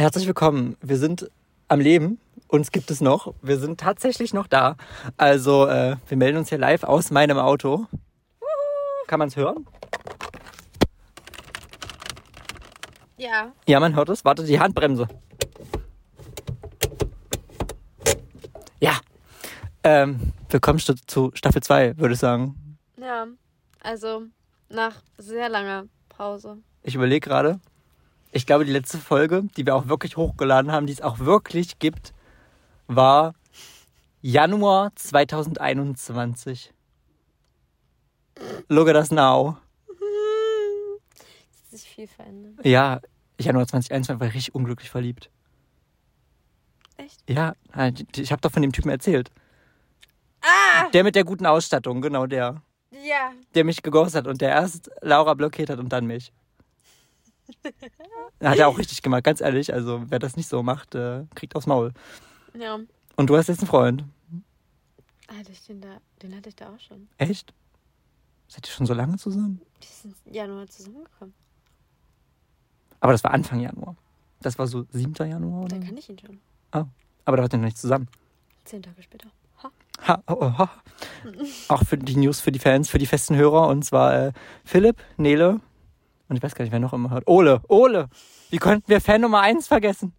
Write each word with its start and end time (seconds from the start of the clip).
Herzlich 0.00 0.28
willkommen. 0.28 0.76
Wir 0.80 0.96
sind 0.96 1.28
am 1.66 1.80
Leben. 1.80 2.20
Uns 2.46 2.70
gibt 2.70 2.88
es 2.92 3.00
noch. 3.00 3.34
Wir 3.42 3.58
sind 3.58 3.80
tatsächlich 3.80 4.32
noch 4.32 4.46
da. 4.46 4.76
Also, 5.16 5.66
äh, 5.66 5.96
wir 6.06 6.16
melden 6.16 6.38
uns 6.38 6.50
hier 6.50 6.58
live 6.58 6.84
aus 6.84 7.10
meinem 7.10 7.36
Auto. 7.36 7.86
Kann 9.08 9.18
man 9.18 9.26
es 9.26 9.34
hören? 9.34 9.66
Ja. 13.16 13.52
Ja, 13.66 13.80
man 13.80 13.96
hört 13.96 14.08
es. 14.10 14.24
Warte, 14.24 14.44
die 14.44 14.60
Handbremse. 14.60 15.08
Ja. 18.78 19.00
Ähm, 19.82 20.32
willkommen 20.48 20.78
zu 20.78 21.32
Staffel 21.34 21.60
2, 21.60 21.98
würde 21.98 22.14
ich 22.14 22.20
sagen. 22.20 22.78
Ja. 23.00 23.26
Also 23.80 24.26
nach 24.68 25.02
sehr 25.16 25.48
langer 25.48 25.86
Pause. 26.08 26.58
Ich 26.84 26.94
überlege 26.94 27.28
gerade. 27.28 27.58
Ich 28.32 28.46
glaube, 28.46 28.64
die 28.64 28.72
letzte 28.72 28.98
Folge, 28.98 29.44
die 29.56 29.64
wir 29.64 29.74
auch 29.74 29.88
wirklich 29.88 30.16
hochgeladen 30.16 30.70
haben, 30.70 30.86
die 30.86 30.92
es 30.92 31.00
auch 31.00 31.18
wirklich 31.18 31.78
gibt, 31.78 32.12
war 32.86 33.34
Januar 34.20 34.92
2021. 34.94 36.72
Look 38.68 38.88
at 38.88 38.96
us 38.96 39.10
now. 39.10 39.56
Es 41.50 41.72
hat 41.72 41.80
sich 41.80 41.88
viel 41.88 42.06
verändert. 42.06 42.64
Ja, 42.64 43.00
Januar 43.38 43.66
2021 43.66 44.20
war 44.20 44.26
ich 44.28 44.34
richtig 44.34 44.54
unglücklich 44.54 44.90
verliebt. 44.90 45.30
Echt? 46.96 47.22
Ja, 47.28 47.54
ich 48.16 48.32
habe 48.32 48.40
doch 48.40 48.50
von 48.50 48.62
dem 48.62 48.72
Typen 48.72 48.90
erzählt. 48.90 49.30
Ah! 50.40 50.88
Der 50.92 51.04
mit 51.04 51.14
der 51.14 51.24
guten 51.24 51.46
Ausstattung, 51.46 52.00
genau 52.00 52.26
der. 52.26 52.62
Ja. 52.90 53.32
Der 53.54 53.64
mich 53.64 53.82
geghostet 53.82 54.24
hat 54.24 54.26
und 54.26 54.40
der 54.40 54.50
erst 54.50 54.90
Laura 55.02 55.34
blockiert 55.34 55.70
hat 55.70 55.78
und 55.78 55.90
dann 55.90 56.06
mich. 56.06 56.32
Hat 58.42 58.58
er 58.58 58.68
auch 58.68 58.78
richtig 58.78 59.02
gemacht, 59.02 59.24
ganz 59.24 59.40
ehrlich. 59.40 59.72
Also, 59.72 60.02
wer 60.08 60.18
das 60.18 60.36
nicht 60.36 60.48
so 60.48 60.62
macht, 60.62 60.94
äh, 60.94 61.24
kriegt 61.34 61.56
aufs 61.56 61.66
Maul. 61.66 61.92
Ja. 62.58 62.78
Und 63.16 63.30
du 63.30 63.36
hast 63.36 63.48
jetzt 63.48 63.60
einen 63.60 63.68
Freund. 63.68 64.04
Hatte 65.28 65.52
ich 65.52 65.64
den 65.66 65.80
da, 65.80 65.98
den 66.22 66.34
hatte 66.36 66.48
ich 66.48 66.56
da 66.56 66.68
auch 66.68 66.80
schon. 66.80 67.08
Echt? 67.18 67.52
Seid 68.48 68.66
ihr 68.66 68.72
schon 68.72 68.86
so 68.86 68.94
lange 68.94 69.16
zusammen? 69.16 69.60
Die 69.82 69.86
sind 69.86 70.14
im 70.24 70.32
Januar 70.32 70.66
zusammengekommen. 70.66 71.34
Aber 73.00 73.12
das 73.12 73.22
war 73.24 73.32
Anfang 73.32 73.60
Januar. 73.60 73.94
Das 74.40 74.58
war 74.58 74.66
so 74.66 74.86
7. 74.90 75.14
Januar 75.28 75.64
oder? 75.64 75.78
Da 75.78 75.84
kann 75.84 75.96
ich 75.96 76.08
ihn 76.08 76.18
schon. 76.18 76.40
Aber 76.70 77.36
da 77.36 77.42
wart 77.42 77.52
ihr 77.52 77.58
noch 77.58 77.66
nicht 77.66 77.78
zusammen. 77.78 78.08
Zehn 78.64 78.82
Tage 78.82 79.02
später. 79.02 79.28
Ha. 79.62 79.70
Ha, 80.06 80.22
oh, 80.28 80.36
oh, 80.40 80.58
ha. 80.58 80.70
Auch 81.68 81.84
für 81.84 81.98
die 81.98 82.16
News, 82.16 82.40
für 82.40 82.52
die 82.52 82.58
Fans, 82.58 82.88
für 82.88 82.98
die 82.98 83.06
festen 83.06 83.36
Hörer. 83.36 83.68
Und 83.68 83.84
zwar 83.84 84.14
äh, 84.14 84.32
Philipp, 84.64 85.02
Nele 85.18 85.60
und 86.28 86.36
ich 86.36 86.42
weiß 86.42 86.54
gar 86.54 86.64
nicht, 86.64 86.72
wer 86.72 86.80
noch 86.80 86.92
immer 86.92 87.10
hört. 87.10 87.26
Ole, 87.26 87.60
Ole. 87.68 88.08
Wie 88.50 88.58
konnten 88.58 88.88
wir 88.88 89.00
Fan 89.00 89.20
Nummer 89.20 89.40
1 89.40 89.66
vergessen? 89.66 90.12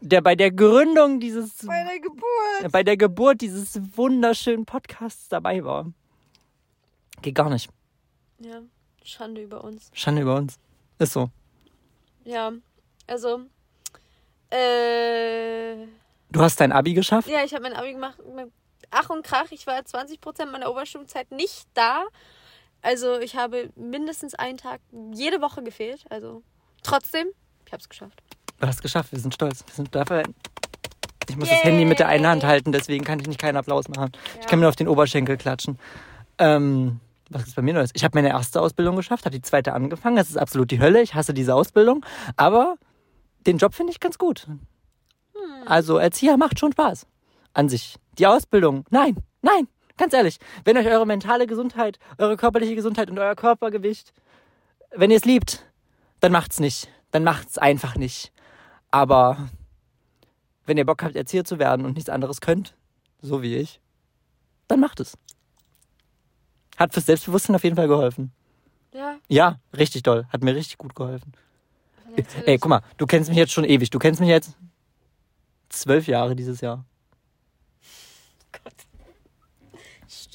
Der 0.00 0.20
bei 0.20 0.34
der 0.36 0.52
Gründung 0.52 1.20
dieses, 1.20 1.66
Bei 1.66 1.84
der 1.84 2.00
Geburt. 2.00 2.72
bei 2.72 2.82
der 2.82 2.96
Geburt 2.96 3.40
dieses 3.40 3.80
wunderschönen 3.96 4.64
Podcasts 4.64 5.28
dabei 5.28 5.64
war. 5.64 5.86
Geht 7.22 7.34
gar 7.34 7.50
nicht. 7.50 7.68
Ja. 8.38 8.60
Schande 9.02 9.42
über 9.42 9.64
uns. 9.64 9.90
Schande 9.92 10.22
über 10.22 10.36
uns. 10.36 10.58
Ist 10.98 11.12
so. 11.12 11.30
Ja. 12.24 12.52
Also. 13.06 13.40
Äh. 14.50 15.86
Du 16.30 16.40
hast 16.40 16.60
dein 16.60 16.72
Abi 16.72 16.94
geschafft? 16.94 17.28
Ja, 17.28 17.44
ich 17.44 17.52
habe 17.52 17.62
mein 17.62 17.74
Abi 17.74 17.92
gemacht 17.92 18.18
Ach 18.90 19.10
und 19.10 19.24
Krach. 19.24 19.50
Ich 19.50 19.66
war 19.66 19.78
20% 19.78 20.46
meiner 20.46 20.70
Oberstufenzeit 20.70 21.30
nicht 21.32 21.66
da. 21.74 22.04
Also 22.86 23.18
ich 23.18 23.34
habe 23.34 23.70
mindestens 23.74 24.34
einen 24.36 24.58
Tag 24.58 24.80
jede 25.12 25.40
Woche 25.40 25.62
gefehlt. 25.64 26.04
Also 26.08 26.42
trotzdem, 26.84 27.26
ich 27.66 27.72
habe 27.72 27.80
es 27.80 27.88
geschafft. 27.88 28.22
Du 28.60 28.66
hast 28.66 28.76
es 28.76 28.82
geschafft. 28.82 29.10
Wir 29.10 29.18
sind 29.18 29.34
stolz. 29.34 29.64
Wir 29.66 29.74
sind 29.74 29.92
dafür. 29.92 30.22
Ich 31.28 31.36
muss 31.36 31.48
das 31.48 31.64
Handy 31.64 31.84
mit 31.84 31.98
der 31.98 32.06
einen 32.06 32.26
Hand 32.28 32.42
Yay. 32.44 32.48
halten, 32.50 32.70
deswegen 32.70 33.04
kann 33.04 33.18
ich 33.18 33.26
nicht 33.26 33.40
keinen 33.40 33.56
Applaus 33.56 33.88
machen. 33.88 34.12
Ich 34.36 34.42
Ja. 34.44 34.48
kann 34.48 34.60
mir 34.60 34.68
auf 34.68 34.76
den 34.76 34.86
Oberschenkel 34.86 35.36
klatschen. 35.36 35.80
Ähm, 36.38 37.00
was 37.28 37.42
ist 37.48 37.56
bei 37.56 37.62
mir 37.62 37.74
Neues? 37.74 37.90
Ich 37.94 38.04
habe 38.04 38.16
meine 38.16 38.28
erste 38.28 38.60
Ausbildung 38.60 38.94
geschafft, 38.94 39.24
habe 39.24 39.34
die 39.34 39.42
zweite 39.42 39.72
angefangen. 39.72 40.14
Das 40.14 40.30
ist 40.30 40.36
absolut 40.36 40.70
die 40.70 40.78
Hölle. 40.78 41.02
Ich 41.02 41.14
hasse 41.14 41.34
diese 41.34 41.56
Ausbildung. 41.56 42.06
Aber 42.36 42.76
den 43.48 43.58
Job 43.58 43.74
finde 43.74 43.90
ich 43.90 43.98
ganz 43.98 44.16
gut. 44.18 44.46
Hm. 44.46 44.60
Also 45.66 45.98
Erzieher 45.98 46.36
macht 46.36 46.60
schon 46.60 46.70
Spaß. 46.70 47.08
An 47.52 47.68
sich. 47.68 47.96
Die 48.18 48.28
Ausbildung, 48.28 48.84
nein, 48.90 49.16
nein. 49.42 49.66
Ganz 49.96 50.12
ehrlich, 50.12 50.38
wenn 50.64 50.76
euch 50.76 50.86
eure 50.86 51.06
mentale 51.06 51.46
Gesundheit, 51.46 51.98
eure 52.18 52.36
körperliche 52.36 52.74
Gesundheit 52.74 53.10
und 53.10 53.18
euer 53.18 53.34
Körpergewicht, 53.34 54.12
wenn 54.94 55.10
ihr 55.10 55.16
es 55.16 55.24
liebt, 55.24 55.64
dann 56.20 56.32
macht's 56.32 56.60
nicht. 56.60 56.88
Dann 57.10 57.24
macht's 57.24 57.56
einfach 57.56 57.96
nicht. 57.96 58.32
Aber 58.90 59.48
wenn 60.66 60.76
ihr 60.76 60.84
Bock 60.84 61.02
habt, 61.02 61.16
Erzieher 61.16 61.44
zu 61.44 61.58
werden 61.58 61.86
und 61.86 61.94
nichts 61.94 62.10
anderes 62.10 62.40
könnt, 62.40 62.74
so 63.20 63.42
wie 63.42 63.56
ich, 63.56 63.80
dann 64.68 64.80
macht 64.80 65.00
es. 65.00 65.16
Hat 66.76 66.92
fürs 66.92 67.06
Selbstbewusstsein 67.06 67.56
auf 67.56 67.64
jeden 67.64 67.76
Fall 67.76 67.88
geholfen. 67.88 68.32
Ja. 68.92 69.16
Ja, 69.28 69.60
richtig 69.76 70.02
doll. 70.02 70.26
Hat 70.28 70.42
mir 70.42 70.54
richtig 70.54 70.78
gut 70.78 70.94
geholfen. 70.94 71.32
Ey, 72.44 72.58
guck 72.58 72.70
mal, 72.70 72.82
du 72.96 73.06
kennst 73.06 73.28
mich 73.28 73.38
jetzt 73.38 73.52
schon 73.52 73.64
ewig. 73.64 73.90
Du 73.90 73.98
kennst 73.98 74.20
mich 74.20 74.28
jetzt 74.28 74.56
zwölf 75.68 76.06
Jahre 76.06 76.34
dieses 76.34 76.60
Jahr. 76.60 76.84
Gott. 78.52 78.74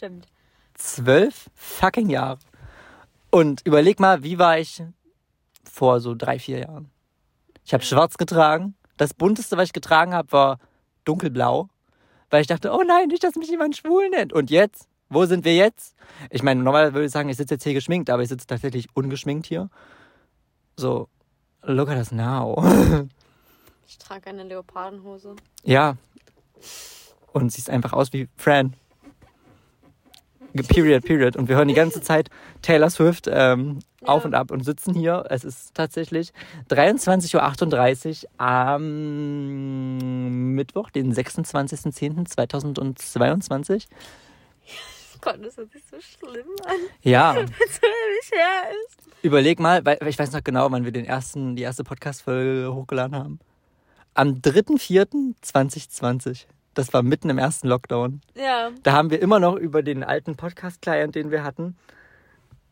Stimmt. 0.01 0.27
Zwölf 0.73 1.51
fucking 1.53 2.09
Jahre. 2.09 2.39
Und 3.29 3.61
überleg 3.67 3.99
mal, 3.99 4.23
wie 4.23 4.39
war 4.39 4.57
ich 4.57 4.81
vor 5.63 5.99
so 5.99 6.15
drei, 6.15 6.39
vier 6.39 6.57
Jahren? 6.57 6.89
Ich 7.63 7.71
habe 7.71 7.83
schwarz 7.83 8.17
getragen. 8.17 8.73
Das 8.97 9.13
bunteste, 9.13 9.57
was 9.57 9.65
ich 9.65 9.73
getragen 9.73 10.15
habe, 10.15 10.31
war 10.31 10.57
dunkelblau. 11.05 11.69
Weil 12.31 12.41
ich 12.41 12.47
dachte, 12.47 12.71
oh 12.71 12.81
nein, 12.81 13.09
nicht, 13.09 13.23
dass 13.23 13.35
mich 13.35 13.51
jemand 13.51 13.77
schwul 13.77 14.09
nennt. 14.09 14.33
Und 14.33 14.49
jetzt? 14.49 14.87
Wo 15.07 15.27
sind 15.27 15.45
wir 15.45 15.55
jetzt? 15.55 15.95
Ich 16.31 16.41
meine, 16.41 16.63
normalerweise 16.63 16.95
würde 16.95 17.05
ich 17.05 17.11
sagen, 17.11 17.29
ich 17.29 17.37
sitze 17.37 17.53
jetzt 17.53 17.63
hier 17.63 17.75
geschminkt, 17.75 18.09
aber 18.09 18.23
ich 18.23 18.29
sitze 18.29 18.47
tatsächlich 18.47 18.87
ungeschminkt 18.95 19.45
hier. 19.45 19.69
So, 20.77 21.09
look 21.61 21.89
at 21.89 21.97
us 21.97 22.11
now. 22.11 22.55
Ich 23.87 23.97
trage 23.97 24.29
eine 24.29 24.45
Leopardenhose. 24.45 25.35
Ja. 25.63 25.97
Und 27.33 27.51
siehst 27.51 27.69
einfach 27.69 27.91
aus 27.91 28.13
wie 28.13 28.29
Fran. 28.37 28.73
Period, 30.53 31.03
period. 31.05 31.35
Und 31.35 31.49
wir 31.49 31.55
hören 31.55 31.67
die 31.67 31.73
ganze 31.73 32.01
Zeit 32.11 32.29
Taylor 32.61 32.89
Swift 32.89 33.27
ähm, 33.31 33.79
Ja. 34.01 34.07
auf 34.09 34.25
und 34.25 34.33
ab 34.35 34.51
und 34.51 34.63
sitzen 34.65 34.93
hier. 34.93 35.25
Es 35.29 35.43
ist 35.43 35.73
tatsächlich 35.75 36.31
23.38 36.69 38.23
Uhr 38.25 38.29
am 38.39 39.97
Mittwoch, 40.55 40.89
den 40.89 41.13
26.10.2022. 41.13 43.85
Gott, 45.21 45.37
das 45.43 45.57
hört 45.57 45.71
sich 45.71 45.83
so 45.89 45.97
schlimm 45.99 46.47
an, 46.65 46.75
Ja, 47.03 47.29
als 47.31 47.51
wenn 47.51 48.17
ich 48.23 48.31
her 48.31 48.63
ist. 48.87 48.97
überleg 49.21 49.59
mal, 49.59 49.85
weil 49.85 49.99
ich 50.07 50.17
weiß 50.17 50.31
noch 50.31 50.43
genau, 50.43 50.71
wann 50.71 50.83
wir 50.83 50.91
den 50.91 51.05
ersten, 51.05 51.55
die 51.55 51.61
erste 51.61 51.83
Podcast-Folge 51.83 52.73
hochgeladen 52.73 53.15
haben. 53.15 53.39
Am 54.15 54.41
3.4.2020. 54.41 56.45
Das 56.73 56.93
war 56.93 57.03
mitten 57.03 57.29
im 57.29 57.37
ersten 57.37 57.67
Lockdown. 57.67 58.21
Ja. 58.35 58.69
Da 58.83 58.93
haben 58.93 59.09
wir 59.09 59.21
immer 59.21 59.39
noch 59.39 59.55
über 59.55 59.83
den 59.83 60.03
alten 60.03 60.35
Podcast-Client, 60.35 61.15
den 61.15 61.31
wir 61.31 61.43
hatten, 61.43 61.75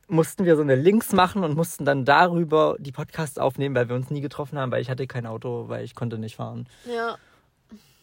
mussten 0.08 0.46
wir 0.46 0.56
so 0.56 0.62
eine 0.62 0.76
Links 0.76 1.14
machen 1.14 1.44
und 1.44 1.56
mussten 1.56 1.86
dann 1.86 2.06
darüber 2.06 2.76
die 2.80 2.92
Podcasts 2.92 3.38
aufnehmen, 3.38 3.76
weil 3.76 3.90
wir 3.90 3.96
uns 3.96 4.09
nie 4.09 4.22
getroffen 4.22 4.58
haben, 4.58 4.72
weil 4.72 4.82
ich 4.82 4.90
hatte 4.90 5.06
kein 5.06 5.26
Auto, 5.26 5.66
weil 5.68 5.84
ich 5.84 5.96
konnte 5.96 6.18
nicht 6.18 6.36
fahren. 6.36 6.68
Ja. 6.86 7.18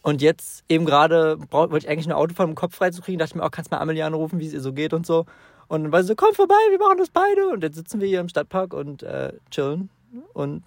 Und 0.03 0.21
jetzt 0.21 0.63
eben 0.69 0.85
gerade 0.85 1.37
wollte 1.51 1.77
ich 1.79 1.89
eigentlich 1.89 2.07
ein 2.07 2.13
Auto 2.13 2.33
vom 2.33 2.55
Kopf 2.55 2.75
freizukriegen, 2.75 3.19
dachte 3.19 3.31
ich 3.31 3.35
mir 3.35 3.43
auch, 3.43 3.51
kannst 3.51 3.71
du 3.71 3.75
mal 3.75 3.81
Amelie 3.81 4.05
anrufen, 4.05 4.39
wie 4.39 4.47
es 4.47 4.53
ihr 4.53 4.61
so 4.61 4.71
geht 4.71 4.93
und 4.93 5.05
so. 5.05 5.25
Und 5.67 5.83
dann 5.83 5.91
war 5.91 6.01
sie 6.01 6.07
so, 6.07 6.15
komm 6.15 6.33
vorbei, 6.33 6.55
wir 6.69 6.79
machen 6.79 6.97
das 6.97 7.09
beide. 7.09 7.49
Und 7.49 7.61
jetzt 7.61 7.75
sitzen 7.75 7.99
wir 7.99 8.07
hier 8.07 8.21
im 8.21 8.29
Stadtpark 8.29 8.73
und 8.73 9.03
äh, 9.03 9.33
chillen 9.51 9.89
und 10.33 10.63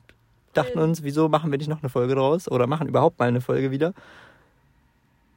dachten 0.52 0.78
uns, 0.78 1.02
wieso 1.02 1.28
machen 1.28 1.50
wir 1.50 1.58
nicht 1.58 1.68
noch 1.68 1.80
eine 1.80 1.88
Folge 1.88 2.14
draus 2.14 2.50
oder 2.50 2.66
machen 2.66 2.86
überhaupt 2.86 3.18
mal 3.18 3.28
eine 3.28 3.40
Folge 3.40 3.70
wieder. 3.70 3.94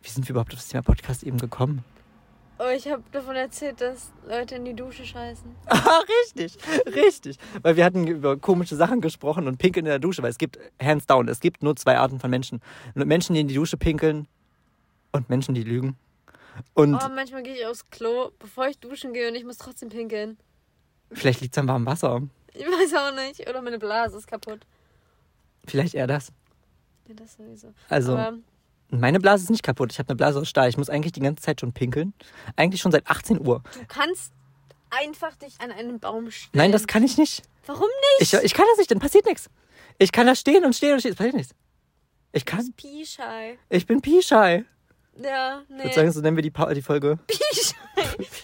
Wie 0.04 0.10
sind 0.10 0.28
wir 0.28 0.32
überhaupt 0.32 0.54
auf 0.54 0.60
das 0.60 0.68
Thema 0.68 0.84
Podcast 0.84 1.24
eben 1.24 1.38
gekommen? 1.38 1.84
Oh, 2.60 2.70
ich 2.70 2.88
habe 2.88 3.02
davon 3.12 3.36
erzählt, 3.36 3.82
dass 3.82 4.12
Leute 4.28 4.56
in 4.56 4.66
die 4.66 4.76
Dusche 4.76 5.06
scheißen. 5.06 5.56
Ah, 5.68 6.02
richtig, 6.26 6.56
richtig. 6.86 7.38
Weil 7.62 7.76
wir 7.78 7.84
hatten 7.84 8.06
über 8.08 8.38
komische 8.38 8.76
Sachen 8.76 9.02
gesprochen 9.02 9.48
und 9.48 9.58
pinkeln 9.58 9.86
in 9.86 9.90
der 9.90 10.00
Dusche, 10.00 10.22
weil 10.22 10.30
es 10.30 10.38
gibt, 10.38 10.60
hands 10.82 11.08
down, 11.08 11.28
es 11.28 11.40
gibt 11.40 11.64
nur 11.64 11.76
zwei 11.76 11.98
Arten 11.98 12.20
von 12.20 12.30
Menschen. 12.30 12.62
Menschen, 12.94 13.34
die 13.34 13.42
in 13.42 13.48
die 13.48 13.56
Dusche 13.56 13.76
pinkeln 13.78 14.28
und 15.12 15.30
Menschen, 15.30 15.56
die 15.56 15.64
lügen. 15.64 15.98
Und 16.76 16.94
Oh, 16.96 17.10
manchmal 17.10 17.42
gehe 17.44 17.56
ich 17.56 17.66
aufs 17.66 17.90
Klo, 17.90 18.30
bevor 18.38 18.68
ich 18.68 18.78
duschen 18.78 19.14
gehe 19.14 19.28
und 19.28 19.36
ich 19.36 19.44
muss 19.44 19.58
trotzdem 19.58 19.90
pinkeln. 19.90 20.38
vielleicht 21.12 21.42
liegt 21.42 21.56
es 21.56 21.60
am 21.60 21.68
warmen 21.68 21.86
Wasser. 21.88 22.22
Ich 22.54 22.64
weiß 22.66 22.94
auch 22.94 23.16
nicht. 23.16 23.50
Oder 23.50 23.62
meine 23.64 23.80
Blase 23.80 24.18
ist 24.18 24.28
kaputt. 24.28 24.60
Vielleicht 25.66 25.96
eher 25.96 26.06
das. 26.08 26.32
Ja, 27.08 27.16
das 27.16 27.34
sowieso. 27.34 27.74
Also, 27.90 28.16
Aber 28.16 28.38
meine 29.00 29.20
Blase 29.20 29.44
ist 29.46 29.50
nicht 29.50 29.64
kaputt. 29.64 29.92
Ich 29.92 30.00
habe 30.00 30.10
eine 30.10 30.16
Blase 30.18 30.40
aus 30.40 30.50
Stahl. 30.50 30.70
Ich 30.70 30.78
muss 30.78 30.90
eigentlich 30.90 31.12
die 31.14 31.20
ganze 31.22 31.42
Zeit 31.44 31.60
schon 31.62 31.74
pinkeln. 31.74 32.14
Eigentlich 32.56 32.82
schon 32.82 32.92
seit 32.92 33.08
18 33.08 33.40
Uhr. 33.46 33.64
du 33.74 33.86
kannst 33.88 34.32
einfach 34.90 35.36
dich 35.36 35.60
an 35.60 35.72
einen 35.72 36.00
Baum 36.00 36.30
stellen. 36.32 36.52
Nein, 36.54 36.72
das 36.72 36.88
kann 36.88 37.04
ich 37.04 37.18
nicht. 37.18 37.44
Warum 37.66 37.88
Ich, 38.20 38.34
nicht? 38.34 38.44
ich 38.44 38.54
kann 38.54 38.66
das 38.70 38.78
nicht, 38.78 38.92
dann 38.92 39.00
passiert 39.00 39.26
nichts. 39.26 39.50
Ich 39.98 40.12
kann 40.12 40.28
da 40.28 40.36
stehen 40.36 40.66
und 40.66 40.76
stehen 40.76 40.94
und 40.94 41.00
stehen. 41.00 41.12
Es 41.12 41.18
passiert 41.18 41.36
nichts. 41.36 41.54
Ich 42.32 42.46
Du 42.46 42.52
kann. 42.52 42.60
bist 42.60 42.76
Pie-shy. 42.78 43.58
Ich 43.70 43.86
bin 43.86 44.02
Pischei. 44.02 44.66
Ja, 45.24 45.62
Ich 45.62 45.70
nee. 45.70 45.84
würde 45.84 45.94
sagen, 45.94 46.12
so 46.12 46.22
nennen 46.22 46.36
wir 46.36 46.42
die, 46.42 46.50
Pa- 46.52 46.74
die 46.74 46.82
Folge. 46.82 47.20
Pie-shy. 47.28 47.76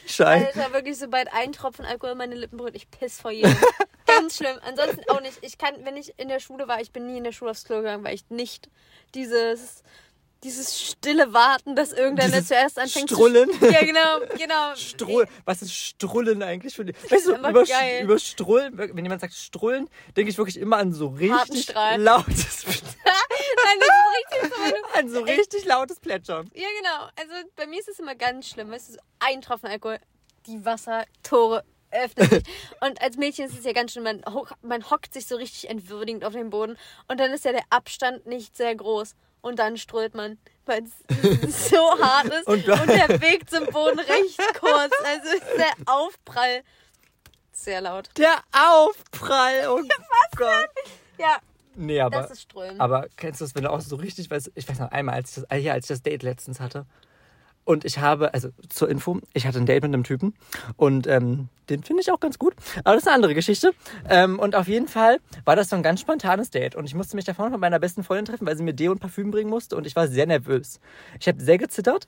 Pischei. 0.04 0.46
Alter, 0.48 0.72
wirklich, 0.74 0.98
sobald 0.98 1.32
ein 1.34 1.52
Tropfen 1.52 1.86
Alkohol 1.86 2.12
in 2.12 2.18
meine 2.20 2.36
Lippen 2.36 2.58
berührt, 2.58 2.76
ich 2.76 2.90
piss 2.92 3.20
vor 3.20 3.32
jedem. 3.32 3.56
Ganz 4.06 4.38
schlimm. 4.38 4.58
Ansonsten 4.64 5.02
auch 5.10 5.22
nicht. 5.22 5.38
Ich 5.42 5.58
kann, 5.58 5.74
wenn 5.84 5.98
ich 5.98 6.14
in 6.20 6.30
der 6.30 6.40
Schule 6.40 6.68
war, 6.68 6.80
ich 6.82 6.92
bin 6.92 7.08
nie 7.08 7.18
in 7.18 7.24
der 7.24 7.32
Schule 7.32 7.52
aufs 7.52 7.64
Klo 7.64 7.78
gegangen, 7.78 8.04
weil 8.04 8.14
ich 8.16 8.30
nicht 8.30 8.70
dieses, 9.16 9.84
dieses 10.44 10.80
stille 10.80 11.34
Warten, 11.34 11.76
dass 11.76 11.92
irgendeiner 11.92 12.32
Dieses 12.32 12.48
zuerst 12.48 12.80
anfängt 12.80 13.10
Strullen. 13.10 13.52
zu... 13.52 13.66
Ja, 13.70 13.84
genau, 13.84 14.20
genau. 14.38 14.76
Strull. 14.76 15.28
Was 15.46 15.62
ist 15.62 15.74
Strullen 15.74 16.42
eigentlich 16.44 16.76
für 16.76 16.86
die? 16.86 16.94
Weißt 17.10 17.28
du, 17.28 17.36
über, 17.36 17.64
geil. 17.64 18.04
über 18.04 18.18
Strullen, 18.20 18.78
wenn 18.78 19.04
jemand 19.04 19.22
sagt 19.22 19.34
Strullen, 19.34 19.90
denke 20.16 20.32
ich 20.32 20.38
wirklich 20.38 20.58
immer 20.58 20.78
an 20.78 20.94
so 20.94 21.08
richtig 21.08 21.74
lautes, 21.98 22.66
Nein, 22.66 23.80
das 23.80 23.90
ist 23.90 24.08
richtig 24.18 24.50
so, 24.56 24.64
wenn 24.64 24.72
du... 24.72 24.76
an 25.00 25.10
so 25.10 25.22
richtig 25.22 25.66
lautes 25.66 26.00
Plätschern. 26.00 26.50
Ja, 26.54 26.68
genau. 26.78 27.10
Also 27.20 27.50
bei 27.56 27.68
mir 27.68 27.80
ist 27.80 27.90
es 27.90 28.00
immer 28.00 28.16
ganz 28.16 28.48
schlimm. 28.48 28.72
Weißt 28.72 28.90
du, 28.90 28.94
so 28.94 29.00
ein 29.20 29.42
Tropfen 29.42 29.68
Alkohol, 29.68 30.00
die 30.48 30.64
Wassertore 30.64 31.64
öffnen 31.92 32.30
sich. 32.30 32.44
Und 32.82 33.02
als 33.02 33.18
Mädchen 33.18 33.46
ist 33.46 33.58
es 33.58 33.66
ja 33.66 33.74
ganz 33.74 33.92
schlimm, 33.92 34.04
man, 34.04 34.24
man 34.62 34.90
hockt 34.90 35.14
sich 35.14 35.26
so 35.26 35.36
richtig 35.36 35.70
entwürdigend 35.70 36.24
auf 36.24 36.34
den 36.34 36.50
Boden 36.50 36.78
und 37.08 37.20
dann 37.20 37.32
ist 37.32 37.46
ja 37.46 37.52
der 37.52 37.64
Abstand 37.70 38.26
nicht 38.26 38.56
sehr 38.56 38.76
groß. 38.76 39.16
Und 39.42 39.60
dann 39.60 39.78
strölt 39.78 40.16
man, 40.16 40.38
weil 40.66 40.84
es 40.84 41.70
so 41.70 41.78
hart 42.00 42.28
ist 42.28 42.48
Und 42.48 42.68
und, 42.68 42.88
der 42.90 43.22
Weg 43.22 43.50
zum 43.50 43.66
Boden 43.68 44.00
recht 44.00 44.40
kurz. 44.60 44.94
Also 45.04 45.30
ist 45.36 45.58
der 45.58 45.74
Aufprall 45.86 46.64
sehr 47.52 47.82
laut. 47.82 48.10
Der 48.18 48.38
Aufprall. 48.52 49.68
Oh 49.70 49.82
Gott. 50.36 50.70
Ja, 51.18 51.38
Nee, 51.76 52.02
aber, 52.02 52.24
das 52.24 52.32
ist 52.32 52.42
Strömen. 52.42 52.80
aber 52.82 53.08
kennst 53.16 53.40
du 53.40 53.46
das, 53.46 53.56
wenn 53.56 53.64
du 53.64 53.72
auch 53.72 53.80
so 53.80 53.96
richtig, 53.96 54.30
weißt, 54.30 54.52
ich 54.54 54.68
weiß 54.68 54.80
noch 54.80 54.92
einmal, 54.92 55.16
als 55.16 55.38
ich 55.38 55.44
das, 55.48 55.60
hier, 55.60 55.72
als 55.72 55.86
ich 55.86 55.90
das 55.90 56.02
Date 56.02 56.24
letztens 56.24 56.60
hatte. 56.60 56.86
Und 57.70 57.86
ich 57.86 58.00
habe, 58.00 58.34
also 58.34 58.50
zur 58.68 58.90
Info, 58.90 59.20
ich 59.32 59.46
hatte 59.46 59.60
ein 59.60 59.68
Date 59.68 59.84
mit 59.84 59.94
einem 59.94 60.04
Typen 60.04 60.34
und 60.76 61.06
ähm, 61.06 61.50
den 61.70 61.84
finde 61.84 62.02
ich 62.02 62.12
auch 62.12 62.20
ganz 62.20 62.40
gut. 62.40 62.56
Aber 62.84 62.96
das 62.96 63.04
ist 63.04 63.08
eine 63.08 63.14
andere 63.14 63.36
Geschichte. 63.36 63.74
Ähm, 64.10 64.40
und 64.40 64.56
auf 64.56 64.68
jeden 64.68 64.88
Fall 64.88 65.20
war 65.46 65.56
das 65.56 65.70
so 65.70 65.76
ein 65.76 65.84
ganz 65.84 66.02
spontanes 66.02 66.50
Date. 66.50 66.76
Und 66.76 66.86
ich 66.86 66.96
musste 66.96 67.16
mich 67.16 67.26
davon 67.26 67.52
mit 67.52 67.60
meiner 67.60 67.78
besten 67.78 68.04
Freundin 68.04 68.26
treffen, 68.26 68.48
weil 68.48 68.58
sie 68.58 68.64
mir 68.64 68.74
Deo 68.74 68.92
und 68.92 68.98
Parfüm 68.98 69.30
bringen 69.30 69.52
musste. 69.52 69.76
Und 69.76 69.86
ich 69.86 69.96
war 69.96 70.08
sehr 70.08 70.26
nervös. 70.26 70.80
Ich 71.20 71.28
habe 71.28 71.40
sehr 71.40 71.60
gezittert 71.60 72.08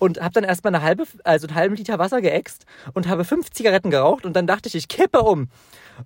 und 0.00 0.20
habe 0.20 0.32
dann 0.32 0.42
erstmal 0.42 0.74
eine 0.74 0.82
halbe, 0.82 1.04
also 1.22 1.46
einen 1.46 1.54
halben 1.54 1.76
Liter 1.76 2.00
Wasser 2.00 2.20
geäxt 2.20 2.66
und 2.92 3.06
habe 3.06 3.24
fünf 3.24 3.52
Zigaretten 3.52 3.92
geraucht. 3.92 4.26
Und 4.26 4.34
dann 4.34 4.48
dachte 4.48 4.68
ich, 4.68 4.74
ich 4.74 4.88
kippe 4.88 5.22
um. 5.22 5.50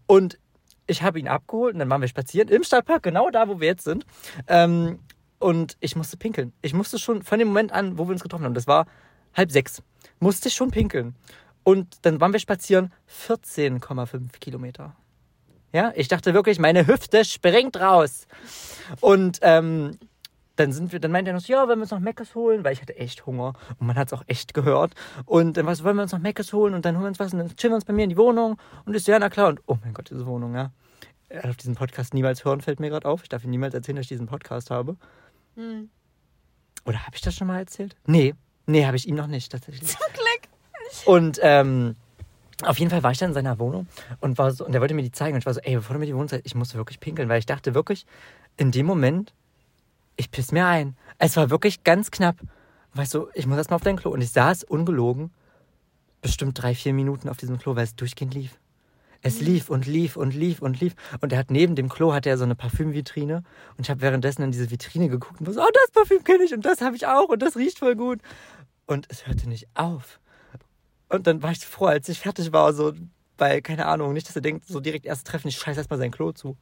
Und 0.07 0.39
ich 0.87 1.03
habe 1.03 1.19
ihn 1.19 1.29
abgeholt 1.29 1.73
und 1.73 1.79
dann 1.79 1.89
waren 1.89 2.03
wir 2.03 2.09
spazieren 2.09 2.51
im 2.51 2.65
Stadtpark, 2.65 3.03
genau 3.03 3.31
da, 3.31 3.49
wo 3.49 3.61
wir 3.61 3.69
jetzt 3.69 3.85
sind. 3.85 4.05
Ähm, 4.47 4.99
und 5.41 5.77
ich 5.81 5.97
musste 5.97 6.17
pinkeln. 6.17 6.53
Ich 6.63 6.73
musste 6.73 6.99
schon 6.99 7.23
von 7.23 7.39
dem 7.39 7.49
Moment 7.49 7.73
an, 7.73 7.99
wo 7.99 8.07
wir 8.07 8.13
uns 8.13 8.23
getroffen 8.23 8.45
haben, 8.45 8.55
das 8.55 8.69
war 8.69 8.87
halb 9.37 9.51
sechs, 9.51 9.83
musste 10.21 10.49
ich 10.49 10.55
schon 10.55 10.71
pinkeln. 10.71 11.17
Und 11.65 11.99
dann 12.03 12.21
waren 12.21 12.33
wir 12.33 12.41
spazieren 12.41 12.93
14,5 13.27 14.39
Kilometer. 14.39 14.97
Ja, 15.73 15.93
ich 15.95 16.09
dachte 16.09 16.35
wirklich, 16.35 16.59
meine 16.59 16.87
Hüfte 16.87 17.25
springt 17.25 17.79
raus. 17.79 18.27
Und 19.01 19.39
ähm, 19.43 19.99
dann 20.57 20.73
sind 20.73 20.93
wir, 20.93 21.01
dann 21.01 21.11
meinte 21.11 21.31
er 21.31 21.35
noch 21.35 21.47
ja, 21.47 21.67
wollen 21.69 21.79
wir 21.79 21.83
uns 21.83 21.91
noch 21.91 22.01
Meckes 22.01 22.35
holen, 22.35 22.65
weil 22.65 22.73
ich 22.73 22.83
hatte 22.83 22.97
echt 22.97 23.25
Hunger 23.25 23.55
und 23.79 23.87
man 23.87 23.97
hat 23.97 24.09
es 24.09 24.13
auch 24.13 24.25
echt 24.27 24.53
gehört. 24.53 24.93
Und 25.25 25.57
dann 25.57 25.67
war 25.67 25.75
so, 25.75 25.85
wollen 25.85 25.97
wir 25.97 26.03
uns 26.03 26.13
noch 26.13 26.19
Meckes 26.19 26.53
holen 26.53 26.75
und 26.75 26.85
dann 26.85 26.97
holen 26.97 27.05
wir 27.05 27.09
uns 27.09 27.19
was 27.19 27.33
und 27.33 27.39
dann 27.39 27.57
chillen 27.57 27.73
wir 27.73 27.77
uns 27.77 27.85
bei 27.85 27.93
mir 27.93 28.05
in 28.05 28.11
die 28.11 28.17
Wohnung 28.17 28.59
und 28.85 28.99
so, 28.99 29.13
ja, 29.13 29.19
na 29.19 29.31
klar. 29.31 29.49
Und 29.49 29.61
oh 29.67 29.79
mein 29.83 29.95
Gott, 29.95 30.11
diese 30.11 30.27
Wohnung, 30.27 30.55
ja. 30.55 30.73
Er 31.31 31.43
darf 31.43 31.57
diesen 31.57 31.77
Podcast 31.77 32.13
niemals 32.13 32.45
hören, 32.45 32.61
fällt 32.61 32.81
mir 32.81 32.91
gerade 32.91 33.09
auf. 33.09 33.23
Ich 33.23 33.29
darf 33.29 33.45
ihm 33.45 33.51
niemals 33.51 33.73
erzählen, 33.73 33.97
dass 33.97 34.05
ich 34.05 34.09
diesen 34.09 34.27
Podcast 34.27 34.71
habe. 34.71 34.97
Hm. 35.61 35.91
Oder 36.87 37.07
habe 37.07 37.15
ich 37.15 37.21
das 37.21 37.35
schon 37.35 37.47
mal 37.47 37.59
erzählt? 37.59 37.95
Nee, 38.07 38.35
nee, 38.67 38.87
habe 38.87 38.97
ich 38.97 39.07
ihm 39.07 39.15
noch 39.15 39.27
nicht 39.27 39.53
tatsächlich. 39.53 39.87
Zum 39.91 39.99
Glück. 40.13 41.07
Und 41.07 41.39
ähm, 41.43 41.97
auf 42.63 42.79
jeden 42.79 42.91
Fall 42.91 43.03
war 43.03 43.11
ich 43.11 43.19
dann 43.19 43.31
in 43.31 43.35
seiner 43.35 43.59
Wohnung 43.59 43.87
und 44.21 44.39
war 44.39 44.51
so, 44.53 44.65
und 44.65 44.75
er 44.75 44.81
wollte 44.81 44.95
mir 44.95 45.03
die 45.03 45.13
zeigen. 45.13 45.35
Und 45.35 45.41
ich 45.41 45.47
war 45.47 45.55
so, 45.55 45.61
ey, 45.61 45.77
bevor 45.77 45.95
du 45.95 46.01
mir 46.01 46.07
die 46.07 46.15
Wohnung 46.15 46.29
zeigst, 46.29 46.47
ich 46.47 46.55
musste 46.55 46.79
wirklich 46.79 46.99
pinkeln, 46.99 47.29
weil 47.29 47.39
ich 47.39 47.47
dachte 47.47 47.75
wirklich, 47.75 48.07
in 48.57 48.71
dem 48.71 48.87
Moment, 48.87 49.35
ich 50.17 50.31
piss 50.31 50.51
mir 50.51 50.67
ein. 50.67 50.97
Es 51.19 51.37
war 51.37 51.51
wirklich 51.51 51.85
ganz 51.85 52.11
knapp. 52.11 52.37
Weißt 52.95 53.15
du, 53.15 53.29
ich 53.35 53.47
muss 53.47 53.59
erstmal 53.59 53.77
auf 53.77 53.83
dein 53.83 53.97
Klo. 53.97 54.11
Und 54.11 54.23
ich 54.23 54.33
saß 54.33 54.65
ungelogen 54.65 55.31
bestimmt 56.23 56.61
drei, 56.61 56.75
vier 56.75 56.93
Minuten 56.93 57.29
auf 57.29 57.37
diesem 57.37 57.59
Klo, 57.59 57.77
weil 57.77 57.85
es 57.85 57.95
durchgehend 57.95 58.35
lief. 58.35 58.59
Es 59.23 59.41
lief 59.41 59.69
und 59.69 59.87
lief 59.87 60.17
und 60.17 60.35
lief 60.35 60.63
und 60.63 60.81
lief. 60.81 60.95
Und 61.21 61.33
er 61.33 61.39
hat 61.39 61.51
neben 61.51 61.75
dem 61.75 61.89
Klo 61.89 62.13
hat 62.13 62.27
er 62.27 62.39
so 62.39 62.45
eine 62.45 62.55
Parfümvitrine. 62.55 63.43
Und 63.77 63.85
ich 63.85 63.91
habe 63.91 64.01
währenddessen 64.01 64.43
in 64.43 64.51
diese 64.51 64.71
Vitrine 64.71 65.09
geguckt 65.09 65.41
und 65.41 65.47
war 65.47 65.55
so, 65.55 65.61
oh, 65.61 65.69
das 65.73 65.91
Parfüm 65.91 66.25
kenne 66.25 66.45
ich 66.45 66.55
und 66.55 66.65
das 66.65 66.81
habe 66.81 66.97
ich 66.97 67.07
auch 67.07 67.29
und 67.29 67.43
das 67.43 67.57
riecht 67.57 67.79
voll 67.79 67.97
gut. 67.97 68.21
Und 68.87 69.07
es 69.11 69.27
hörte 69.27 69.49
nicht 69.49 69.69
auf. 69.75 70.21
Und 71.11 71.27
dann 71.27 71.43
war 71.43 71.53
ich 71.53 71.59
froh, 71.67 71.87
als 71.87 72.09
ich 72.09 72.21
fertig 72.21 72.53
war, 72.53 72.73
so, 72.73 72.95
weil, 73.37 73.61
keine 73.63 73.87
Ahnung, 73.87 74.13
nicht, 74.13 74.29
dass 74.29 74.37
er 74.37 74.43
denkt, 74.43 74.67
so 74.67 74.81
direkt 74.81 75.05
erst 75.05 75.27
treffen, 75.27 75.49
ich 75.49 75.57
scheiß 75.59 75.77
erstmal 75.77 75.99
sein 75.99 76.11
Klo 76.11 76.33
zu. 76.33 76.57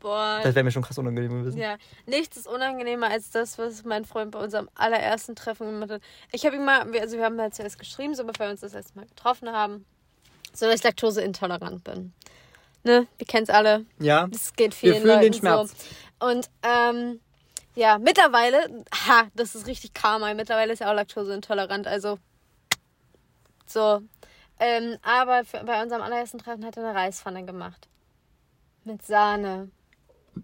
Boah. 0.00 0.40
Das 0.42 0.54
wäre 0.54 0.64
mir 0.64 0.70
schon 0.70 0.82
krass 0.82 0.98
unangenehm 0.98 1.40
gewesen. 1.42 1.58
Ja, 1.58 1.76
nichts 2.06 2.36
ist 2.36 2.46
unangenehmer 2.46 3.10
als 3.10 3.30
das, 3.30 3.58
was 3.58 3.84
mein 3.84 4.04
Freund 4.04 4.30
bei 4.30 4.38
unserem 4.38 4.68
allerersten 4.74 5.34
Treffen 5.34 5.66
gemacht 5.66 5.90
hat. 5.90 6.02
Ich 6.32 6.46
habe 6.46 6.56
ihm 6.56 6.64
mal, 6.64 6.82
also 7.00 7.16
wir 7.16 7.24
haben 7.24 7.38
ja 7.38 7.50
zuerst 7.50 7.78
geschrieben, 7.78 8.14
so 8.14 8.24
bevor 8.24 8.46
wir 8.46 8.50
uns 8.52 8.60
das 8.60 8.74
erste 8.74 8.96
Mal 8.96 9.06
getroffen 9.06 9.48
haben, 9.50 9.84
so 10.54 10.66
dass 10.66 10.76
ich 10.76 10.82
laktoseintolerant 10.84 11.84
bin. 11.84 12.12
Ne, 12.84 13.06
wir 13.18 13.26
kennen 13.26 13.44
es 13.44 13.50
alle. 13.50 13.84
Ja. 13.98 14.26
Das 14.28 14.54
geht 14.54 14.72
Wir 14.72 14.92
vielen 14.92 15.02
fühlen 15.02 15.20
den 15.20 15.32
Leuten 15.32 15.40
Schmerz. 15.40 15.74
so. 16.20 16.26
Und 16.26 16.50
ähm, 16.62 17.20
ja, 17.74 17.98
mittlerweile, 17.98 18.84
ha, 19.06 19.28
das 19.34 19.54
ist 19.54 19.66
richtig 19.66 19.94
Karma. 19.94 20.32
Mittlerweile 20.34 20.72
ist 20.72 20.80
er 20.80 20.90
auch 20.90 20.94
laktoseintolerant, 20.94 21.86
also 21.86 22.18
so. 23.66 24.00
Ähm, 24.60 24.96
aber 25.02 25.44
für, 25.44 25.62
bei 25.64 25.80
unserem 25.82 26.02
allerersten 26.02 26.38
Treffen 26.38 26.64
hat 26.64 26.76
er 26.76 26.84
eine 26.84 26.98
Reispfanne 26.98 27.44
gemacht. 27.44 27.88
Mit 28.84 29.04
Sahne. 29.04 29.70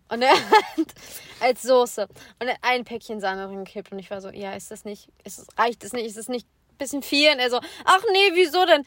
Und 0.08 0.22
er 0.22 0.34
hat 0.34 0.94
als 1.40 1.62
Soße. 1.62 2.06
Und 2.38 2.46
er 2.46 2.54
hat 2.54 2.60
ein 2.62 2.84
Päckchen 2.84 3.20
Sahne 3.20 3.46
drin 3.46 3.64
gekippt. 3.64 3.90
Und 3.90 3.98
ich 3.98 4.10
war 4.10 4.20
so, 4.20 4.30
ja, 4.30 4.52
ist 4.52 4.70
das 4.70 4.84
nicht, 4.84 5.08
ist 5.24 5.38
das, 5.38 5.46
reicht 5.58 5.82
das 5.82 5.92
nicht, 5.92 6.06
ist 6.06 6.18
das 6.18 6.28
nicht 6.28 6.46
ein 6.46 6.78
bisschen 6.78 7.02
viel? 7.02 7.32
Und 7.32 7.40
er 7.40 7.50
so, 7.50 7.60
ach 7.84 8.02
nee, 8.12 8.30
wieso 8.34 8.64
denn? 8.66 8.84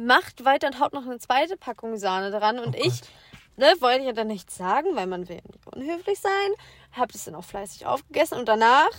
Macht 0.00 0.44
weiter 0.44 0.68
und 0.68 0.78
haut 0.78 0.92
noch 0.92 1.04
eine 1.04 1.18
zweite 1.18 1.56
Packung 1.56 1.96
Sahne 1.96 2.30
dran. 2.30 2.58
Und 2.60 2.76
Oh 2.76 2.80
ich, 2.84 3.00
ne, 3.56 3.74
wollte 3.80 4.04
ja 4.04 4.12
dann 4.12 4.28
nichts 4.28 4.56
sagen, 4.56 4.94
weil 4.94 5.06
man 5.06 5.28
will 5.28 5.36
ja 5.36 5.42
nicht 5.44 5.66
unhöflich 5.66 6.20
sein. 6.20 6.50
Hab 6.92 7.10
das 7.10 7.24
dann 7.24 7.34
auch 7.34 7.44
fleißig 7.44 7.84
aufgegessen. 7.84 8.38
Und 8.38 8.46
danach, 8.48 8.90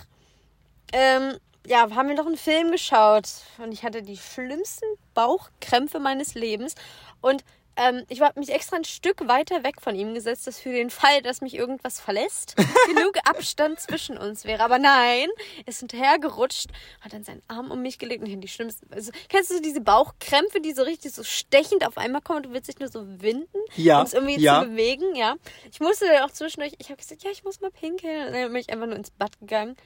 ähm, 0.92 1.38
ja, 1.66 1.90
haben 1.96 2.10
wir 2.10 2.16
noch 2.16 2.26
einen 2.26 2.38
Film 2.38 2.72
geschaut. 2.72 3.30
Und 3.60 3.72
ich 3.72 3.84
hatte 3.84 4.04
die 4.04 4.18
schlimmsten 4.18 4.86
Bauchkrämpfe 5.14 6.00
meines 6.00 6.34
Lebens. 6.34 6.76
Und 7.22 7.46
ähm, 7.80 8.04
ich 8.10 8.20
habe 8.20 8.40
mich 8.40 8.50
extra 8.50 8.76
ein 8.76 8.84
Stück 8.84 9.28
weiter 9.28 9.64
weg 9.64 9.82
von 9.82 9.96
ihm 9.96 10.14
gesetzt, 10.14 10.46
dass 10.48 10.60
für 10.60 10.72
den 10.72 10.90
Fall, 10.90 11.22
dass 11.22 11.40
mich 11.40 11.56
irgendwas 11.56 12.00
verlässt, 12.02 12.56
genug 12.94 13.18
Abstand 13.24 13.80
zwischen 13.80 14.18
uns 14.18 14.44
wäre. 14.44 14.64
Aber 14.64 14.80
nein, 14.80 15.30
er 15.60 15.68
ist 15.68 15.80
hinterhergerutscht, 15.80 16.68
hat 17.00 17.14
dann 17.14 17.24
seinen 17.24 17.42
Arm 17.48 17.72
um 17.72 17.82
mich 17.82 17.98
gelegt 17.98 18.24
und 18.24 18.42
die 18.42 18.48
schlimmsten. 18.50 18.92
Also, 18.94 19.12
kennst 19.30 19.52
du 19.52 19.62
diese 19.62 19.80
Bauchkrämpfe, 19.80 20.60
die 20.60 20.74
so 20.74 20.84
richtig 20.84 21.14
so 21.14 21.24
stechend 21.24 21.88
auf 21.88 21.98
einmal 21.98 22.22
kommen 22.22 22.38
und 22.38 22.46
du 22.48 22.54
willst 22.54 22.68
dich 22.68 22.80
nur 22.80 22.90
so 22.90 23.06
winden, 23.22 23.58
Ja, 23.76 24.00
um 24.00 24.06
es 24.06 24.14
irgendwie 24.14 24.40
ja. 24.40 24.62
zu 24.62 24.70
bewegen? 24.70 25.16
Ja. 25.16 25.36
Ich 25.72 25.80
musste 25.80 26.06
dann 26.06 26.24
auch 26.24 26.32
zwischendurch, 26.32 26.74
ich 26.80 26.90
habe 26.90 26.98
gesagt, 26.98 27.24
ja, 27.24 27.32
ich 27.32 27.46
muss 27.46 27.62
mal 27.62 27.72
pinkeln. 27.72 28.28
Und 28.28 28.34
dann 28.34 28.52
bin 28.52 28.58
ich 28.58 28.70
einfach 28.70 28.88
nur 28.88 28.98
ins 28.98 29.12
Bad 29.12 29.40
gegangen. 29.40 29.78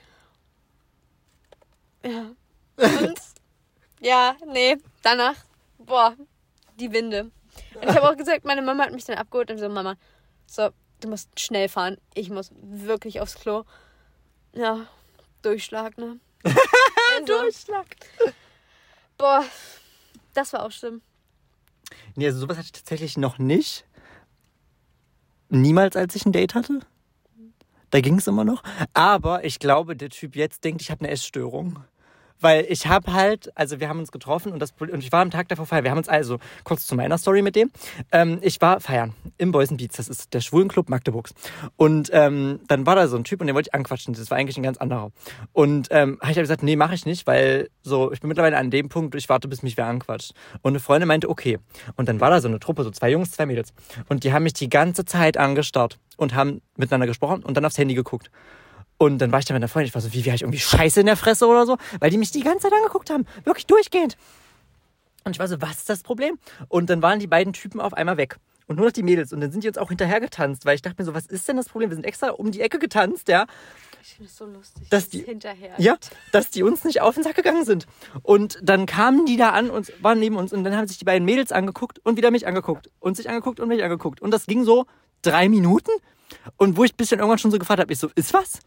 Ja. 2.04 2.32
Und 2.78 3.20
ja, 4.00 4.36
nee, 4.52 4.78
danach, 5.04 5.36
boah, 5.78 6.16
die 6.80 6.92
Winde. 6.92 7.32
Und 7.75 7.89
ich 7.89 7.95
habe 7.95 8.10
auch 8.10 8.17
gesagt, 8.17 8.45
meine 8.45 8.62
Mama 8.62 8.86
hat 8.86 8.93
mich 8.93 9.05
dann 9.05 9.17
abgeholt 9.17 9.51
und 9.51 9.57
so, 9.57 9.69
Mama, 9.69 9.95
so, 10.45 10.69
du 11.01 11.10
musst 11.10 11.39
schnell 11.39 11.69
fahren. 11.69 11.98
Ich 12.13 12.29
muss 12.29 12.51
wirklich 12.62 13.19
aufs 13.22 13.36
Klo. 13.36 13.63
Ja, 14.53 14.88
Durchschlag, 15.41 15.98
ne? 15.98 16.19
Also, 17.15 17.41
Durchschlag. 17.41 17.86
boah, 19.17 19.43
das 20.33 20.53
war 20.53 20.65
auch 20.65 20.72
schlimm. 20.72 21.01
Nee, 22.15 22.25
also 22.27 22.39
sowas 22.39 22.57
hatte 22.57 22.67
ich 22.67 22.72
tatsächlich 22.72 23.17
noch 23.17 23.38
nicht. 23.38 23.86
Niemals, 25.50 25.95
als 25.95 26.15
ich 26.15 26.25
ein 26.25 26.31
Date 26.31 26.55
hatte. 26.55 26.79
Da 27.91 28.01
ging 28.01 28.17
es 28.17 28.25
immer 28.25 28.43
noch. 28.43 28.63
Aber 28.93 29.43
ich 29.43 29.60
glaube, 29.60 29.95
der 29.95 30.10
Typ 30.10 30.36
jetzt 30.36 30.63
denkt, 30.63 30.81
ich 30.81 30.89
habe 30.89 31.01
eine 31.01 31.12
Essstörung. 31.12 31.83
Weil 32.40 32.66
ich 32.70 32.88
habe 32.88 33.13
halt, 33.13 33.52
also 33.56 33.80
wir 33.80 33.90
haben 33.90 34.00
uns 34.00 34.12
getroffen 34.12 34.52
und, 34.52 34.60
das, 34.60 34.74
und 34.80 35.00
ich 35.04 35.12
war 35.12 35.22
am 35.22 35.32
Tag 35.32 35.48
davor 35.48 35.66
feiern. 35.66 35.84
Wir 35.84 35.92
haben 35.92 35.98
uns 35.98 36.10
also, 36.10 36.40
kurz 36.63 36.86
zu 36.86 36.96
meiner 36.96 37.18
Story 37.18 37.42
mit 37.42 37.56
dem, 37.56 37.72
ähm, 38.12 38.40
ich 38.42 38.60
war 38.62 38.80
feiern 38.80 39.13
im 39.38 39.52
Boys 39.52 39.70
Beats, 39.75 39.98
das 39.98 40.10
ist 40.10 40.34
der 40.34 40.42
Schwulenclub 40.42 40.90
Magdeburgs. 40.90 41.34
Und 41.78 42.10
ähm, 42.13 42.60
dann 42.68 42.86
war 42.86 42.96
da 42.96 43.08
so 43.08 43.16
ein 43.18 43.24
Typ 43.24 43.42
und 43.42 43.48
den 43.48 43.56
wollte 43.56 43.70
ich 43.70 43.74
anquatschen, 43.74 44.13
das 44.13 44.30
war 44.30 44.38
eigentlich 44.38 44.58
ein 44.58 44.63
ganz 44.63 44.78
anderer. 44.78 45.12
Und 45.54 45.88
ähm, 45.92 46.18
habe 46.22 46.32
ich 46.32 46.38
halt 46.38 46.46
gesagt, 46.46 46.63
nee, 46.63 46.75
mache 46.75 46.96
ich 46.96 47.06
nicht, 47.06 47.25
weil 47.28 47.70
so, 47.82 48.12
ich 48.12 48.20
bin 48.20 48.28
mittlerweile 48.28 48.58
an 48.58 48.72
dem 48.72 48.90
Punkt, 48.90 49.16
ich 49.16 49.30
warte, 49.30 49.48
bis 49.48 49.63
mich 49.63 49.78
wer 49.78 49.88
anquatscht. 49.88 50.34
Und 50.62 50.72
eine 50.72 50.80
Freundin 50.80 51.08
meinte, 51.08 51.30
okay. 51.30 51.60
Und 51.96 52.10
dann 52.10 52.20
war 52.20 52.30
da 52.30 52.42
so 52.42 52.48
eine 52.48 52.60
Truppe, 52.60 52.84
so 52.84 52.92
zwei 52.92 53.10
Jungs, 53.12 53.32
zwei 53.32 53.46
Mädels. 53.46 53.74
Und 54.10 54.24
die 54.24 54.34
haben 54.34 54.44
mich 54.44 54.54
die 54.54 54.70
ganze 54.70 55.06
Zeit 55.06 55.38
angestarrt 55.38 56.00
und 56.18 56.36
haben 56.36 56.62
miteinander 56.78 57.08
gesprochen 57.08 57.44
und 57.44 57.56
dann 57.58 57.66
aufs 57.66 57.78
Handy 57.78 57.94
geguckt. 57.94 58.30
Und 58.98 59.18
dann 59.20 59.32
war 59.32 59.40
ich 59.40 59.46
da 59.46 59.54
mit 59.54 59.60
einer 59.62 59.68
Freundin, 59.68 59.88
ich 59.90 59.96
war 59.96 60.02
so, 60.02 60.14
wie, 60.14 60.24
wie, 60.26 60.30
ich 60.30 60.42
irgendwie 60.42 60.60
Scheiße 60.60 61.00
in 61.02 61.06
der 61.08 61.18
Fresse 61.18 61.48
oder 61.48 61.66
so, 61.66 61.78
weil 62.00 62.10
die 62.10 62.18
mich 62.18 62.32
die 62.32 62.42
ganze 62.42 62.64
Zeit 62.70 62.74
angeguckt 62.74 63.10
haben. 63.10 63.26
Wirklich 63.44 63.66
durchgehend. 63.66 64.18
Und 65.26 65.32
ich 65.32 65.40
war 65.40 65.48
so, 65.48 65.62
was 65.62 65.78
ist 65.80 65.90
das 65.90 66.04
Problem? 66.04 66.38
Und 66.70 66.90
dann 66.90 67.02
waren 67.02 67.20
die 67.20 67.28
beiden 67.28 67.54
Typen 67.54 67.82
auf 67.82 67.94
einmal 67.94 68.18
weg. 68.18 68.38
Und 68.68 68.78
nur 68.78 68.86
noch 68.86 68.94
die 68.94 69.04
Mädels. 69.04 69.34
Und 69.34 69.42
dann 69.42 69.52
sind 69.52 69.64
die 69.64 69.68
uns 69.68 69.78
auch 69.78 69.90
hinterher 69.90 70.20
getanzt, 70.22 70.66
weil 70.66 70.76
ich 70.76 70.82
dachte 70.82 70.96
mir 71.02 71.06
so, 71.06 71.14
was 71.14 71.26
ist 71.26 71.48
denn 71.48 71.58
das 71.58 71.68
Problem? 71.68 71.90
Wir 71.90 71.96
sind 71.96 72.06
extra 72.06 72.30
um 72.30 72.52
die 72.52 72.62
Ecke 72.62 72.80
getanzt, 72.80 73.28
ja. 73.28 73.46
Ich 74.02 74.16
finde 74.16 74.30
es 74.30 74.38
so 74.38 74.46
lustig. 74.46 74.90
Dass 74.90 75.10
die- 75.10 75.20
hinterher. 75.24 75.74
Ja, 75.78 75.98
dass 76.32 76.50
die 76.50 76.64
uns 76.64 76.84
nicht 76.84 77.02
auf 77.02 77.16
den 77.16 77.24
Sack 77.24 77.36
gegangen 77.36 77.66
sind. 77.66 77.88
Und 78.22 78.58
dann 78.62 78.86
kamen 78.86 79.26
die 79.26 79.38
da 79.38 79.50
an 79.50 79.70
und 79.70 79.92
waren 80.02 80.20
neben 80.20 80.36
uns 80.38 80.54
und 80.54 80.64
dann 80.64 80.76
haben 80.78 80.88
sich 80.88 80.98
die 80.98 81.06
beiden 81.06 81.26
Mädels 81.26 81.52
angeguckt 81.52 82.00
und 82.06 82.16
wieder 82.18 82.32
mich 82.32 82.48
angeguckt 82.48 82.90
und 83.00 83.18
sich 83.18 83.30
angeguckt 83.30 83.60
und 83.60 83.68
mich 83.70 83.84
angeguckt. 83.84 84.22
Und 84.22 84.32
das 84.32 84.46
ging 84.46 84.64
so 84.64 84.86
drei 85.22 85.50
Minuten. 85.50 85.92
Und 86.58 86.78
wo 86.78 86.84
ich 86.84 86.94
ein 86.94 86.98
bisschen 86.98 87.20
irgendwann 87.20 87.40
schon 87.40 87.52
so 87.52 87.60
gefragt 87.60 87.80
habe, 87.82 87.92
ich 87.92 88.00
so, 88.00 88.10
ist 88.16 88.34
was? 88.34 88.60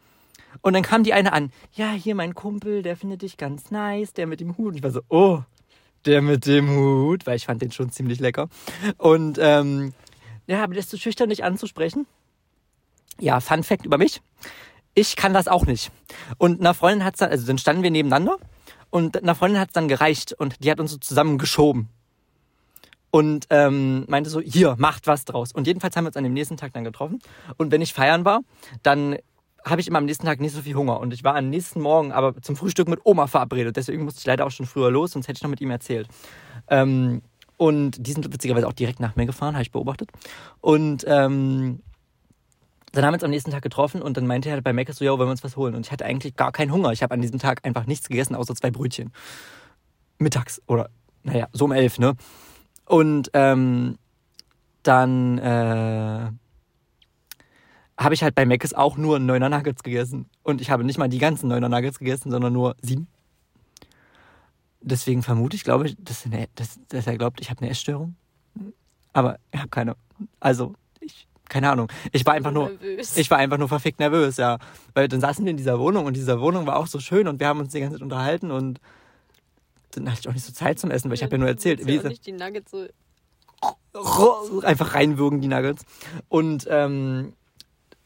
Und 0.61 0.73
dann 0.73 0.83
kam 0.83 1.03
die 1.03 1.13
eine 1.13 1.33
an, 1.33 1.51
ja, 1.73 1.91
hier 1.91 2.15
mein 2.15 2.35
Kumpel, 2.35 2.81
der 2.81 2.97
findet 2.97 3.21
dich 3.21 3.37
ganz 3.37 3.71
nice, 3.71 4.13
der 4.13 4.27
mit 4.27 4.39
dem 4.39 4.57
Hut. 4.57 4.69
Und 4.69 4.75
ich 4.77 4.83
war 4.83 4.91
so, 4.91 5.01
oh, 5.09 5.41
der 6.05 6.21
mit 6.21 6.45
dem 6.45 6.69
Hut, 6.69 7.25
weil 7.25 7.35
ich 7.35 7.45
fand 7.45 7.61
den 7.61 7.71
schon 7.71 7.91
ziemlich 7.91 8.19
lecker. 8.19 8.49
Und 8.97 9.37
ähm, 9.41 9.93
ja, 10.47 10.63
aber 10.63 10.73
der 10.73 10.79
ist 10.79 10.89
zu 10.89 10.97
schüchtern, 10.97 11.29
dich 11.29 11.43
anzusprechen. 11.43 12.07
Ja, 13.19 13.39
Fun 13.39 13.63
Fact 13.63 13.85
über 13.85 13.97
mich. 13.97 14.21
Ich 14.93 15.15
kann 15.15 15.33
das 15.33 15.47
auch 15.47 15.65
nicht. 15.65 15.91
Und 16.37 16.59
einer 16.59 16.73
Freundin 16.73 17.03
hat's 17.05 17.19
dann, 17.19 17.29
also 17.29 17.45
dann 17.45 17.57
standen 17.57 17.83
wir 17.83 17.91
nebeneinander 17.91 18.37
und 18.89 19.21
einer 19.21 19.35
Freundin 19.35 19.59
hat's 19.59 19.73
dann 19.73 19.87
gereicht 19.87 20.33
und 20.33 20.63
die 20.63 20.71
hat 20.71 20.79
uns 20.79 20.91
so 20.91 20.97
zusammen 20.97 21.37
geschoben. 21.37 21.89
Und 23.09 23.47
ähm, 23.49 24.05
meinte 24.07 24.29
so, 24.29 24.41
hier, 24.41 24.75
macht 24.77 25.07
was 25.07 25.25
draus. 25.25 25.51
Und 25.51 25.65
jedenfalls 25.65 25.95
haben 25.95 26.03
wir 26.03 26.09
uns 26.09 26.17
an 26.17 26.23
dem 26.23 26.33
nächsten 26.33 26.57
Tag 26.57 26.73
dann 26.73 26.83
getroffen. 26.83 27.19
Und 27.57 27.71
wenn 27.71 27.81
ich 27.81 27.93
feiern 27.93 28.25
war, 28.25 28.41
dann 28.83 29.17
habe 29.69 29.81
ich 29.81 29.87
immer 29.87 29.99
am 29.99 30.05
nächsten 30.05 30.25
Tag 30.25 30.39
nicht 30.39 30.53
so 30.53 30.61
viel 30.61 30.75
Hunger. 30.75 30.99
Und 30.99 31.13
ich 31.13 31.23
war 31.23 31.35
am 31.35 31.49
nächsten 31.49 31.81
Morgen 31.81 32.11
aber 32.11 32.41
zum 32.41 32.55
Frühstück 32.55 32.87
mit 32.87 32.99
Oma 33.03 33.27
verabredet. 33.27 33.75
Deswegen 33.75 34.03
musste 34.03 34.19
ich 34.19 34.25
leider 34.25 34.45
auch 34.45 34.51
schon 34.51 34.65
früher 34.65 34.91
los, 34.91 35.11
sonst 35.11 35.27
hätte 35.27 35.37
ich 35.37 35.43
noch 35.43 35.49
mit 35.49 35.61
ihm 35.61 35.71
erzählt. 35.71 36.07
Ähm, 36.69 37.21
und 37.57 38.05
die 38.05 38.11
sind 38.11 38.31
witzigerweise 38.31 38.67
auch 38.67 38.73
direkt 38.73 38.99
nach 38.99 39.15
mir 39.15 39.25
gefahren, 39.25 39.55
habe 39.55 39.63
ich 39.63 39.71
beobachtet. 39.71 40.11
Und 40.61 41.03
ähm, 41.07 41.81
dann 42.91 43.05
haben 43.05 43.11
wir 43.11 43.15
uns 43.15 43.23
am 43.23 43.31
nächsten 43.31 43.51
Tag 43.51 43.63
getroffen 43.63 44.01
und 44.01 44.17
dann 44.17 44.27
meinte 44.27 44.49
er 44.49 44.61
bei 44.61 44.73
Mac 44.73 44.91
so, 44.93 45.03
ja, 45.03 45.11
wollen 45.11 45.27
wir 45.27 45.31
uns 45.31 45.43
was 45.43 45.57
holen? 45.57 45.75
Und 45.75 45.85
ich 45.85 45.91
hatte 45.91 46.05
eigentlich 46.05 46.35
gar 46.35 46.51
keinen 46.51 46.71
Hunger. 46.71 46.91
Ich 46.91 47.03
habe 47.03 47.13
an 47.13 47.21
diesem 47.21 47.39
Tag 47.39 47.65
einfach 47.65 47.85
nichts 47.85 48.07
gegessen, 48.07 48.35
außer 48.35 48.55
zwei 48.55 48.71
Brötchen. 48.71 49.11
Mittags 50.19 50.61
oder, 50.67 50.89
naja, 51.23 51.47
so 51.51 51.65
um 51.65 51.71
elf, 51.71 51.99
ne? 51.99 52.15
Und 52.85 53.29
ähm, 53.33 53.97
dann 54.83 55.37
äh, 55.37 56.31
habe 57.97 58.13
ich 58.13 58.23
halt 58.23 58.35
bei 58.35 58.45
Mc's 58.45 58.73
auch 58.73 58.97
nur 58.97 59.19
neuner 59.19 59.49
Nuggets 59.49 59.83
gegessen. 59.83 60.29
Und 60.43 60.61
ich 60.61 60.69
habe 60.69 60.83
nicht 60.83 60.97
mal 60.99 61.07
die 61.09 61.17
ganzen 61.17 61.47
neuner 61.47 61.69
Nuggets 61.69 61.99
gegessen, 61.99 62.31
sondern 62.31 62.53
nur 62.53 62.75
sieben. 62.81 63.07
Deswegen 64.81 65.23
vermute 65.23 65.55
ich, 65.55 65.63
glaube 65.63 65.87
ich, 65.87 65.97
dass, 65.99 66.25
er- 66.25 66.47
dass, 66.55 66.79
dass 66.89 67.07
er 67.07 67.17
glaubt, 67.17 67.41
ich 67.41 67.49
habe 67.49 67.61
eine 67.61 67.69
Essstörung. 67.71 68.15
Aber 69.13 69.39
ich 69.51 69.59
habe 69.59 69.69
keine. 69.69 69.95
Also, 70.39 70.75
ich, 70.99 71.27
keine 71.49 71.71
Ahnung. 71.71 71.91
Ich 72.11 72.25
war 72.25 72.33
einfach 72.35 72.51
nur. 72.51 72.69
Nervös. 72.69 73.17
Ich 73.17 73.31
war 73.31 73.39
einfach 73.39 73.57
nur 73.57 73.67
verfickt 73.67 73.99
nervös, 73.99 74.37
ja. 74.37 74.59
Weil 74.93 75.07
dann 75.07 75.19
saßen 75.19 75.43
wir 75.43 75.51
in 75.51 75.57
dieser 75.57 75.79
Wohnung 75.79 76.05
und 76.05 76.15
diese 76.15 76.39
Wohnung 76.39 76.67
war 76.67 76.77
auch 76.77 76.87
so 76.87 76.99
schön 76.99 77.27
und 77.27 77.39
wir 77.39 77.47
haben 77.47 77.59
uns 77.59 77.71
die 77.73 77.79
ganze 77.79 77.95
Zeit 77.95 78.03
unterhalten 78.03 78.51
und 78.51 78.79
dann 79.91 80.09
hatte 80.09 80.19
ich 80.21 80.29
auch 80.29 80.33
nicht 80.33 80.45
so 80.45 80.53
Zeit 80.53 80.77
zum 80.77 80.91
Essen, 80.91 81.09
weil 81.09 81.15
ich 81.15 81.23
habe 81.23 81.31
ja 81.31 81.37
nur 81.39 81.47
erzählt, 81.47 81.85
wie 81.87 81.95
ja 81.95 82.03
nicht 82.03 82.25
die 82.27 82.31
Nuggets 82.33 82.71
so. 82.71 84.61
einfach 84.61 84.93
reinwürgen 84.93 85.41
die 85.41 85.47
Nuggets. 85.47 85.83
Und 86.29 86.67
ähm, 86.69 87.33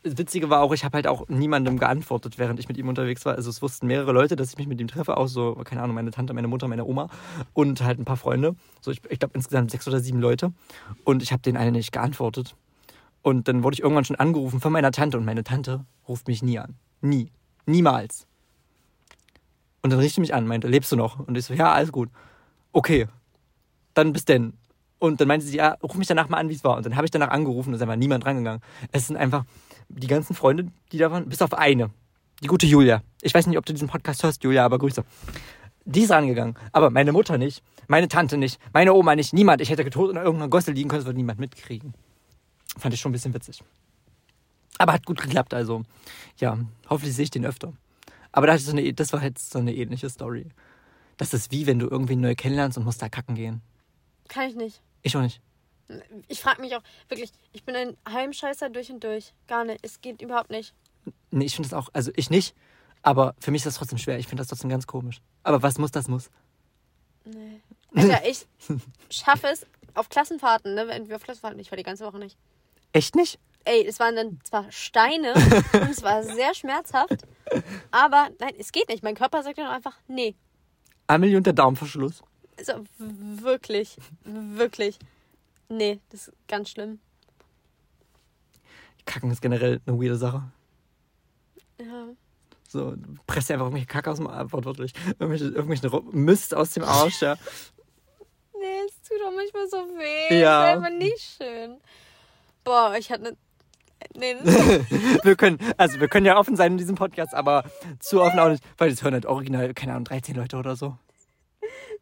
das 0.03 0.17
Witzige 0.17 0.49
war 0.49 0.61
auch, 0.61 0.73
ich 0.73 0.83
habe 0.83 0.95
halt 0.95 1.07
auch 1.07 1.27
niemandem 1.27 1.77
geantwortet, 1.77 2.39
während 2.39 2.59
ich 2.59 2.67
mit 2.67 2.77
ihm 2.77 2.87
unterwegs 2.87 3.23
war. 3.25 3.35
Also 3.35 3.49
es 3.49 3.61
wussten 3.61 3.85
mehrere 3.87 4.11
Leute, 4.11 4.35
dass 4.35 4.49
ich 4.49 4.57
mich 4.57 4.67
mit 4.67 4.81
ihm 4.81 4.87
treffe, 4.87 5.17
auch 5.17 5.27
so, 5.27 5.55
keine 5.63 5.83
Ahnung, 5.83 5.95
meine 5.95 6.11
Tante, 6.11 6.33
meine 6.33 6.47
Mutter, 6.47 6.67
meine 6.67 6.85
Oma 6.85 7.09
und 7.53 7.83
halt 7.83 7.99
ein 7.99 8.05
paar 8.05 8.17
Freunde. 8.17 8.55
So, 8.81 8.89
ich, 8.91 9.01
ich 9.09 9.19
glaube 9.19 9.35
insgesamt 9.35 9.69
sechs 9.69 9.87
oder 9.87 9.99
sieben 9.99 10.19
Leute. 10.19 10.53
Und 11.03 11.21
ich 11.21 11.31
habe 11.31 11.41
denen 11.43 11.57
alle 11.57 11.71
nicht 11.71 11.91
geantwortet. 11.91 12.55
Und 13.21 13.47
dann 13.47 13.63
wurde 13.63 13.75
ich 13.75 13.81
irgendwann 13.81 14.05
schon 14.05 14.15
angerufen 14.15 14.59
von 14.59 14.71
meiner 14.73 14.91
Tante 14.91 15.17
und 15.17 15.25
meine 15.25 15.43
Tante 15.43 15.85
ruft 16.07 16.27
mich 16.27 16.41
nie 16.41 16.57
an. 16.57 16.75
Nie. 17.01 17.31
Niemals. 17.67 18.25
Und 19.83 19.91
dann 19.91 19.99
rief 19.99 20.13
sie 20.13 20.21
mich 20.21 20.33
an, 20.33 20.47
meinte, 20.47 20.67
lebst 20.67 20.91
du 20.91 20.95
noch? 20.95 21.19
Und 21.19 21.37
ich 21.37 21.45
so, 21.45 21.53
ja, 21.53 21.71
alles 21.71 21.91
gut. 21.91 22.09
Okay. 22.71 23.07
Dann 23.93 24.13
bis 24.13 24.25
denn. 24.25 24.53
Und 24.97 25.19
dann 25.21 25.27
meinte 25.27 25.45
sie, 25.45 25.57
ja, 25.57 25.77
ruf 25.83 25.95
mich 25.95 26.07
danach 26.07 26.29
mal 26.29 26.37
an, 26.37 26.49
wie 26.49 26.53
es 26.53 26.63
war. 26.63 26.77
Und 26.77 26.85
dann 26.85 26.95
habe 26.95 27.05
ich 27.05 27.11
danach 27.11 27.29
angerufen 27.29 27.69
und 27.69 27.75
ist 27.75 27.81
einfach 27.81 27.95
niemand 27.95 28.25
rangegangen. 28.25 28.61
Es 28.91 29.07
sind 29.07 29.17
einfach 29.17 29.45
die 29.91 30.07
ganzen 30.07 30.35
Freunde, 30.35 30.67
die 30.91 30.97
da 30.97 31.11
waren, 31.11 31.27
bis 31.29 31.41
auf 31.41 31.53
eine. 31.53 31.91
Die 32.41 32.47
gute 32.47 32.65
Julia. 32.65 33.03
Ich 33.21 33.33
weiß 33.33 33.47
nicht, 33.47 33.57
ob 33.57 33.65
du 33.65 33.73
diesen 33.73 33.87
Podcast 33.87 34.23
hörst, 34.23 34.43
Julia, 34.43 34.65
aber 34.65 34.79
Grüße. 34.79 35.03
Die 35.85 36.01
ist 36.01 36.11
rangegangen. 36.11 36.55
Aber 36.71 36.89
meine 36.89 37.11
Mutter 37.11 37.37
nicht, 37.37 37.63
meine 37.87 38.07
Tante 38.07 38.37
nicht, 38.37 38.59
meine 38.73 38.93
Oma 38.93 39.15
nicht, 39.15 39.33
niemand. 39.33 39.61
Ich 39.61 39.69
hätte 39.69 39.87
tot 39.89 40.11
in 40.11 40.17
irgendeiner 40.17 40.49
Gosse 40.49 40.71
liegen 40.71 40.89
können, 40.89 41.01
das 41.01 41.05
würde 41.05 41.17
niemand 41.17 41.39
mitkriegen. 41.39 41.93
Fand 42.77 42.93
ich 42.93 42.99
schon 42.99 43.11
ein 43.11 43.13
bisschen 43.13 43.33
witzig. 43.33 43.63
Aber 44.77 44.93
hat 44.93 45.05
gut 45.05 45.21
geklappt, 45.21 45.53
also. 45.53 45.83
Ja, 46.37 46.57
hoffentlich 46.89 47.15
sehe 47.15 47.23
ich 47.23 47.31
den 47.31 47.45
öfter. 47.45 47.73
Aber 48.31 48.47
das, 48.47 48.65
so 48.65 48.71
eine, 48.71 48.93
das 48.93 49.13
war 49.13 49.21
jetzt 49.23 49.51
so 49.51 49.59
eine 49.59 49.75
ähnliche 49.75 50.09
Story. 50.09 50.47
Das 51.17 51.33
ist 51.33 51.51
wie, 51.51 51.67
wenn 51.67 51.79
du 51.79 51.87
irgendwie 51.87 52.15
neu 52.15 52.33
kennenlernst 52.33 52.77
und 52.77 52.85
musst 52.85 53.01
da 53.01 53.09
kacken 53.09 53.35
gehen. 53.35 53.61
Kann 54.27 54.49
ich 54.49 54.55
nicht. 54.55 54.81
Ich 55.03 55.15
auch 55.15 55.21
nicht. 55.21 55.41
Ich 56.27 56.41
frage 56.41 56.61
mich 56.61 56.75
auch, 56.75 56.83
wirklich, 57.09 57.31
ich 57.53 57.63
bin 57.63 57.75
ein 57.75 57.97
Heimscheißer 58.07 58.69
durch 58.69 58.91
und 58.91 59.03
durch. 59.03 59.33
Gar 59.47 59.65
nicht. 59.65 59.79
Es 59.83 60.01
geht 60.01 60.21
überhaupt 60.21 60.49
nicht. 60.49 60.73
Nee, 61.31 61.45
ich 61.45 61.55
finde 61.55 61.69
das 61.69 61.77
auch, 61.77 61.89
also 61.93 62.11
ich 62.15 62.29
nicht, 62.29 62.55
aber 63.01 63.35
für 63.39 63.51
mich 63.51 63.61
ist 63.61 63.67
das 63.67 63.75
trotzdem 63.75 63.97
schwer. 63.97 64.19
Ich 64.19 64.27
finde 64.27 64.41
das 64.41 64.47
trotzdem 64.47 64.69
ganz 64.69 64.87
komisch. 64.87 65.21
Aber 65.43 65.63
was 65.63 65.77
muss, 65.77 65.91
das 65.91 66.07
muss. 66.07 66.29
Nee. 67.25 67.61
Alter, 67.95 68.25
ich 68.25 68.47
schaffe 69.09 69.47
es 69.47 69.65
auf 69.93 70.09
Klassenfahrten, 70.09 70.75
ne? 70.75 70.87
Wenn 70.87 71.09
wir 71.09 71.15
auf 71.15 71.23
Klassenfahrten, 71.23 71.59
ich 71.59 71.71
war 71.71 71.77
die 71.77 71.83
ganze 71.83 72.05
Woche 72.05 72.19
nicht. 72.19 72.37
Echt 72.93 73.15
nicht? 73.15 73.39
Ey, 73.63 73.85
es 73.85 73.99
waren 73.99 74.15
dann 74.15 74.39
zwar 74.43 74.71
Steine 74.71 75.33
und 75.73 75.89
es 75.89 76.01
war 76.01 76.23
sehr 76.23 76.53
schmerzhaft, 76.55 77.25
aber 77.91 78.29
nein, 78.39 78.53
es 78.57 78.71
geht 78.71 78.89
nicht. 78.89 79.03
Mein 79.03 79.15
Körper 79.15 79.43
sagt 79.43 79.57
dann 79.57 79.67
einfach, 79.67 79.97
nee. 80.07 80.35
Amelie 81.07 81.37
und 81.37 81.45
der 81.45 81.53
Darmverschluss. 81.53 82.23
Also 82.57 82.83
wirklich, 82.97 83.97
wirklich. 84.23 84.97
Nee, 85.71 86.01
das 86.09 86.27
ist 86.27 86.33
ganz 86.49 86.69
schlimm. 86.69 86.99
Kacken 89.05 89.31
ist 89.31 89.41
generell 89.41 89.79
eine 89.85 89.97
weirde 89.97 90.17
Sache. 90.17 90.43
Ja. 91.79 92.07
So, 92.67 92.95
presst 93.25 93.49
einfach 93.51 93.65
irgendwelche 93.65 93.87
Kacke 93.87 94.11
aus 94.11 94.17
dem 94.17 94.27
Arsch, 94.27 94.51
wortwörtlich. 94.51 94.93
Irgendwelche, 95.17 95.45
irgendwelche 95.45 95.89
Mist 96.11 96.53
aus 96.53 96.71
dem 96.71 96.83
Arsch, 96.83 97.21
ja. 97.21 97.37
Nee, 98.59 98.65
es 98.85 99.01
tut 99.07 99.17
auch 99.25 99.33
manchmal 99.33 99.67
so 99.69 99.77
weh. 99.97 100.39
Ja. 100.39 100.71
Ist 100.71 100.75
einfach 100.75 100.97
nicht 100.97 101.37
schön. 101.37 101.77
Boah, 102.65 102.95
ich 102.99 103.09
hatte 103.09 103.27
eine. 103.27 103.37
Nee, 104.13 104.35
das 104.43 104.53
Wir 105.23 105.35
können, 105.37 105.57
also 105.77 106.01
wir 106.01 106.09
können 106.09 106.25
ja 106.25 106.37
offen 106.37 106.57
sein 106.57 106.73
in 106.73 106.77
diesem 106.77 106.95
Podcast, 106.95 107.33
aber 107.33 107.63
zu 107.99 108.21
offen 108.21 108.39
auch 108.39 108.49
nicht, 108.49 108.63
weil 108.77 108.89
das 108.89 109.03
hören 109.03 109.13
halt 109.13 109.25
original, 109.25 109.73
keine 109.73 109.93
Ahnung, 109.93 110.05
13 110.05 110.35
Leute 110.35 110.57
oder 110.57 110.75
so. 110.75 110.97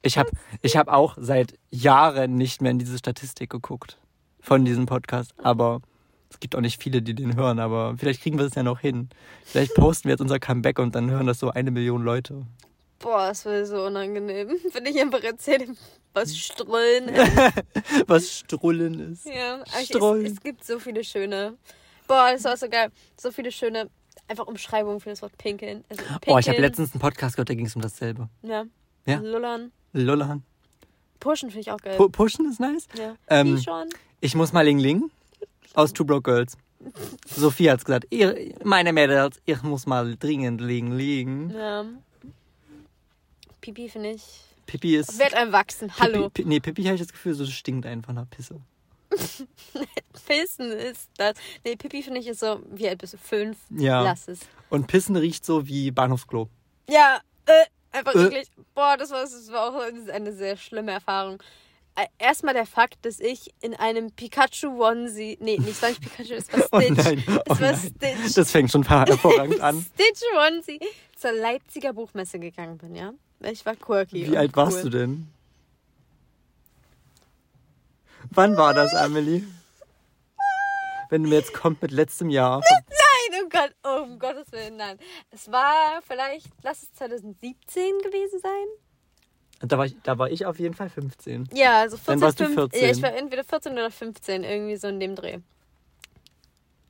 Ich 0.01 0.17
habe 0.17 0.29
ich 0.61 0.77
hab 0.77 0.87
auch 0.87 1.17
seit 1.19 1.53
Jahren 1.71 2.35
nicht 2.35 2.61
mehr 2.61 2.71
in 2.71 2.79
diese 2.79 2.97
Statistik 2.97 3.49
geguckt 3.49 3.97
von 4.39 4.63
diesem 4.63 4.85
Podcast, 4.85 5.33
aber 5.37 5.81
es 6.29 6.39
gibt 6.39 6.55
auch 6.55 6.61
nicht 6.61 6.81
viele, 6.81 7.01
die 7.01 7.13
den 7.13 7.35
hören, 7.35 7.59
aber 7.59 7.95
vielleicht 7.97 8.21
kriegen 8.21 8.37
wir 8.37 8.45
es 8.45 8.55
ja 8.55 8.63
noch 8.63 8.79
hin. 8.79 9.09
Vielleicht 9.43 9.73
posten 9.75 10.05
wir 10.05 10.11
jetzt 10.11 10.21
unser 10.21 10.39
Comeback 10.39 10.79
und 10.79 10.95
dann 10.95 11.09
hören 11.09 11.27
das 11.27 11.39
so 11.39 11.49
eine 11.49 11.71
Million 11.71 12.03
Leute. 12.03 12.45
Boah, 12.99 13.27
das 13.29 13.45
wäre 13.45 13.65
so 13.65 13.85
unangenehm. 13.85 14.49
Wenn 14.73 14.85
ich 14.85 14.99
einfach 14.99 15.23
erzähle, 15.23 15.67
was 16.13 16.37
Strollen 16.37 17.09
ist. 17.09 17.31
Was 18.07 18.31
Strullen 18.39 19.11
ist. 19.13 19.25
Ja, 19.25 19.63
Strollen. 19.83 20.25
es, 20.25 20.33
es 20.33 20.41
gibt 20.41 20.63
so 20.65 20.79
viele 20.79 21.03
schöne. 21.03 21.57
Boah, 22.07 22.31
das 22.33 22.43
war 22.43 22.57
so 22.57 22.67
geil. 22.67 22.89
So 23.19 23.31
viele 23.31 23.51
schöne 23.51 23.89
einfach 24.27 24.47
Umschreibungen 24.47 24.99
für 24.99 25.09
das 25.09 25.21
Wort 25.21 25.37
pinkeln. 25.37 25.83
Also 25.89 26.03
pinkeln 26.03 26.35
Oh, 26.35 26.39
ich 26.39 26.49
habe 26.49 26.59
letztens 26.59 26.93
einen 26.93 27.01
Podcast 27.01 27.35
gehört, 27.35 27.49
da 27.49 27.53
ging 27.53 27.65
es 27.65 27.75
um 27.75 27.81
dasselbe. 27.81 28.29
Ja. 28.41 28.65
Ja. 29.05 29.19
Lullern. 29.19 29.71
Lollan. 29.93 30.43
Pushen 31.19 31.49
finde 31.49 31.61
ich 31.61 31.71
auch 31.71 31.79
geil. 31.81 31.97
Pu 31.97 32.09
pushen 32.09 32.49
ist 32.49 32.59
nice. 32.59 32.87
ja. 32.97 33.15
Ähm, 33.27 33.57
Wie 33.57 33.61
schon? 33.61 33.89
Ich 34.21 34.35
muss 34.35 34.53
mal 34.53 34.65
Ling 34.65 34.79
Ling 34.79 35.11
aus 35.73 35.93
Two 35.93 36.05
Broke 36.05 36.31
Girls. 36.31 36.57
Sophie 37.27 37.69
hat's 37.69 37.83
gesagt. 37.83 38.07
Ihr, 38.09 38.53
meine 38.63 38.93
Mädels, 38.93 39.41
ich 39.45 39.61
muss 39.63 39.85
mal 39.85 40.15
dringend 40.17 40.61
Ling 40.61 40.93
Ling. 40.93 41.51
Ja. 41.51 41.85
Pipi 43.61 43.89
finde 43.89 44.11
ich. 44.11 44.23
Pipi 44.65 44.95
ist. 44.95 45.19
Wird 45.19 45.33
einem 45.33 45.51
wachsen. 45.51 45.91
Hallo. 45.99 46.29
Pipi, 46.29 46.47
nee, 46.47 46.59
Pipi 46.59 46.83
habe 46.83 46.95
ich 46.95 47.01
das 47.01 47.11
Gefühl, 47.11 47.33
so 47.33 47.45
stinkt 47.45 47.85
einfach 47.85 48.13
nach 48.13 48.29
Pisse. 48.29 48.61
Pissen 50.27 50.71
ist 50.71 51.09
das. 51.17 51.35
Nee, 51.65 51.75
Pipi 51.75 52.03
finde 52.03 52.19
ich 52.19 52.27
ist 52.27 52.39
so, 52.39 52.61
wie 52.71 52.87
alt 52.87 52.99
bist 52.99 53.13
du? 53.13 53.17
Fünf? 53.17 53.57
Ja. 53.71 54.03
Lass 54.03 54.27
es. 54.27 54.41
Und 54.69 54.87
Pissen 54.87 55.15
riecht 55.15 55.45
so 55.45 55.67
wie 55.67 55.91
Bahnhofsklo. 55.91 56.47
Ja, 56.87 57.19
äh, 57.45 57.65
einfach 57.91 58.13
Äh. 58.15 58.19
wirklich. 58.19 58.47
Boah, 58.73 58.95
das 58.97 59.11
war, 59.11 59.21
das 59.23 59.51
war 59.51 59.69
auch 59.69 60.11
eine 60.13 60.33
sehr 60.33 60.57
schlimme 60.57 60.91
Erfahrung. 60.91 61.41
Äh, 61.95 62.05
Erstmal 62.17 62.53
der 62.53 62.65
Fakt, 62.65 63.03
dass 63.05 63.19
ich 63.19 63.53
in 63.61 63.73
einem 63.73 64.11
Pikachu 64.11 64.83
Onesie, 64.83 65.37
nee, 65.41 65.57
nicht 65.57 65.81
war 65.81 65.89
nicht 65.89 66.01
Pikachu, 66.01 66.33
es 66.35 66.51
war 66.53 66.61
Oh 66.71 66.79
Stitch. 66.81 66.97
nein, 67.03 67.23
oh 67.27 67.41
es 67.53 67.61
war. 67.61 67.75
Stitch. 67.75 68.33
Das 68.35 68.51
fängt 68.51 68.71
schon 68.71 68.83
hervorragend 68.87 69.59
an. 69.61 69.85
Stitch 69.95 70.21
Onesie 70.37 70.79
zur 71.15 71.31
Leipziger 71.33 71.93
Buchmesse 71.93 72.39
gegangen 72.39 72.77
bin, 72.77 72.95
ja. 72.95 73.13
Ich 73.41 73.65
war 73.65 73.75
quirky. 73.75 74.29
Wie 74.31 74.37
alt 74.37 74.55
warst 74.55 74.77
cool. 74.83 74.89
du 74.91 74.97
denn? 74.97 75.27
Wann 78.31 78.55
war 78.57 78.73
das, 78.73 78.93
Amelie? 78.93 79.43
Wenn 81.09 81.23
du 81.23 81.29
mir 81.29 81.35
jetzt 81.39 81.53
kommt 81.53 81.81
mit 81.81 81.91
letztem 81.91 82.29
Jahr. 82.29 82.61
Gott, 83.49 83.75
oh, 83.83 84.03
um 84.03 84.19
Gottes 84.19 84.51
Willen, 84.51 84.77
nein. 84.77 84.97
Es 85.31 85.51
war 85.51 86.01
vielleicht, 86.07 86.47
lass 86.63 86.83
es 86.83 86.93
2017 86.93 87.99
gewesen 87.99 88.39
sein. 88.39 88.67
Da 89.61 89.77
war 89.77 89.85
ich, 89.85 89.95
da 90.03 90.17
war 90.17 90.29
ich 90.31 90.45
auf 90.45 90.59
jeden 90.59 90.73
Fall 90.73 90.89
15. 90.89 91.49
Ja, 91.53 91.81
also 91.81 91.97
14, 91.97 92.13
Dann 92.13 92.21
warst 92.21 92.39
du 92.39 92.45
15 92.45 92.63
Ja, 92.79 92.87
14. 92.87 92.97
ich 92.97 93.01
war 93.03 93.13
entweder 93.13 93.43
14 93.43 93.73
oder 93.73 93.91
15, 93.91 94.43
irgendwie 94.43 94.77
so 94.77 94.87
in 94.87 94.99
dem 94.99 95.15
Dreh. 95.15 95.39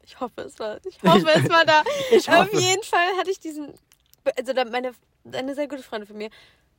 Ich 0.04 0.20
hoffe, 0.20 0.42
es 0.42 0.60
war, 0.60 0.80
ich 0.86 1.02
hoffe, 1.04 1.28
es 1.36 1.50
war 1.50 1.66
da. 1.66 1.84
Ich 2.12 2.30
Auf 2.30 2.52
jeden 2.54 2.84
Fall 2.84 3.18
hatte 3.18 3.32
ich 3.32 3.40
diesen, 3.40 3.74
also 4.38 4.54
meine, 4.72 4.92
eine 5.32 5.56
sehr 5.56 5.68
gute 5.68 5.84
Freundin 5.84 6.08
von 6.08 6.18
mir, 6.18 6.30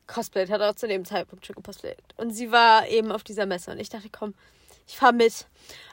cosplayt, 0.06 0.50
hat 0.50 0.60
auch 0.60 0.75
zu 0.75 0.88
dem 0.88 1.04
Zeitpunkt 1.04 1.46
schon 1.46 1.56
gecosplayt. 1.56 2.02
Und 2.16 2.32
sie 2.32 2.50
war 2.50 2.88
eben 2.88 3.12
auf 3.12 3.22
dieser 3.22 3.46
Messe 3.46 3.70
und 3.70 3.78
ich 3.78 3.88
dachte, 3.88 4.08
komm, 4.10 4.34
ich 4.87 4.96
fahr 4.96 5.12
mit. 5.12 5.46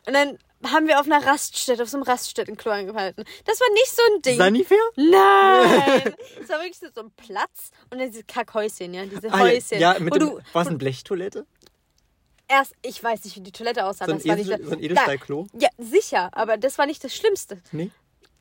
Und 0.05 0.13
dann 0.13 0.37
haben 0.65 0.87
wir 0.87 0.99
auf 0.99 1.05
einer 1.05 1.25
Raststätte, 1.25 1.83
auf 1.83 1.89
so 1.89 1.97
einem 1.97 2.03
Raststättenklo 2.03 2.71
angehalten. 2.71 3.23
Das 3.45 3.59
war 3.59 3.67
nicht 3.73 3.95
so 3.95 4.01
ein 4.15 4.21
Ding. 4.23 4.37
Sanifair? 4.37 4.77
Nein! 4.95 6.15
Es 6.41 6.49
war 6.49 6.59
wirklich 6.59 6.79
so 6.79 7.01
ein 7.01 7.11
Platz 7.11 7.71
und 7.91 7.99
dann 7.99 8.09
diese 8.11 8.23
Kackhäuschen, 8.23 8.93
ja, 8.93 9.05
diese 9.05 9.31
Ah, 9.31 9.39
Häuschen. 9.39 9.79
ja, 9.79 9.97
mit 9.99 10.13
wo 10.13 10.17
dem, 10.17 10.39
war 10.53 10.61
es 10.63 10.67
eine 10.67 10.77
Blechtoilette? 10.77 11.45
erst, 12.49 12.73
ich 12.81 13.03
weiß 13.03 13.25
nicht, 13.25 13.35
wie 13.35 13.41
die 13.41 13.51
Toilette 13.51 13.85
aussah. 13.85 14.05
So 14.05 14.13
ein, 14.13 14.19
das- 14.19 14.47
so 14.47 14.71
ein 14.71 14.81
Edelstahlklo? 14.81 15.47
Ja, 15.59 15.67
sicher, 15.77 16.29
aber 16.31 16.55
das 16.57 16.77
war 16.77 16.85
nicht 16.85 17.03
das 17.03 17.13
Schlimmste. 17.13 17.61
Nee? 17.73 17.91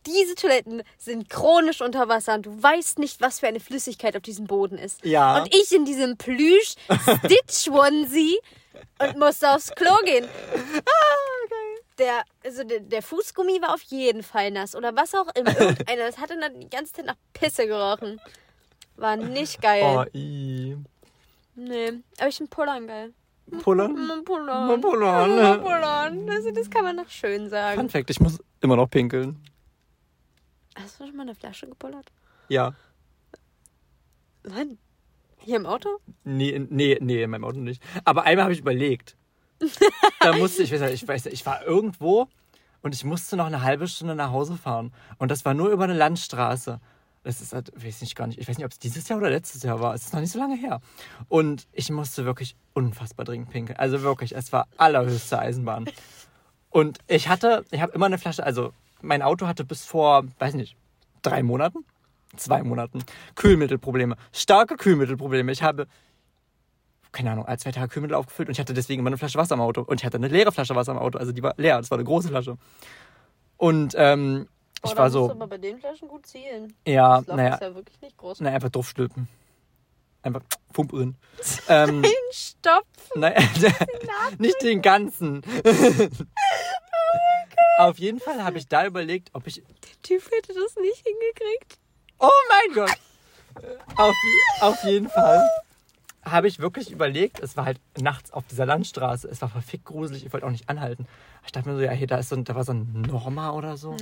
Diese 0.07 0.37
Toiletten 0.37 0.85
sind 0.97 1.29
chronisch 1.29 1.81
unter 1.81 2.07
Wasser 2.09 2.35
und 2.35 2.47
du 2.47 2.63
weißt 2.63 3.01
nicht, 3.01 3.21
was 3.21 3.41
für 3.41 3.49
eine 3.49 3.59
Flüssigkeit 3.59 4.15
auf 4.17 4.23
diesem 4.23 4.47
Boden 4.47 4.79
ist. 4.79 5.05
Ja. 5.05 5.43
Und 5.43 5.53
ich 5.53 5.73
in 5.73 5.85
diesem 5.85 6.17
Plüsch 6.17 6.77
Stitch 7.25 7.69
Onesie 7.69 8.39
und 9.01 9.19
musste 9.19 9.51
aufs 9.51 9.73
Klo 9.75 9.91
gehen. 10.05 10.25
Der, 11.99 12.25
also 12.45 12.63
der, 12.65 12.81
der 12.81 13.03
Fußgummi 13.03 13.61
war 13.63 13.73
auf 13.75 13.83
jeden 13.83 14.23
Fall 14.23 14.51
nass 14.51 14.77
oder 14.77 14.95
was 14.95 15.15
auch 15.15 15.29
immer. 15.35 15.51
Irgendeiner, 15.61 16.07
das 16.07 16.19
hatte 16.19 16.39
dann 16.39 16.61
die 16.61 16.69
ganze 16.69 16.93
Zeit 16.93 17.07
nach 17.07 17.17
Pisse 17.33 17.67
gerochen. 17.67 18.21
War 18.97 19.17
nicht 19.17 19.61
geil. 19.63 19.83
Oh, 19.85 20.05
i. 20.17 20.77
Nee, 21.55 21.93
aber 22.19 22.29
ich 22.29 22.37
finde 22.37 22.51
Pullern 22.51 22.87
geil. 22.87 23.15
Pullern? 23.63 23.93
Mm, 23.93 24.25
Pullern. 24.25 24.79
Mm, 24.79 24.81
Pullern. 24.81 25.31
Mm, 25.31 25.63
Pullern. 25.63 26.31
Also 26.31 26.51
das 26.51 26.69
kann 26.69 26.85
man 26.85 26.97
noch 26.97 27.09
schön 27.09 27.49
sagen. 27.49 27.81
Fun 27.81 27.89
Fact, 27.89 28.11
ich 28.11 28.21
muss 28.21 28.39
immer 28.61 28.77
noch 28.77 28.91
pinkeln. 28.91 29.43
Hast 30.75 31.01
du 31.01 31.07
schon 31.07 31.17
mal 31.17 31.23
eine 31.23 31.35
Flasche 31.35 31.67
gepullert? 31.67 32.13
Ja. 32.49 32.75
Wann? 34.43 34.79
Hier 35.39 35.57
im 35.57 35.67
Auto? 35.67 36.01
Nee, 36.25 36.59
nee, 36.71 36.99
nee, 37.01 37.23
in 37.23 37.31
meinem 37.31 37.45
Auto 37.45 37.61
nicht. 37.61 37.83
Aber 38.05 38.25
einmal 38.25 38.45
habe 38.45 38.53
ich 38.53 38.61
überlegt. 38.61 39.17
Da 40.21 40.33
musste 40.37 40.63
ich, 40.63 40.73
ich 40.73 41.09
weiß, 41.09 41.25
nicht, 41.25 41.35
ich 41.35 41.47
war 41.47 41.65
irgendwo 41.65 42.29
und 42.83 42.95
ich 42.95 43.05
musste 43.05 43.37
noch 43.37 43.47
eine 43.47 43.63
halbe 43.63 43.89
Stunde 43.89 44.15
nach 44.15 44.31
Hause 44.31 44.57
fahren. 44.57 44.93
Und 45.19 45.31
das 45.31 45.45
war 45.45 45.55
nur 45.55 45.71
über 45.71 45.85
eine 45.85 45.95
Landstraße. 45.95 46.81
Das 47.23 47.41
ist 47.41 47.53
halt, 47.53 47.73
weiß 47.77 48.03
ich 48.03 48.15
gar 48.15 48.27
nicht, 48.29 48.39
ich 48.39 48.49
weiß 48.49 48.57
nicht, 48.57 48.65
ob 48.65 48.73
es 48.73 48.79
dieses 48.79 49.09
Jahr 49.09 49.19
oder 49.19 49.31
letztes 49.31 49.63
Jahr 49.63 49.81
war. 49.81 49.95
Es 49.95 50.05
ist 50.05 50.13
noch 50.13 50.21
nicht 50.21 50.33
so 50.33 50.39
lange 50.39 50.57
her. 50.57 50.81
Und 51.29 51.67
ich 51.73 51.91
musste 51.91 52.25
wirklich 52.25 52.57
unfassbar 52.73 53.25
dringend 53.25 53.51
pinkeln. 53.51 53.79
Also 53.79 54.03
wirklich, 54.03 54.37
es 54.37 54.53
war 54.53 54.69
allerhöchste 54.77 55.39
Eisenbahn. 55.39 55.87
Und 56.71 56.99
ich 57.09 57.29
hatte, 57.29 57.65
ich 57.71 57.81
habe 57.81 57.93
immer 57.93 58.07
eine 58.07 58.19
Flasche, 58.19 58.45
also 58.45 58.73
mein 59.03 59.23
Auto 59.23 59.47
hatte 59.47 59.65
bis 59.65 59.85
vor, 59.85 60.25
weiß 60.39 60.55
nicht, 60.55 60.77
drei 61.23 61.43
Monaten, 61.43 61.85
zwei 62.37 62.63
Monaten 62.63 63.03
Kühlmittelprobleme, 63.35 64.17
starke 64.33 64.77
Kühlmittelprobleme. 64.77 65.51
Ich 65.53 65.63
habe, 65.63 65.87
keine 67.17 67.33
Ahnung, 67.33 67.47
ein, 67.47 67.59
zwei 67.59 67.73
Tage 67.73 67.89
Kühlmittel 67.89 68.15
aufgefüllt 68.15 68.49
und 68.49 68.53
ich 68.53 68.61
hatte 68.61 68.75
deswegen 68.75 69.01
immer 69.01 69.09
eine 69.09 69.19
Flasche 69.19 69.39
Wasser 69.39 69.55
im 69.55 69.61
Auto. 69.61 69.81
Und 69.83 70.01
ich 70.01 70.05
hatte 70.05 70.19
eine 70.19 70.29
leere 70.29 70.53
Flasche 70.53 70.75
Wasser 70.77 70.93
im 70.93 70.99
Auto, 70.99 71.19
also 71.19 71.33
die 71.33 71.43
war 71.43 71.55
leer, 71.57 71.79
das 71.79 71.91
war 71.91 71.99
eine 71.99 72.05
große 72.05 72.29
Flasche. 72.29 72.57
Und 73.57 73.95
ähm, 73.97 74.49
ich 74.85 74.93
Oh, 74.93 74.97
war 74.97 75.11
so, 75.11 75.31
aber 75.31 75.47
bei 75.47 75.59
den 75.59 75.79
Flaschen 75.81 76.07
gut 76.09 76.27
zielen. 76.27 76.75
ja, 76.87 77.23
Das 77.23 77.35
naja, 77.35 77.55
ist 77.55 77.63
ja 77.63 77.75
wirklich 77.75 78.01
nicht 78.03 78.17
groß. 78.19 78.41
na, 78.41 78.51
einfach 78.51 78.69
draufstülpen. 78.69 79.27
Einfach 80.23 80.43
Pump 80.73 80.91
drin. 80.91 81.17
ähm, 81.69 82.05
Stopp! 82.33 82.85
Nein, 83.15 83.35
nicht 84.39 84.61
den 84.63 84.83
ganzen. 84.83 85.43
Auf 87.79 87.99
jeden 87.99 88.21
Fall 88.21 88.43
habe 88.45 88.59
ich 88.59 88.69
da 88.69 88.87
überlegt, 88.87 89.31
ob 89.35 89.47
ich. 89.47 89.57
Der 89.57 90.03
Typ 90.03 90.23
hätte 90.33 90.55
das 90.55 90.75
nicht 90.77 91.05
hingekriegt. 91.07 91.79
Oh 92.19 92.29
mein 92.49 92.75
Gott! 92.75 92.99
Auf, 93.97 94.15
auf 94.61 94.85
jeden 94.85 95.09
Fall 95.09 95.47
habe 96.27 96.49
ich 96.49 96.59
wirklich 96.59 96.91
überlegt, 96.91 97.41
es 97.41 97.57
war 97.57 97.65
halt 97.65 97.81
nachts 97.99 98.33
auf 98.33 98.47
dieser 98.47 98.67
Landstraße, 98.67 99.29
es 99.29 99.41
war 99.41 99.49
verfickt 99.49 99.85
gruselig, 99.85 100.27
ich 100.27 100.33
wollte 100.33 100.47
auch 100.47 100.51
nicht 100.51 100.69
anhalten. 100.69 101.07
Ich 101.45 101.53
dachte 101.53 101.69
mir 101.69 101.77
so, 101.77 101.83
ja, 101.83 101.93
hier, 101.93 102.07
da, 102.07 102.19
ist 102.19 102.31
so 102.31 102.37
ein, 102.37 102.45
da 102.45 102.55
war 102.55 102.65
so 102.65 102.73
ein 102.73 103.03
Norma 103.09 103.53
oder 103.53 103.77
so. 103.77 103.97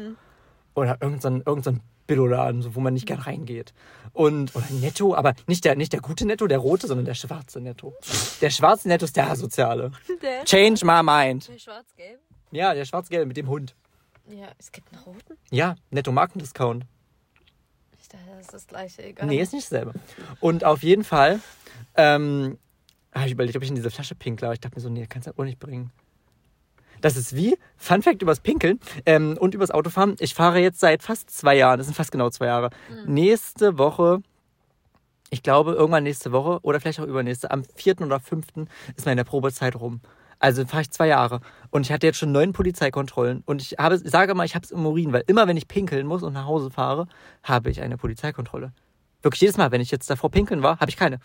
Oder 0.74 0.98
irgendein 1.00 1.20
so 1.20 1.28
ein, 1.28 1.42
irgend 1.44 1.64
so 1.64 1.70
ein 1.70 1.80
Billoladen, 2.06 2.62
so, 2.62 2.74
wo 2.74 2.80
man 2.80 2.94
nicht 2.94 3.06
gern 3.06 3.20
reingeht. 3.20 3.72
Und, 4.12 4.54
oder 4.56 4.66
Netto, 4.70 5.14
aber 5.14 5.34
nicht 5.46 5.64
der, 5.64 5.76
nicht 5.76 5.92
der 5.92 6.00
gute 6.00 6.26
Netto, 6.26 6.46
der 6.46 6.58
rote, 6.58 6.86
sondern 6.86 7.04
der 7.04 7.14
schwarze 7.14 7.60
Netto. 7.60 7.94
Der 8.40 8.50
schwarze 8.50 8.88
Netto 8.88 9.04
ist 9.04 9.16
der 9.16 9.30
asoziale. 9.30 9.92
Der, 10.22 10.44
Change 10.44 10.84
my 10.84 11.02
mind. 11.02 11.48
der 11.48 11.58
schwarz-gelb? 11.58 12.20
Ja, 12.50 12.72
der 12.74 12.84
schwarz-gelbe 12.84 13.26
mit 13.26 13.36
dem 13.36 13.48
Hund. 13.48 13.74
Ja, 14.28 14.48
es 14.58 14.72
gibt 14.72 14.92
einen 14.92 15.02
roten. 15.02 15.36
Ja, 15.50 15.76
Netto 15.90 16.12
Markendiscount. 16.12 16.86
Ich 18.04 18.08
dachte, 18.08 18.24
das 18.36 18.40
ist 18.42 18.52
das 18.52 18.66
gleiche. 18.66 19.02
Egal. 19.02 19.26
Nee, 19.26 19.40
ist 19.40 19.54
nicht 19.54 19.64
dasselbe. 19.72 19.94
Und 20.38 20.62
auf 20.62 20.82
jeden 20.82 21.04
Fall 21.04 21.40
ähm, 21.96 22.58
habe 23.14 23.26
ich 23.26 23.32
überlegt, 23.32 23.56
ob 23.56 23.62
ich 23.62 23.70
in 23.70 23.76
diese 23.76 23.90
Flasche 23.90 24.14
pinkle. 24.14 24.46
Aber 24.46 24.52
ich 24.52 24.60
dachte 24.60 24.76
mir 24.76 24.82
so, 24.82 24.90
nee, 24.90 25.06
kannst 25.08 25.26
du 25.26 25.32
auch 25.32 25.44
nicht 25.44 25.58
bringen. 25.58 25.90
Das 27.00 27.16
ist 27.16 27.34
wie, 27.34 27.56
Fun 27.78 28.02
Fact 28.02 28.20
übers 28.20 28.40
Pinkeln 28.40 28.78
ähm, 29.06 29.38
und 29.40 29.54
übers 29.54 29.70
Autofahren. 29.70 30.16
Ich 30.18 30.34
fahre 30.34 30.58
jetzt 30.58 30.80
seit 30.80 31.02
fast 31.02 31.30
zwei 31.30 31.56
Jahren, 31.56 31.78
das 31.78 31.86
sind 31.86 31.94
fast 31.94 32.12
genau 32.12 32.28
zwei 32.28 32.46
Jahre. 32.46 32.68
Nächste 33.06 33.78
Woche, 33.78 34.20
ich 35.30 35.42
glaube 35.42 35.72
irgendwann 35.72 36.04
nächste 36.04 36.30
Woche 36.30 36.58
oder 36.60 36.80
vielleicht 36.80 37.00
auch 37.00 37.06
übernächste, 37.06 37.50
am 37.50 37.64
4. 37.74 38.02
oder 38.02 38.20
5. 38.20 38.46
ist 38.96 39.06
meine 39.06 39.24
Probezeit 39.24 39.76
rum. 39.76 40.02
Also 40.44 40.66
fahre 40.66 40.82
ich 40.82 40.90
zwei 40.90 41.06
Jahre. 41.06 41.40
Und 41.70 41.86
ich 41.86 41.92
hatte 41.92 42.06
jetzt 42.06 42.18
schon 42.18 42.30
neun 42.32 42.52
Polizeikontrollen. 42.52 43.42
Und 43.46 43.62
ich 43.62 43.76
habe, 43.78 43.94
ich 43.96 44.10
sage 44.10 44.34
mal, 44.34 44.44
ich 44.44 44.54
habe 44.54 44.64
es 44.64 44.70
im 44.72 44.84
Urin, 44.84 45.12
weil 45.12 45.24
immer 45.26 45.46
wenn 45.48 45.56
ich 45.56 45.68
pinkeln 45.68 46.06
muss 46.06 46.22
und 46.22 46.34
nach 46.34 46.44
Hause 46.44 46.70
fahre, 46.70 47.06
habe 47.42 47.70
ich 47.70 47.80
eine 47.80 47.96
Polizeikontrolle. 47.96 48.72
Wirklich 49.22 49.40
jedes 49.40 49.56
Mal, 49.56 49.70
wenn 49.72 49.80
ich 49.80 49.90
jetzt 49.90 50.10
davor 50.10 50.30
pinkeln 50.30 50.62
war, 50.62 50.78
habe 50.80 50.90
ich 50.90 50.96
keine. 50.98 51.18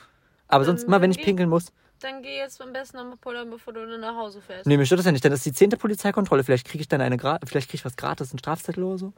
Aber 0.47 0.63
sonst 0.63 0.83
immer, 0.83 1.01
wenn 1.01 1.11
ich 1.11 1.21
pinkeln 1.21 1.49
muss, 1.49 1.73
Dann 1.99 2.21
geh 2.23 2.37
jetzt 2.37 2.61
am 2.61 2.71
besten 2.71 2.95
nochmal 2.95 3.17
pullern, 3.17 3.49
bevor 3.49 3.73
du 3.73 3.85
nach 3.99 4.15
Hause 4.15 4.39
fährst. 4.41 4.65
nee, 4.65 4.77
mir 4.77 4.85
stört 4.85 4.99
das 4.99 5.05
ja 5.05 5.11
nicht. 5.11 5.25
Dann 5.25 5.33
ist 5.33 5.45
die 5.45 5.51
zehnte 5.51 5.75
Polizeikontrolle. 5.75 6.45
Vielleicht 6.45 6.65
kriege 6.65 6.81
ich 6.81 6.87
dann 6.87 7.01
eine, 7.01 7.17
Gra 7.17 7.39
vielleicht 7.45 7.67
kriege 7.67 7.75
ich 7.81 7.85
was 7.85 7.97
gratis, 7.97 8.31
einen 8.31 8.39
Strafzettel 8.39 8.83
oder 8.85 8.97
so. 8.97 9.13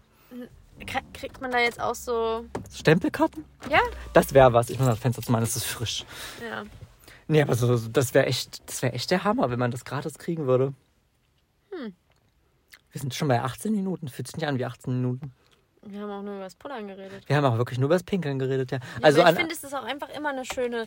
Krie- 0.87 1.03
Kriegt 1.13 1.39
man 1.41 1.51
da 1.51 1.59
jetzt 1.59 1.79
auch 1.79 1.93
so. 1.93 2.45
Stempelkarten? 2.73 3.45
Ja? 3.69 3.79
Das 4.13 4.33
wäre 4.33 4.51
was. 4.51 4.71
Ich 4.71 4.79
muss 4.79 4.87
das 4.87 4.97
Fenster 4.97 5.21
zu 5.21 5.31
machen, 5.31 5.43
es 5.43 5.55
ist 5.55 5.65
frisch. 5.65 6.05
Ja. 6.41 6.63
Nee, 7.27 7.41
aber 7.41 7.55
so, 7.55 7.77
das 7.77 8.13
wäre 8.13 8.25
echt, 8.25 8.67
das 8.67 8.81
wäre 8.81 8.93
echt 8.93 9.11
der 9.11 9.23
Hammer, 9.23 9.49
wenn 9.49 9.59
man 9.59 9.71
das 9.71 9.85
gratis 9.85 10.17
kriegen 10.17 10.47
würde. 10.47 10.73
Hm. 11.71 11.93
Wir 12.91 13.01
sind 13.01 13.13
schon 13.13 13.27
bei 13.27 13.41
18 13.41 13.73
Minuten. 13.73 14.07
Fühlt 14.07 14.27
sich 14.27 14.35
nicht 14.35 14.47
an 14.47 14.57
wie 14.57 14.65
18 14.65 14.93
Minuten. 14.93 15.33
Wir 15.83 16.01
haben 16.01 16.11
auch 16.11 16.21
nur 16.21 16.35
über 16.35 16.43
das 16.43 16.55
Pullern 16.55 16.87
geredet. 16.87 17.27
Wir 17.27 17.35
haben 17.35 17.45
auch 17.45 17.57
wirklich 17.57 17.79
nur 17.79 17.87
über 17.87 17.95
das 17.95 18.03
Pinkeln 18.03 18.37
geredet, 18.37 18.71
ja. 18.71 18.77
Ja, 18.77 18.83
also 19.01 19.23
ich 19.23 19.29
finde, 19.29 19.53
es 19.53 19.63
ist 19.63 19.73
auch 19.73 19.83
einfach 19.83 20.09
immer 20.09 20.29
eine 20.29 20.45
schöne. 20.45 20.85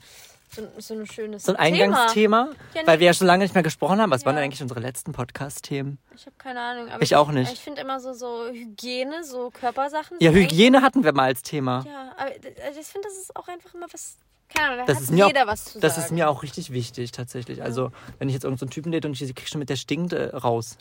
So, 0.55 0.69
so 0.79 0.95
eine 0.95 1.07
schöne 1.07 1.39
so 1.39 1.53
ein 1.55 1.57
Thema. 1.73 1.85
Eingangsthema, 1.85 2.49
Ja, 2.75 2.83
weil 2.87 3.01
wir 3.01 3.07
ja 3.07 3.15
schon 3.15 3.27
lange 3.27 3.43
nicht 3.45 3.55
mehr 3.55 3.63
gesprochen 3.63 4.01
haben. 4.01 4.11
Was 4.11 4.25
waren 4.25 4.35
Ja. 4.35 4.41
denn 4.41 4.45
eigentlich 4.47 4.63
unsere 4.63 4.81
letzten 4.81 5.13
Podcast-Themen? 5.13 5.99
Ich 6.15 6.27
habe 6.27 6.37
keine 6.39 6.61
Ahnung. 6.61 6.89
Aber 6.91 7.03
Ich 7.03 7.17
auch 7.17 7.31
nicht. 7.31 7.53
Ich 7.53 7.61
finde 7.61 7.81
immer 7.81 8.01
so, 8.01 8.13
so 8.13 8.47
Hygiene, 8.51 9.25
so 9.25 9.51
Körpersachen. 9.51 10.19
Ja, 10.21 10.31
Hygiene 10.31 10.83
hatten 10.83 11.03
wir 11.05 11.13
mal 11.13 11.25
als 11.25 11.43
Thema. 11.43 11.85
Ja, 11.87 12.13
aber 12.17 12.31
also 12.67 12.81
ich 12.81 12.87
finde, 12.87 13.09
das 13.09 13.19
ist 13.19 13.35
auch 13.37 13.49
einfach 13.49 13.75
immer 13.75 13.87
was. 13.93 14.17
Keine 14.49 14.67
Ahnung, 14.67 14.79
da 14.81 14.85
Das 14.87 14.97
hat 14.97 15.03
ist 15.05 15.11
mir 15.11 15.27
jeder 15.27 15.43
auch, 15.45 15.47
was 15.49 15.65
zu 15.65 15.81
Das 15.81 15.95
sagen. 15.97 16.05
ist 16.07 16.11
mir 16.13 16.29
auch 16.29 16.43
richtig 16.43 16.71
wichtig, 16.73 17.11
tatsächlich. 17.13 17.63
Also, 17.63 17.91
wenn 18.19 18.29
ich 18.29 18.35
jetzt 18.35 18.45
irgendeinen 18.45 18.59
so 18.59 18.65
einen 18.67 18.71
Typen 18.71 18.93
date 18.93 19.05
und 19.07 19.21
ich 19.21 19.35
krieg 19.35 19.49
schon 19.49 19.59
mit 19.59 19.69
der 19.71 19.77
stinkt 19.77 20.13
äh, 20.13 20.27
raus. 20.37 20.77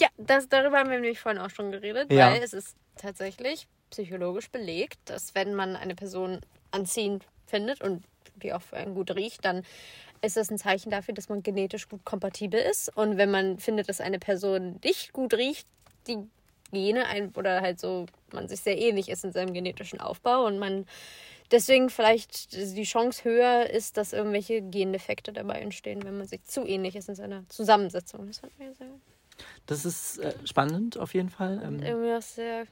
Ja, 0.00 0.06
das, 0.16 0.48
darüber 0.48 0.78
haben 0.78 0.88
wir 0.88 1.00
nämlich 1.00 1.18
vorhin 1.20 1.40
auch 1.40 1.50
schon 1.50 1.72
geredet, 1.72 2.10
Ja. 2.12 2.30
weil 2.30 2.40
es 2.42 2.52
ist 2.52 2.76
tatsächlich 2.96 3.66
psychologisch 3.90 4.48
belegt, 4.50 4.98
dass 5.06 5.34
wenn 5.34 5.54
man 5.54 5.74
eine 5.76 5.94
Person 5.94 6.40
anziehend 6.70 7.24
findet 7.46 7.80
und 7.82 8.04
die 8.38 8.52
auch 8.52 8.62
für 8.62 8.76
einen 8.76 8.94
gut 8.94 9.14
riecht, 9.14 9.44
dann 9.44 9.62
ist 10.22 10.36
das 10.36 10.50
ein 10.50 10.58
Zeichen 10.58 10.90
dafür, 10.90 11.14
dass 11.14 11.28
man 11.28 11.42
genetisch 11.42 11.88
gut 11.88 12.04
kompatibel 12.04 12.60
ist. 12.60 12.94
Und 12.96 13.16
wenn 13.16 13.30
man 13.30 13.58
findet, 13.58 13.88
dass 13.88 14.00
eine 14.00 14.18
Person 14.18 14.80
nicht 14.82 15.12
gut 15.12 15.34
riecht, 15.34 15.66
die 16.06 16.18
Gene 16.72 17.06
ein 17.06 17.32
oder 17.36 17.60
halt 17.60 17.80
so, 17.80 18.06
man 18.32 18.48
sich 18.48 18.60
sehr 18.60 18.78
ähnlich 18.78 19.08
ist 19.08 19.24
in 19.24 19.32
seinem 19.32 19.52
genetischen 19.54 20.00
Aufbau 20.00 20.44
und 20.44 20.58
man 20.58 20.86
deswegen 21.50 21.88
vielleicht 21.88 22.52
die 22.52 22.82
Chance 22.82 23.24
höher 23.24 23.70
ist, 23.70 23.96
dass 23.96 24.12
irgendwelche 24.12 24.60
Gendefekte 24.60 25.32
dabei 25.32 25.60
entstehen, 25.60 26.04
wenn 26.04 26.18
man 26.18 26.26
sich 26.26 26.44
zu 26.44 26.66
ähnlich 26.66 26.96
ist 26.96 27.08
in 27.08 27.14
seiner 27.14 27.48
Zusammensetzung. 27.48 28.26
Das 28.26 28.42
hat 28.42 28.50
mir 28.58 28.74
sehr 28.74 28.88
Das 29.66 29.84
ist 29.84 30.18
äh, 30.18 30.34
spannend 30.44 30.98
auf 30.98 31.14
jeden 31.14 31.30
Fall. 31.30 31.62
Ähm, 31.64 31.82
irgendwie 31.82 32.14
auch 32.14 32.22
sehr 32.22 32.66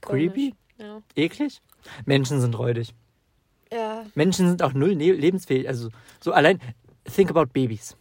creepy. 0.00 0.54
Ja. 0.78 1.02
eklig. 1.14 1.62
Menschen 2.04 2.40
sind 2.40 2.58
räudig. 2.58 2.94
Ja. 3.76 4.06
Menschen 4.14 4.48
sind 4.48 4.62
auch 4.62 4.72
null 4.72 4.96
ne 4.96 5.12
lebensfähig. 5.12 5.68
Also 5.68 5.90
so 6.20 6.32
allein, 6.32 6.60
think 7.04 7.30
about 7.30 7.46
Babys. 7.52 7.96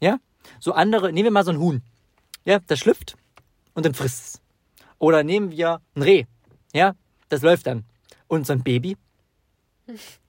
Ja? 0.00 0.18
So 0.60 0.72
andere, 0.72 1.12
nehmen 1.12 1.24
wir 1.24 1.30
mal 1.32 1.44
so 1.44 1.50
ein 1.50 1.58
Huhn. 1.58 1.82
Ja, 2.44 2.60
das 2.66 2.78
schlüpft 2.78 3.16
und 3.74 3.84
dann 3.84 3.94
frisst 3.94 4.24
es. 4.24 4.42
Oder 4.98 5.24
nehmen 5.24 5.50
wir 5.50 5.80
ein 5.94 6.02
Reh. 6.02 6.24
Ja, 6.72 6.94
das 7.28 7.42
läuft 7.42 7.66
dann. 7.66 7.84
Und 8.28 8.46
so 8.46 8.52
ein 8.52 8.62
Baby, 8.62 8.96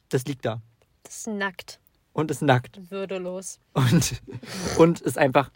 das 0.09 0.25
liegt 0.25 0.45
da 0.45 0.61
Das 1.03 1.17
ist 1.17 1.27
nackt, 1.27 1.79
und 2.13 2.29
ist 2.29 2.41
nackt 2.41 2.91
würdelos, 2.91 3.59
und, 3.73 4.21
und 4.77 5.01
ist 5.01 5.17
einfach, 5.17 5.51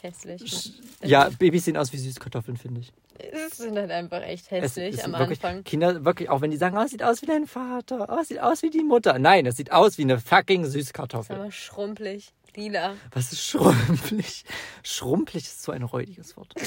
hässlich. 0.00 0.72
ja, 1.02 1.28
Babys 1.28 1.64
sehen 1.64 1.76
aus 1.76 1.92
wie 1.92 1.98
Süßkartoffeln, 1.98 2.56
finde 2.56 2.80
ich. 2.80 2.92
Es 3.18 3.58
sind 3.58 3.76
halt 3.76 3.90
einfach 3.90 4.22
echt 4.22 4.46
Es 4.46 4.50
hässlich 4.50 4.94
ist 4.94 5.04
am 5.04 5.12
wirklich, 5.12 5.42
Anfang. 5.44 5.64
Kinder, 5.64 6.04
wirklich, 6.04 6.28
auch 6.28 6.40
wenn 6.40 6.50
die 6.50 6.56
sagen, 6.56 6.76
oh, 6.76 6.82
es 6.82 6.90
sieht 6.90 7.02
aus 7.02 7.22
wie 7.22 7.26
dein 7.26 7.46
Vater, 7.46 8.06
oh, 8.10 8.20
es 8.20 8.28
sieht 8.28 8.40
aus 8.40 8.62
wie 8.62 8.70
die 8.70 8.82
Mutter. 8.82 9.18
Nein, 9.18 9.46
es 9.46 9.56
sieht 9.56 9.72
aus 9.72 9.98
wie 9.98 10.02
eine 10.02 10.18
fucking 10.18 10.64
Ist 10.64 10.72
Süßkartoffel. 10.72 11.36
aber 11.36 11.50
schrumpelig, 11.52 12.32
lila. 12.54 12.94
Was 13.12 13.32
ist 13.32 13.46
schrumpelig? 13.46 14.44
Schrumpelig 14.82 15.44
ist 15.44 15.62
so 15.62 15.72
ein 15.72 15.82
räudiges 15.82 16.36
Wort. 16.36 16.54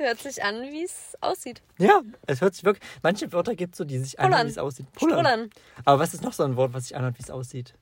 Es 0.00 0.04
hört 0.06 0.20
sich 0.20 0.44
an, 0.44 0.62
wie 0.62 0.84
es 0.84 1.16
aussieht. 1.20 1.60
Ja, 1.78 2.02
es 2.24 2.40
hört 2.40 2.54
sich 2.54 2.62
wirklich. 2.62 2.88
Manche 3.02 3.32
Wörter 3.32 3.56
gibt 3.56 3.74
es 3.74 3.78
so, 3.78 3.84
die 3.84 3.98
sich 3.98 4.16
anhören, 4.20 4.30
Pullern. 4.32 4.46
wie 4.46 4.50
es 4.52 4.58
aussieht. 4.58 4.86
Strullern. 4.94 5.50
Aber 5.84 5.98
was 5.98 6.14
ist 6.14 6.22
noch 6.22 6.32
so 6.32 6.44
ein 6.44 6.54
Wort, 6.54 6.72
was 6.72 6.84
sich 6.86 6.94
anhört, 6.96 7.18
wie 7.18 7.22
es 7.24 7.30
aussieht? 7.32 7.74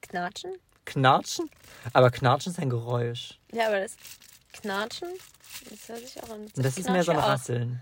Knatschen? 0.00 0.52
Knatschen? 0.86 1.50
Aber 1.92 2.10
Knatschen 2.10 2.52
ist 2.52 2.58
ein 2.58 2.70
Geräusch. 2.70 3.38
Ja, 3.52 3.66
aber 3.68 3.80
das 3.80 3.96
Knatschen, 4.60 5.08
das 5.70 5.88
hört 5.88 5.98
sich 6.06 6.22
auch 6.22 6.30
an. 6.30 6.40
Und 6.42 6.64
das 6.64 6.78
ist 6.78 6.88
mehr 6.90 7.02
so 7.04 7.12
ein. 7.12 7.18
Rasseln. 7.18 7.80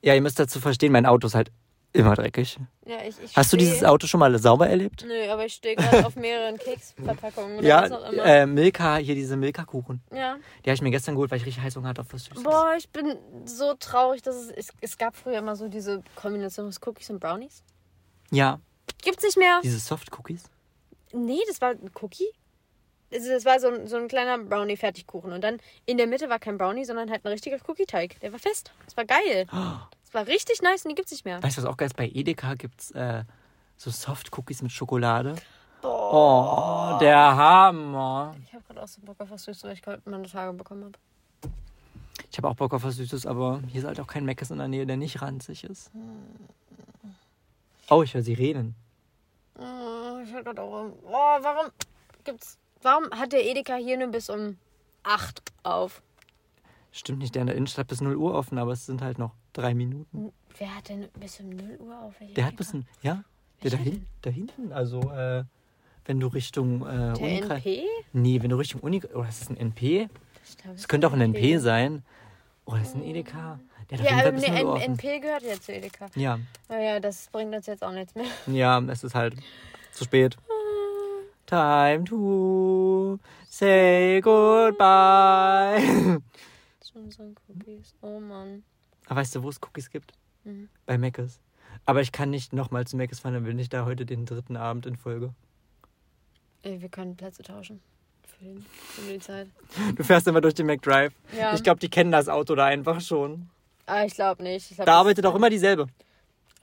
Ja, 0.00 0.14
ihr 0.14 0.20
müsst 0.20 0.38
dazu 0.38 0.60
verstehen, 0.60 0.92
mein 0.92 1.06
Auto 1.06 1.26
ist 1.28 1.34
halt 1.34 1.52
immer 1.92 2.14
dreckig. 2.16 2.58
Ja, 2.86 2.96
ich, 3.06 3.14
ich 3.22 3.36
Hast 3.36 3.52
du 3.52 3.56
steh- 3.56 3.64
dieses 3.64 3.84
Auto 3.84 4.06
schon 4.06 4.18
mal 4.18 4.36
sauber 4.38 4.68
erlebt? 4.68 5.04
Nö, 5.06 5.30
aber 5.30 5.44
ich 5.46 5.52
stehe 5.54 5.76
gerade 5.76 6.04
auf 6.06 6.16
mehreren 6.16 6.56
Keksverpackungen 6.58 7.58
oder 7.58 7.66
Ja, 7.68 7.82
was 7.82 7.92
auch 7.92 8.10
immer. 8.10 8.24
äh, 8.24 8.46
Milka, 8.46 8.96
hier 8.96 9.14
diese 9.14 9.36
Milka-Kuchen. 9.36 10.02
ja. 10.10 10.36
Die 10.64 10.70
habe 10.70 10.74
ich 10.74 10.82
mir 10.82 10.90
gestern 10.90 11.14
geholt, 11.14 11.30
weil 11.30 11.38
ich 11.38 11.46
richtig 11.46 11.62
Heißhunger 11.62 11.88
hatte 11.90 12.00
auf 12.00 12.12
was 12.12 12.24
Süßes. 12.24 12.42
Boah, 12.42 12.74
ich 12.76 12.88
bin 12.88 13.16
so 13.44 13.74
traurig, 13.74 14.22
dass 14.22 14.34
es, 14.36 14.50
es. 14.50 14.68
Es 14.80 14.98
gab 14.98 15.14
früher 15.16 15.38
immer 15.38 15.54
so 15.54 15.68
diese 15.68 16.02
Kombination 16.16 16.66
aus 16.66 16.80
Cookies 16.84 17.10
und 17.10 17.20
Brownies. 17.20 17.62
Ja, 18.30 18.58
Gibt's 19.02 19.22
nicht 19.22 19.36
mehr. 19.36 19.60
diese 19.62 19.78
Soft-Cookies. 19.78 20.44
Nee, 21.12 21.40
das 21.46 21.60
war 21.60 21.70
ein 21.70 21.90
Cookie. 22.00 22.26
Das 23.12 23.44
war 23.44 23.60
so 23.60 23.68
ein, 23.68 23.86
so 23.86 23.96
ein 23.96 24.08
kleiner 24.08 24.38
Brownie-Fertigkuchen. 24.38 25.32
Und 25.32 25.44
dann 25.44 25.58
in 25.84 25.98
der 25.98 26.06
Mitte 26.06 26.28
war 26.30 26.38
kein 26.38 26.56
Brownie, 26.56 26.84
sondern 26.84 27.10
halt 27.10 27.24
ein 27.24 27.28
richtiger 27.28 27.58
Cookie-Teig. 27.68 28.18
Der 28.20 28.32
war 28.32 28.38
fest. 28.38 28.72
Das 28.86 28.96
war 28.96 29.04
geil. 29.04 29.46
Das 29.50 30.14
war 30.14 30.26
richtig 30.26 30.62
nice 30.62 30.84
und 30.84 30.90
die 30.90 30.94
gibt's 30.94 31.12
nicht 31.12 31.24
mehr. 31.24 31.42
Weißt 31.42 31.58
du, 31.58 31.62
was 31.62 31.68
auch 31.68 31.76
geil 31.76 31.86
ist? 31.86 31.96
Bei 31.96 32.08
Edeka 32.08 32.54
gibt 32.54 32.80
es 32.80 32.90
äh, 32.92 33.24
so 33.76 33.90
Soft-Cookies 33.90 34.62
mit 34.62 34.72
Schokolade. 34.72 35.36
Oh, 35.82 36.96
der 37.00 37.36
Hammer. 37.36 38.36
Ich 38.44 38.52
habe 38.54 38.62
gerade 38.64 38.82
auch 38.82 38.88
so 38.88 39.00
Bock 39.02 39.20
auf 39.20 39.30
was 39.30 39.44
Süßes, 39.44 39.64
weil 39.64 39.72
ich 39.72 39.82
gerade 39.82 40.00
meine 40.04 40.28
Tage 40.28 40.52
bekommen 40.52 40.84
habe. 40.84 40.98
Ich 42.30 42.38
habe 42.38 42.48
auch 42.48 42.54
Bock 42.54 42.72
auf 42.72 42.84
was 42.84 42.96
Süßes, 42.96 43.26
aber 43.26 43.60
hier 43.68 43.80
ist 43.80 43.86
halt 43.86 44.00
auch 44.00 44.06
kein 44.06 44.24
Meckes 44.24 44.50
in 44.50 44.58
der 44.58 44.68
Nähe, 44.68 44.86
der 44.86 44.96
nicht 44.96 45.20
ranzig 45.20 45.64
ist. 45.64 45.90
Oh, 47.90 48.02
ich 48.02 48.14
höre 48.14 48.22
Sirenen. 48.22 48.74
Oh, 49.58 50.20
ich 50.24 50.32
hab 50.32 50.44
grad 50.44 50.58
auch. 50.58 50.92
Oh, 51.04 51.12
warum 51.12 51.70
gibt's. 52.24 52.58
Warum 52.82 53.10
hat 53.12 53.32
der 53.32 53.44
Edeka 53.44 53.76
hier 53.76 53.96
nur 53.96 54.08
bis 54.08 54.28
um 54.28 54.56
8 55.04 55.40
auf? 55.62 56.02
Stimmt 56.90 57.20
nicht, 57.20 57.34
der 57.34 57.42
in 57.42 57.46
der 57.46 57.56
Innenstadt 57.56 57.86
bis 57.88 58.00
0 58.00 58.16
Uhr 58.16 58.34
offen, 58.34 58.58
aber 58.58 58.72
es 58.72 58.86
sind 58.86 59.00
halt 59.02 59.18
noch 59.18 59.32
drei 59.52 59.72
Minuten. 59.74 60.32
Wer 60.58 60.74
hat 60.76 60.88
denn 60.88 61.08
bis 61.18 61.40
um 61.40 61.50
0 61.50 61.76
Uhr 61.80 61.98
auf? 62.02 62.20
Welcher 62.20 62.34
Der 62.34 62.44
hat 62.44 62.52
Edeka? 62.54 62.58
bis, 62.64 62.74
ein- 62.74 62.86
ja, 63.02 63.24
der 63.62 63.70
da, 63.70 63.76
hin, 63.78 64.06
da 64.22 64.30
hinten, 64.30 64.72
also 64.72 65.00
äh, 65.12 65.44
wenn 66.04 66.20
du 66.20 66.26
Richtung 66.26 66.82
äh, 66.86 67.12
Der 67.14 67.42
NP? 67.42 67.84
Nee, 68.12 68.42
wenn 68.42 68.50
du 68.50 68.56
Richtung 68.56 68.80
Uni, 68.80 69.02
oder 69.04 69.28
ist 69.28 69.40
das 69.42 69.48
ein 69.50 69.56
NP? 69.56 70.08
Das 70.66 70.88
könnte 70.88 71.06
auch 71.06 71.12
ein 71.12 71.20
NP 71.20 71.58
sein. 71.58 72.02
Oder 72.64 72.82
ist 72.82 72.94
ein 72.94 73.02
Edeka? 73.04 73.58
Der 73.90 73.98
Ja, 74.00 74.18
aber 74.18 74.32
nee, 74.32 74.48
0 74.48 74.54
Uhr 74.54 74.58
N- 74.60 74.66
offen. 74.66 74.92
NP 74.94 75.20
gehört 75.20 75.42
ja 75.42 75.60
zu 75.60 75.72
Edeka. 75.72 76.08
Ja, 76.14 76.38
Naja, 76.68 77.00
das 77.00 77.28
bringt 77.30 77.54
uns 77.54 77.66
jetzt 77.66 77.82
auch 77.82 77.92
nichts 77.92 78.14
mehr. 78.14 78.26
ja, 78.46 78.80
es 78.88 79.02
ist 79.04 79.14
halt 79.14 79.34
zu 79.92 80.04
spät. 80.04 80.36
Time 81.52 82.04
to 82.06 83.20
say 83.50 84.22
goodbye. 84.22 85.76
Zu 86.80 86.94
unseren 86.98 87.34
Cookies. 87.46 87.94
Oh 88.00 88.18
Mann. 88.18 88.62
Aber 89.04 89.20
weißt 89.20 89.34
du, 89.34 89.42
wo 89.42 89.50
es 89.50 89.60
Cookies 89.60 89.90
gibt? 89.90 90.14
Mhm. 90.44 90.70
Bei 90.86 90.96
Meckes. 90.96 91.40
Aber 91.84 92.00
ich 92.00 92.10
kann 92.10 92.30
nicht 92.30 92.54
nochmal 92.54 92.86
zu 92.86 92.96
Meckes 92.96 93.20
fahren, 93.20 93.34
dann 93.34 93.44
bin 93.44 93.58
ich 93.58 93.68
da 93.68 93.84
heute 93.84 94.06
den 94.06 94.24
dritten 94.24 94.56
Abend 94.56 94.86
in 94.86 94.96
Folge. 94.96 95.34
Ey, 96.62 96.80
wir 96.80 96.88
können 96.88 97.16
Plätze 97.16 97.42
tauschen. 97.42 97.82
Für, 98.26 98.44
den, 98.46 98.64
für 98.64 99.12
die 99.12 99.18
Zeit. 99.18 99.48
Du 99.94 100.04
fährst 100.04 100.26
immer 100.26 100.40
durch 100.40 100.54
den 100.54 100.64
McDrive. 100.64 101.12
Ja. 101.36 101.52
Ich 101.52 101.62
glaube, 101.62 101.80
die 101.80 101.90
kennen 101.90 102.12
das 102.12 102.30
Auto 102.30 102.54
da 102.54 102.64
einfach 102.64 103.02
schon. 103.02 103.50
Ah, 103.84 104.06
ich 104.06 104.14
glaube 104.14 104.42
nicht. 104.42 104.70
Ich 104.70 104.76
glaub, 104.78 104.86
Da 104.86 104.94
arbeitet 105.00 105.26
auch 105.26 105.34
immer 105.34 105.50
dieselbe. 105.50 105.86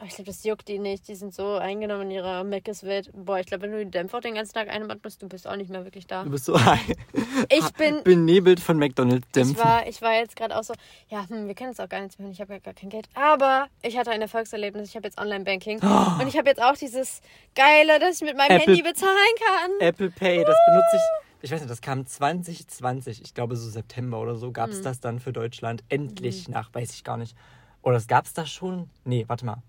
Ich 0.06 0.16
glaube, 0.16 0.26
das 0.26 0.44
juckt 0.46 0.68
die 0.70 0.80
nicht. 0.80 1.08
Die 1.10 1.16
sind 1.16 1.34
so 1.34 1.56
eingenommen 1.56 2.04
in 2.04 2.12
ihrer 2.12 2.46
Meckes-Welt. 2.46 3.10
Boah, 3.14 3.40
ich 3.40 3.48
glaube, 3.48 3.64
wenn 3.64 3.72
du 3.72 3.84
die 3.84 3.92
Dämpfer 3.92 4.22
den 4.22 4.36
ganzen 4.36 4.54
Tag 4.54 4.70
einatmest, 4.70 5.22
du 5.22 5.28
bist 5.28 5.46
auch 5.46 5.58
nicht 5.58 5.70
mehr 5.70 5.84
wirklich 5.84 6.08
da. 6.08 6.24
Du 6.24 6.30
bist 6.30 6.46
so 6.46 6.58
Ich 7.50 7.70
bin. 7.74 8.02
benebelt 8.04 8.62
von 8.62 8.78
McDonalds 8.78 9.28
Ich 9.36 9.58
war, 9.58 9.86
ich 9.88 10.02
war 10.02 10.14
jetzt 10.14 10.38
gerade 10.38 10.58
auch 10.58 10.64
so, 10.64 10.74
ja, 11.10 11.28
hm, 11.28 11.48
wir 11.48 11.54
können 11.54 11.72
jetzt 11.72 11.82
auch 11.82 11.90
gar 11.90 12.00
nichts 12.00 12.18
mehr, 12.18 12.30
ich 12.30 12.40
habe 12.40 12.54
ja 12.54 12.60
gar 12.60 12.74
kein 12.74 12.90
Geld. 12.90 13.10
Aber 13.14 13.68
ich 13.82 13.98
hatte 13.98 14.12
ein 14.12 14.22
Erfolgserlebnis, 14.22 14.90
ich 14.90 14.96
habe 14.96 15.06
jetzt 15.06 15.20
Online-Banking. 15.20 15.80
Und 15.82 16.28
ich 16.28 16.38
habe 16.38 16.50
jetzt 16.50 16.62
auch 16.62 16.76
dieses 16.78 17.22
Geile, 17.54 18.00
dass 18.00 18.22
ich 18.22 18.28
mit 18.28 18.38
meinem 18.38 18.52
Apple- 18.52 18.76
Handy 18.76 18.82
bezahlen 18.82 19.16
kann. 19.38 19.72
Apple 19.82 20.12
Pay, 20.12 20.46
das 20.46 20.56
benutze 20.68 20.96
ich. 20.96 21.02
Ich 21.42 21.52
weiß 21.52 21.60
nicht, 21.62 21.72
das 21.72 21.82
kam 21.82 22.06
2020, 22.06 23.22
ich 23.22 23.34
glaube 23.34 23.56
so 23.58 23.70
September 23.70 24.20
oder 24.20 24.36
so, 24.36 24.52
gab 24.52 24.70
es 24.70 24.82
das 24.82 25.00
dann 25.00 25.20
für 25.20 25.32
Deutschland. 25.34 25.84
Endlich 25.90 26.48
nach, 26.48 26.74
weiß 26.74 26.94
ich 26.94 27.04
gar 27.04 27.18
nicht. 27.18 27.36
Oder 27.82 27.96
das 27.96 28.08
gab 28.08 28.26
es 28.26 28.34
das 28.34 28.50
schon? 28.50 28.90
Nee, 29.06 29.26
warte 29.28 29.46
mal. 29.46 29.62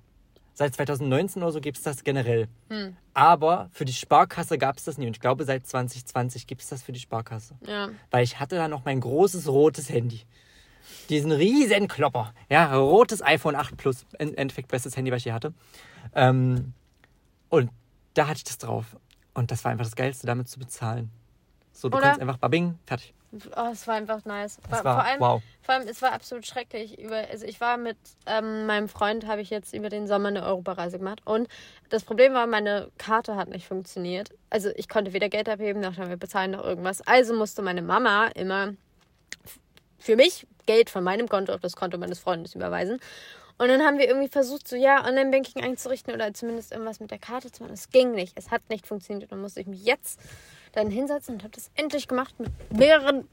Seit 0.61 0.75
2019 0.75 1.43
oder 1.43 1.53
so 1.53 1.61
gibt 1.63 1.79
es 1.79 1.85
das 1.85 2.05
generell. 2.05 2.47
Aber 3.15 3.71
für 3.73 3.87
die 3.87 3.95
Sparkasse 3.95 4.59
gab 4.59 4.77
es 4.77 4.85
das 4.85 4.99
nie. 4.99 5.07
Und 5.07 5.17
ich 5.17 5.21
glaube, 5.21 5.45
seit 5.45 5.67
2020 5.67 6.47
gibt 6.47 6.61
es 6.61 6.69
das 6.69 6.83
für 6.83 6.93
die 6.93 7.01
Sparkasse. 7.01 7.55
Ja. 7.67 7.89
Weil 8.11 8.25
ich 8.25 8.39
hatte 8.41 8.57
da 8.57 8.69
noch 8.69 8.85
mein 8.85 9.01
großes 9.01 9.49
rotes 9.49 9.89
Handy. 9.89 10.21
Diesen 11.09 11.33
riesen 11.33 11.89
Klopper. 11.89 12.35
Ja, 12.51 12.77
rotes 12.77 13.23
iPhone 13.23 13.55
8 13.55 13.79
Plus. 13.79 14.05
Im 14.19 14.35
Endeffekt 14.35 14.69
bestes 14.69 14.99
Handy, 14.99 15.11
was 15.11 15.21
ich 15.21 15.25
je 15.25 15.33
hatte. 15.33 15.55
Ähm, 16.15 16.75
und 17.49 17.71
da 18.13 18.27
hatte 18.27 18.37
ich 18.37 18.45
das 18.45 18.59
drauf. 18.59 18.99
Und 19.33 19.51
das 19.53 19.65
war 19.65 19.73
einfach 19.73 19.87
das 19.87 19.97
Geilste, 19.97 20.27
damit 20.27 20.51
zu 20.51 20.59
bezahlen. 20.59 21.11
So, 21.73 21.89
du 21.89 21.97
Oder? 21.97 22.09
kannst 22.09 22.21
einfach 22.21 22.37
babing, 22.37 22.79
fertig. 22.85 23.15
Oh, 23.57 23.69
es 23.73 23.87
war 23.87 23.95
einfach 23.95 24.25
nice. 24.25 24.59
Vor- 24.69 24.85
war 24.85 24.95
vor, 24.97 25.05
allem, 25.05 25.21
wow. 25.21 25.43
vor 25.63 25.75
allem, 25.75 25.87
es 25.87 26.03
war 26.03 26.13
absolut 26.13 26.47
schrecklich. 26.47 26.99
Über, 26.99 27.29
also 27.31 27.47
ich 27.47 27.61
war 27.61 27.77
mit 27.77 27.97
ähm, 28.27 28.67
meinem 28.67 28.89
Freund, 28.89 29.27
habe 29.27 29.41
ich 29.41 29.51
jetzt 29.51 29.73
über 29.73 29.89
den 29.89 30.07
Sommer 30.09 30.29
eine 30.29 30.45
Europareise 30.45 30.99
gemacht. 30.99 31.21
Und 31.25 31.49
das 31.91 32.03
Problem 32.03 32.35
war, 32.35 32.47
meine 32.47 32.91
Karte 32.99 33.37
hat 33.37 33.49
nicht 33.49 33.67
funktioniert. 33.67 34.31
Also 34.51 34.71
ich 34.75 34.89
konnte 34.89 35.13
weder 35.13 35.29
Geld 35.29 35.49
abheben, 35.49 35.81
noch 35.81 35.97
wir 35.97 36.17
bezahlen 36.17 36.51
noch 36.53 36.65
irgendwas. 36.65 37.03
Also 37.07 37.35
musste 37.35 37.63
meine 37.63 37.83
Mama 37.83 38.27
immer 38.35 38.75
für 39.99 40.17
mich 40.17 40.47
Geld 40.67 40.91
von 40.91 41.05
meinem 41.05 41.29
Konto 41.29 41.53
auf 41.53 41.61
das 41.61 41.77
Konto 41.77 41.99
meines 41.99 42.19
Freundes 42.19 42.55
überweisen. 42.55 43.01
Und 43.61 43.69
dann 43.69 43.83
haben 43.83 43.99
wir 43.99 44.09
irgendwie 44.09 44.29
versucht, 44.29 44.67
so 44.67 44.75
ja, 44.75 45.05
Online-Banking 45.07 45.63
einzurichten 45.63 46.15
oder 46.15 46.33
zumindest 46.33 46.73
irgendwas 46.73 46.99
mit 46.99 47.11
der 47.11 47.19
Karte 47.19 47.53
zu 47.53 47.63
machen. 47.63 47.75
Es 47.75 47.91
ging 47.91 48.13
nicht. 48.13 48.33
Es 48.39 48.51
hat 48.51 48.63
nicht 48.71 48.87
funktioniert. 48.87 49.31
Dann 49.31 49.43
musste 49.43 49.61
ich 49.61 49.67
mich 49.67 49.85
jetzt 49.85 50.19
dann 50.73 50.91
hinsetzen 50.91 51.35
und 51.35 51.43
habe 51.43 51.53
das 51.55 51.71
endlich 51.75 52.09
gemacht 52.09 52.35
mit 52.41 52.51
mehreren 52.73 53.29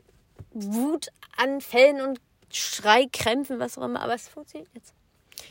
Wutanfällen 0.52 2.02
und 2.02 2.20
Schreikrämpfen, 2.52 3.60
was 3.60 3.78
auch 3.78 3.84
immer. 3.84 4.02
Aber 4.02 4.16
es 4.16 4.28
funktioniert 4.28 4.70
jetzt. 4.74 4.94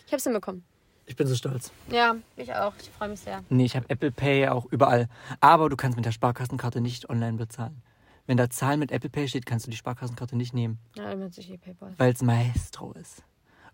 Ich 0.06 0.12
habe 0.12 0.16
es 0.18 0.24
hinbekommen. 0.24 0.62
Ich 1.06 1.16
bin 1.16 1.26
so 1.26 1.34
stolz. 1.36 1.72
Ja, 1.90 2.16
ich 2.36 2.52
auch. 2.54 2.74
Ich 2.78 2.90
freue 2.90 3.08
mich 3.08 3.20
sehr. 3.20 3.42
Nee, 3.48 3.64
ich 3.64 3.76
habe 3.76 3.88
Apple 3.88 4.10
Pay 4.10 4.48
auch 4.48 4.66
überall. 4.66 5.08
Aber 5.40 5.70
du 5.70 5.76
kannst 5.76 5.96
mit 5.96 6.04
der 6.04 6.12
Sparkassenkarte 6.12 6.82
nicht 6.82 7.08
online 7.08 7.38
bezahlen. 7.38 7.80
Wenn 8.26 8.36
da 8.36 8.50
Zahlen 8.50 8.80
mit 8.80 8.90
Apple 8.90 9.08
Pay 9.08 9.28
steht, 9.28 9.46
kannst 9.46 9.66
du 9.66 9.70
die 9.70 9.76
Sparkassenkarte 9.78 10.36
nicht 10.36 10.52
nehmen, 10.52 10.78
Ja, 10.96 11.14
dann 11.14 11.30
sich 11.30 11.48
eh 11.50 11.56
PayPal. 11.56 11.94
weil 11.96 12.12
es 12.12 12.22
Maestro 12.22 12.92
ist. 12.92 13.22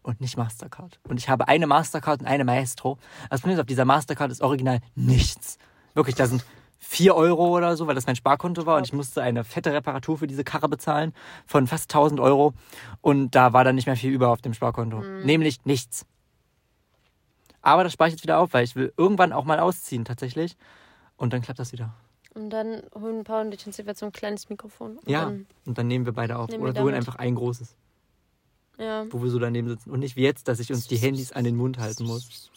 Und 0.03 0.21
nicht 0.21 0.37
Mastercard. 0.37 0.99
Und 1.09 1.19
ich 1.19 1.29
habe 1.29 1.49
eine 1.49 1.67
Mastercard 1.67 2.21
und 2.21 2.27
eine 2.27 2.45
Maestro. 2.45 2.99
Das 3.31 3.41
Problem 3.41 3.55
ist, 3.55 3.61
auf 3.61 3.67
dieser 3.67 3.85
Mastercard 3.85 4.31
ist 4.31 4.43
original 4.43 4.81
nichts. 4.95 5.59
Wirklich, 5.95 6.17
da 6.17 6.27
sind 6.27 6.45
4 6.79 7.15
Euro 7.15 7.57
oder 7.57 7.77
so, 7.77 7.87
weil 7.87 7.95
das 7.95 8.07
mein 8.07 8.17
Sparkonto 8.17 8.67
war 8.67 8.77
und 8.77 8.87
ich 8.87 8.93
musste 8.93 9.23
eine 9.23 9.45
fette 9.45 9.73
Reparatur 9.73 10.19
für 10.19 10.27
diese 10.27 10.43
Karre 10.45 10.69
bezahlen 10.69 11.15
von 11.47 11.67
fast 11.67 11.95
1000 11.95 12.21
Euro 12.21 12.55
und 13.01 13.31
da 13.35 13.53
war 13.53 13.63
dann 13.65 13.77
nicht 13.77 13.87
mehr 13.87 13.97
viel 13.97 14.13
über 14.13 14.31
auf 14.31 14.43
dem 14.43 14.53
Sparkonto. 14.53 15.01
Nämlich 15.01 15.65
nichts. 15.65 16.07
Aber 17.63 17.85
das 17.85 17.93
spare 17.93 18.09
ich 18.09 18.15
jetzt 18.15 18.25
wieder 18.25 18.39
auf, 18.39 18.53
weil 18.53 18.65
ich 18.65 18.75
will 18.75 18.93
irgendwann 18.97 19.33
auch 19.33 19.45
mal 19.45 19.61
ausziehen 19.61 20.05
tatsächlich 20.05 20.57
und 21.17 21.33
dann 21.33 21.41
klappt 21.41 21.61
das 21.61 21.73
wieder. 21.73 21.95
Und 22.35 22.51
dann 22.51 22.83
holen 22.95 23.25
Paul 23.25 23.47
und 23.47 23.55
ich 23.55 23.67
uns 23.67 23.77
jeweils 23.77 24.01
so 24.01 24.07
ein 24.07 24.13
kleines 24.13 24.49
Mikrofon. 24.49 24.97
Und 24.99 25.09
Ja, 25.09 25.27
Dann, 25.27 25.47
und 25.67 25.79
dann 25.79 25.87
nehmen 25.87 26.07
wir 26.07 26.13
beide 26.13 26.39
auf. 26.39 26.49
Oder 26.49 26.59
wir 26.59 26.75
wir 26.75 26.83
holen 26.83 26.95
einfach 26.95 27.17
ein 27.17 27.35
großes, 27.35 27.77
ja. 28.79 29.07
wo 29.11 29.23
wir 29.23 29.31
so 29.31 29.39
daneben 29.39 29.69
sitzen. 29.69 29.91
Und 29.91 30.01
nicht 30.01 30.17
wie 30.17 30.23
jetzt, 30.23 30.49
dass 30.49 30.61
ich 30.61 30.71
uns 30.73 30.87
die 30.89 30.97
Handys 30.97 31.33
an 31.33 31.45
den 31.45 31.57
Mund 31.57 31.79
halten 31.79 32.05
muss. 32.05 32.51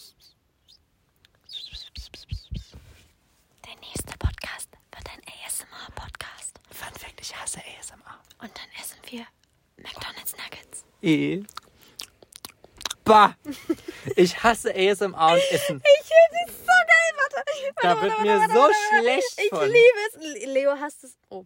Der 3.65 3.75
nächste 3.81 4.17
Podcast 4.17 4.69
wird 4.91 5.09
ein 5.11 5.21
ASMR-Podcast. 5.45 6.59
Fun 6.71 6.93
Fact, 6.99 7.21
ich 7.21 7.35
hasse 7.35 7.59
ASMR. 7.79 8.19
Und 8.41 8.51
dann 8.55 8.69
essen 8.81 8.97
wir 9.09 9.25
McDonald's 9.77 10.33
Nuggets. 10.37 10.85
Eh. 11.01 11.43
Bah! 13.03 13.35
Ich 14.15 14.41
hasse 14.43 14.73
ASMR 14.73 15.33
und 15.33 15.41
Essen. 15.51 15.81
Ich 15.83 16.07
finde 16.07 16.39
es 16.47 16.53
so 16.59 16.65
geil. 16.65 17.11
Warte. 17.17 17.43
Da 17.81 17.87
warte, 17.89 18.01
wird 18.01 18.11
warte, 18.11 18.23
mir 18.23 18.39
warte, 18.39 18.53
so 18.53 18.59
warte, 18.59 18.73
warte. 18.73 19.01
schlecht 19.01 19.39
Ich 19.43 19.49
von. 19.49 19.67
liebe 19.67 20.37
es. 20.39 20.45
Leo 20.53 20.71
hasst 20.79 21.03
es. 21.03 21.17
Oh. 21.29 21.45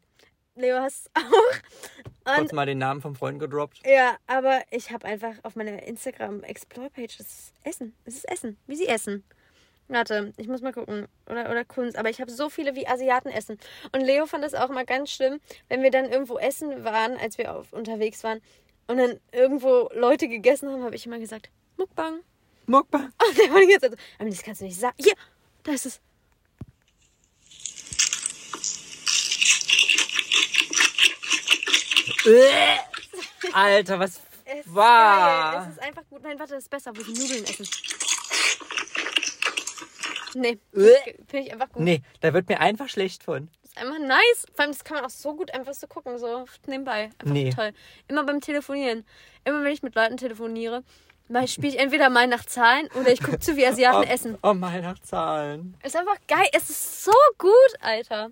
Leo 0.59 0.77
hasst 0.79 1.09
es 1.13 1.23
auch. 1.23 2.35
Kurz 2.35 2.39
Und 2.51 2.53
mal 2.53 2.65
den 2.65 2.77
Namen 2.77 3.01
vom 3.01 3.15
Freund 3.15 3.39
gedroppt. 3.39 3.81
ja, 3.85 4.17
aber 4.27 4.61
ich 4.71 4.91
habe 4.91 5.05
einfach 5.05 5.33
auf 5.43 5.55
meiner 5.55 5.83
Instagram 5.83 6.43
Explore-Page 6.43 7.17
das 7.17 7.27
ist 7.27 7.53
Essen. 7.63 7.95
Es 8.05 8.15
ist 8.15 8.29
Essen. 8.29 8.57
Wie 8.67 8.75
sie 8.75 8.87
essen. 8.87 9.23
Warte, 9.87 10.33
ich 10.37 10.47
muss 10.47 10.61
mal 10.61 10.71
gucken. 10.73 11.07
Oder, 11.27 11.49
oder 11.49 11.65
Kunst. 11.65 11.97
Aber 11.97 12.09
ich 12.09 12.21
habe 12.21 12.29
so 12.29 12.49
viele, 12.49 12.75
wie 12.75 12.87
Asiaten 12.87 13.29
essen. 13.29 13.57
Und 13.91 14.01
Leo 14.01 14.27
fand 14.27 14.43
das 14.43 14.53
auch 14.53 14.69
mal 14.69 14.85
ganz 14.85 15.09
schlimm, 15.11 15.39
wenn 15.67 15.81
wir 15.81 15.89
dann 15.89 16.05
irgendwo 16.05 16.37
essen 16.37 16.83
waren, 16.83 17.17
als 17.17 17.39
wir 17.39 17.55
auf, 17.55 17.73
unterwegs 17.73 18.23
waren. 18.23 18.39
Und 18.85 18.97
dann 18.97 19.19
irgendwo 19.31 19.89
Leute 19.93 20.27
gegessen 20.27 20.69
haben, 20.69 20.83
habe 20.83 20.95
ich 20.95 21.05
immer 21.07 21.17
gesagt, 21.19 21.49
Mukbang. 21.77 22.19
Mukbang. 22.67 23.05
Und 23.29 23.37
der 23.39 23.51
war 23.51 23.61
die 23.61 23.67
ganze 23.67 23.89
Zeit 23.89 23.91
so, 23.91 24.05
aber 24.19 24.29
das 24.29 24.43
kannst 24.43 24.61
du 24.61 24.65
nicht 24.65 24.79
sagen. 24.79 24.95
Hier, 24.99 25.13
da 25.63 25.71
ist 25.71 25.85
es. 25.87 25.99
Alter, 33.53 33.99
was 33.99 34.21
Es 34.45 34.73
war? 34.73 35.53
geil. 35.53 35.67
Es 35.69 35.73
ist 35.77 35.83
einfach 35.83 36.03
gut. 36.09 36.23
Nein, 36.23 36.39
warte, 36.39 36.53
das 36.55 36.63
ist 36.63 36.69
besser, 36.69 36.91
wo 36.95 37.01
sie 37.01 37.13
Nudeln 37.13 37.43
essen. 37.45 37.67
Nee, 40.35 40.59
finde 40.73 41.45
ich 41.45 41.51
einfach 41.53 41.69
gut. 41.69 41.81
Nee, 41.83 42.01
da 42.21 42.33
wird 42.33 42.49
mir 42.49 42.59
einfach 42.59 42.87
schlecht 42.87 43.23
von. 43.23 43.49
Das 43.63 43.71
ist 43.71 43.77
einfach 43.79 43.99
nice. 43.99 44.45
Vor 44.53 44.63
allem, 44.63 44.71
das 44.73 44.83
kann 44.83 44.95
man 44.97 45.05
auch 45.05 45.09
so 45.09 45.35
gut 45.35 45.51
einfach 45.53 45.73
so 45.73 45.87
gucken, 45.87 46.17
so 46.19 46.45
nebenbei. 46.67 47.05
Einfach 47.19 47.25
Nee. 47.25 47.49
toll. 47.49 47.71
Immer 48.07 48.23
beim 48.25 48.39
Telefonieren. 48.41 49.05
Immer 49.43 49.63
wenn 49.63 49.71
ich 49.73 49.81
mit 49.81 49.95
Leuten 49.95 50.17
telefoniere, 50.17 50.83
spiele 51.47 51.69
ich 51.69 51.79
entweder 51.79 52.09
mal 52.09 52.27
nach 52.27 52.45
Zahlen 52.45 52.87
oder 52.99 53.11
ich 53.11 53.23
gucke 53.23 53.39
zu, 53.39 53.55
wie 53.55 53.65
Asiaten 53.65 54.01
oh, 54.07 54.13
essen. 54.13 54.37
Oh, 54.43 54.53
mal 54.53 54.81
nach 54.81 54.99
Zahlen. 54.99 55.75
Ist 55.83 55.95
einfach 55.95 56.17
geil. 56.27 56.47
Es 56.53 56.69
ist 56.69 57.03
so 57.05 57.13
gut, 57.39 57.51
Alter. 57.81 58.29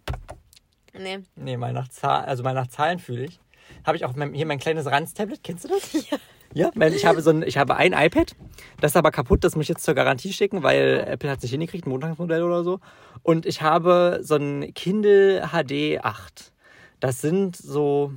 Nee. 0.93 1.19
Nee, 1.35 1.57
mal 1.57 1.73
nach 1.73 1.87
Zahlen, 1.89 2.25
also 2.25 2.43
mal 2.43 2.53
nach 2.53 2.67
Zahlen 2.67 2.99
fühle 2.99 3.25
ich. 3.25 3.39
Habe 3.85 3.97
ich 3.97 4.05
auch 4.05 4.15
mein, 4.15 4.33
hier 4.33 4.45
mein 4.45 4.59
kleines 4.59 4.85
Ranz-Tablet, 4.85 5.43
kennst 5.43 5.65
du 5.65 5.69
das? 5.69 5.93
Ja. 6.11 6.17
Ja, 6.53 6.71
weil 6.75 6.93
ich 6.93 7.05
habe 7.05 7.21
so 7.21 7.29
ein, 7.29 7.43
ich 7.43 7.57
habe 7.57 7.75
ein 7.75 7.93
iPad, 7.93 8.35
das 8.79 8.91
ist 8.91 8.95
aber 8.95 9.11
kaputt, 9.11 9.43
das 9.43 9.55
muss 9.55 9.63
ich 9.63 9.69
jetzt 9.69 9.83
zur 9.83 9.93
Garantie 9.93 10.31
schicken, 10.31 10.63
weil 10.63 11.05
Apple 11.05 11.29
hat 11.29 11.41
sich 11.41 11.51
hingekriegt, 11.51 11.85
ein 11.85 11.89
Montagsmodell 11.89 12.41
oder 12.41 12.63
so. 12.63 12.79
Und 13.21 13.45
ich 13.45 13.61
habe 13.61 14.19
so 14.23 14.35
ein 14.35 14.73
Kindle 14.73 15.49
HD 15.51 16.03
8. 16.03 16.53
Das 16.99 17.21
sind 17.21 17.55
so, 17.55 18.13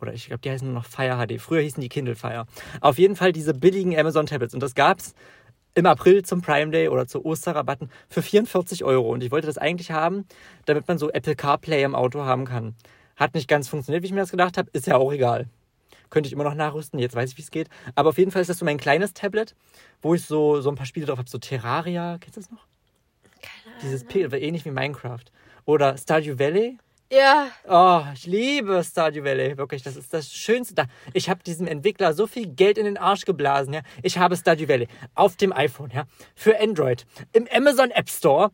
oder 0.00 0.12
ich 0.12 0.26
glaube, 0.26 0.42
die 0.42 0.50
heißen 0.50 0.66
nur 0.66 0.74
noch 0.74 0.84
Fire 0.84 1.16
HD. 1.16 1.40
Früher 1.40 1.62
hießen 1.62 1.80
die 1.80 1.88
Kindle 1.88 2.14
Fire. 2.14 2.46
Auf 2.80 2.98
jeden 2.98 3.16
Fall 3.16 3.32
diese 3.32 3.54
billigen 3.54 3.98
Amazon 3.98 4.26
Tablets. 4.26 4.54
Und 4.54 4.62
das 4.62 4.74
gab's 4.74 5.14
im 5.74 5.86
April 5.86 6.22
zum 6.22 6.42
Prime 6.42 6.70
Day 6.70 6.88
oder 6.88 7.06
zu 7.06 7.24
Osterrabatten 7.24 7.90
für 8.08 8.22
44 8.22 8.84
Euro. 8.84 9.10
Und 9.10 9.22
ich 9.22 9.30
wollte 9.30 9.46
das 9.46 9.58
eigentlich 9.58 9.90
haben, 9.90 10.26
damit 10.66 10.86
man 10.86 10.98
so 10.98 11.10
Apple 11.10 11.34
CarPlay 11.34 11.82
im 11.82 11.94
Auto 11.94 12.24
haben 12.24 12.44
kann. 12.44 12.74
Hat 13.22 13.34
nicht 13.34 13.46
ganz 13.46 13.68
funktioniert, 13.68 14.02
wie 14.02 14.06
ich 14.06 14.12
mir 14.12 14.18
das 14.18 14.32
gedacht 14.32 14.58
habe. 14.58 14.68
Ist 14.72 14.88
ja 14.88 14.96
auch 14.96 15.12
egal. 15.12 15.46
Könnte 16.10 16.26
ich 16.26 16.32
immer 16.32 16.42
noch 16.42 16.54
nachrüsten. 16.54 16.98
Jetzt 16.98 17.14
weiß 17.14 17.30
ich, 17.30 17.38
wie 17.38 17.42
es 17.42 17.52
geht. 17.52 17.68
Aber 17.94 18.08
auf 18.08 18.18
jeden 18.18 18.32
Fall 18.32 18.42
ist 18.42 18.48
das 18.48 18.58
so 18.58 18.64
mein 18.64 18.78
kleines 18.78 19.14
Tablet, 19.14 19.54
wo 20.02 20.12
ich 20.14 20.24
so, 20.24 20.60
so 20.60 20.70
ein 20.70 20.74
paar 20.74 20.86
Spiele 20.86 21.06
drauf 21.06 21.18
habe. 21.18 21.30
So 21.30 21.38
Terraria, 21.38 22.18
kennst 22.18 22.36
du 22.36 22.40
das 22.40 22.50
noch? 22.50 22.66
Keine 23.40 23.76
Ahnung. 23.76 23.80
Dieses 23.84 24.02
P 24.02 24.22
ähnlich 24.22 24.64
wie 24.64 24.72
Minecraft. 24.72 25.22
Oder 25.66 25.96
Stardew 25.96 26.40
Valley. 26.40 26.78
Ja, 27.12 27.48
Oh, 27.68 28.02
ich 28.12 28.26
liebe 28.26 28.82
Stardew 28.82 29.22
Valley. 29.22 29.56
Wirklich, 29.56 29.84
das 29.84 29.94
ist 29.94 30.12
das 30.12 30.32
Schönste 30.32 30.74
da. 30.74 30.86
Ich 31.12 31.30
habe 31.30 31.44
diesem 31.44 31.68
Entwickler 31.68 32.12
so 32.12 32.26
viel 32.26 32.48
Geld 32.48 32.76
in 32.76 32.86
den 32.86 32.96
Arsch 32.96 33.24
geblasen. 33.24 33.72
Ja. 33.72 33.82
Ich 34.02 34.18
habe 34.18 34.36
Stardew 34.36 34.66
Valley 34.66 34.88
auf 35.14 35.36
dem 35.36 35.52
iPhone, 35.52 35.90
ja, 35.90 36.06
für 36.34 36.58
Android, 36.58 37.06
im 37.32 37.46
Amazon 37.52 37.92
App 37.92 38.10
Store. 38.10 38.50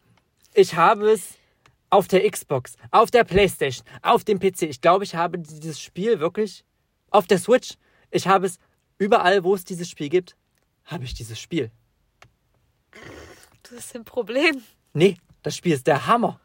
Ich 0.52 0.74
habe 0.74 1.09
es 1.11 1.38
auf 1.90 2.09
der 2.09 2.29
Xbox, 2.29 2.77
auf 2.90 3.11
der 3.11 3.24
Playstation, 3.24 3.87
auf 4.03 4.24
dem 4.24 4.38
PC. 4.38 4.62
Ich 4.62 4.81
glaube, 4.81 5.05
ich 5.05 5.14
habe 5.14 5.38
dieses 5.38 5.81
Spiel 5.81 6.20
wirklich 6.20 6.64
auf 7.11 7.27
der 7.27 7.38
Switch. 7.38 7.74
Ich 8.11 8.27
habe 8.27 8.46
es 8.46 8.59
überall, 8.98 9.44
wo 9.44 9.55
es 9.55 9.64
dieses 9.64 9.88
Spiel 9.88 10.09
gibt, 10.09 10.37
habe 10.85 11.05
ich 11.05 11.14
dieses 11.14 11.38
Spiel. 11.38 11.70
das 13.62 13.72
ist 13.72 13.96
ein 13.96 14.05
Problem. 14.05 14.62
Nee, 14.92 15.16
das 15.42 15.57
Spiel 15.57 15.72
ist 15.72 15.87
der 15.87 16.07
Hammer. 16.07 16.40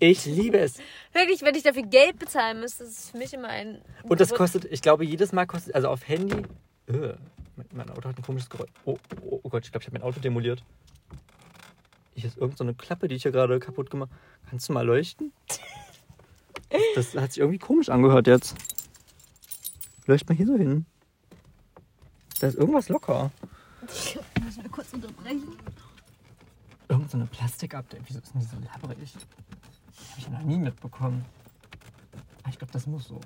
Ich 0.00 0.26
liebe 0.26 0.58
es. 0.58 0.78
Wirklich, 1.12 1.42
wenn 1.42 1.54
ich 1.54 1.64
dafür 1.64 1.82
Geld 1.82 2.18
bezahlen 2.18 2.60
müsste, 2.60 2.84
das 2.84 2.92
ist 2.92 3.10
für 3.10 3.18
mich 3.18 3.34
immer 3.34 3.48
ein. 3.48 3.82
Und 4.04 4.20
das 4.20 4.32
kostet, 4.32 4.64
ich 4.66 4.80
glaube, 4.80 5.04
jedes 5.04 5.32
Mal 5.32 5.46
kostet, 5.46 5.74
also 5.74 5.88
auf 5.88 6.06
Handy. 6.06 6.42
Mein, 6.86 7.66
mein 7.72 7.90
Auto 7.90 8.08
hat 8.08 8.16
ein 8.16 8.22
komisches 8.22 8.48
Geräusch. 8.48 8.70
Oh, 8.84 8.96
oh, 9.22 9.40
oh 9.42 9.48
Gott, 9.48 9.64
ich 9.64 9.72
glaube, 9.72 9.82
ich 9.82 9.88
habe 9.88 9.98
mein 9.98 10.02
Auto 10.02 10.20
demoliert. 10.20 10.62
Hier 12.18 12.28
ist 12.28 12.36
irgendeine 12.36 12.72
so 12.72 12.76
Klappe, 12.76 13.06
die 13.06 13.14
ich 13.14 13.22
hier 13.22 13.30
gerade 13.30 13.60
kaputt 13.60 13.90
gemacht 13.90 14.10
Kannst 14.50 14.68
du 14.68 14.72
mal 14.72 14.84
leuchten? 14.84 15.32
Das 16.94 17.14
hat 17.14 17.32
sich 17.32 17.38
irgendwie 17.38 17.58
komisch 17.58 17.88
angehört 17.88 18.26
jetzt. 18.26 18.54
Leucht 20.04 20.28
mal 20.28 20.34
hier 20.34 20.46
so 20.46 20.54
hin. 20.54 20.84
Da 22.40 22.48
ist 22.48 22.58
irgendwas 22.58 22.90
locker. 22.90 23.30
Ich 23.88 24.18
muss 24.44 24.56
mal 24.58 24.68
kurz 24.68 24.92
unterbrechen. 24.92 25.56
Irgend 26.88 27.10
so 27.10 27.16
eine 27.16 27.26
Plastikupdate. 27.26 28.02
Wieso 28.06 28.18
ist 28.18 28.34
denn 28.34 28.42
die 28.42 28.46
so 28.46 28.56
labbrig? 28.56 29.14
Habe 29.14 30.18
ich 30.18 30.28
noch 30.28 30.42
nie 30.42 30.58
mitbekommen. 30.58 31.24
Ah, 32.42 32.48
ich 32.50 32.58
glaube, 32.58 32.72
das 32.72 32.86
muss 32.86 33.08
so. 33.08 33.18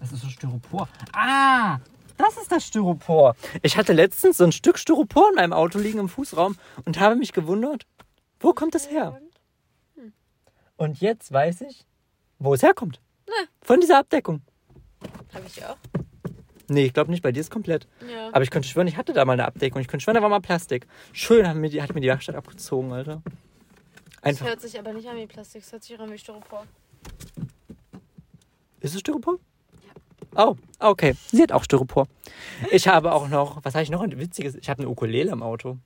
Das 0.00 0.12
ist 0.12 0.20
so 0.20 0.28
Styropor. 0.28 0.88
Ah! 1.14 1.78
Das 2.18 2.36
ist 2.36 2.52
das 2.52 2.66
Styropor. 2.66 3.34
Ich 3.62 3.78
hatte 3.78 3.94
letztens 3.94 4.36
so 4.36 4.44
ein 4.44 4.52
Stück 4.52 4.78
Styropor 4.78 5.30
in 5.30 5.36
meinem 5.36 5.52
Auto 5.54 5.78
liegen 5.78 6.00
im 6.00 6.10
Fußraum 6.10 6.56
und 6.84 7.00
habe 7.00 7.16
mich 7.16 7.32
gewundert, 7.32 7.86
wo 8.40 8.52
kommt 8.52 8.74
das 8.74 8.90
her? 8.90 9.20
Und 10.76 11.00
jetzt 11.00 11.32
weiß 11.32 11.62
ich, 11.62 11.86
wo 12.38 12.54
es 12.54 12.62
herkommt. 12.62 13.00
Von 13.62 13.80
dieser 13.80 13.98
Abdeckung. 13.98 14.42
Habe 15.34 15.44
ich 15.46 15.64
auch. 15.64 15.76
Nee, 16.68 16.86
ich 16.86 16.92
glaube 16.92 17.10
nicht, 17.10 17.22
bei 17.22 17.32
dir 17.32 17.40
ist 17.40 17.50
komplett. 17.50 17.88
Ja. 18.10 18.28
Aber 18.32 18.42
ich 18.42 18.50
könnte 18.50 18.68
schwören, 18.68 18.86
ich 18.86 18.96
hatte 18.96 19.12
da 19.12 19.24
mal 19.24 19.32
eine 19.32 19.46
Abdeckung. 19.46 19.80
Ich 19.80 19.88
könnte 19.88 20.04
schwören, 20.04 20.16
da 20.16 20.22
war 20.22 20.28
mal 20.28 20.40
Plastik. 20.40 20.86
Schön 21.12 21.48
haben 21.48 21.60
mir 21.60 21.70
die, 21.70 21.82
hat 21.82 21.94
mir 21.94 22.00
die 22.00 22.08
Werkstatt 22.08 22.36
abgezogen, 22.36 22.92
Alter. 22.92 23.22
Das 23.24 24.22
Einfach. 24.22 24.46
hört 24.46 24.60
sich 24.60 24.78
aber 24.78 24.92
nicht 24.92 25.08
an 25.08 25.16
wie 25.16 25.26
Plastik, 25.26 25.62
es 25.62 25.72
hört 25.72 25.82
sich 25.82 25.98
an 25.98 26.10
wie 26.10 26.18
Styropor. 26.18 26.66
Ist 28.80 28.94
es 28.94 29.00
Styropor? 29.00 29.38
Oh, 30.36 30.56
okay. 30.78 31.14
Sie 31.32 31.42
hat 31.42 31.52
auch 31.52 31.64
Styropor. 31.64 32.06
Ich 32.70 32.86
habe 32.86 33.12
auch 33.12 33.28
noch, 33.28 33.64
was 33.64 33.74
habe 33.74 33.82
ich 33.82 33.90
noch 33.90 34.02
ein 34.02 34.18
witziges? 34.18 34.54
Ich 34.56 34.68
habe 34.68 34.82
eine 34.82 34.90
Ukulele 34.90 35.32
im 35.32 35.42
Auto. 35.42 35.78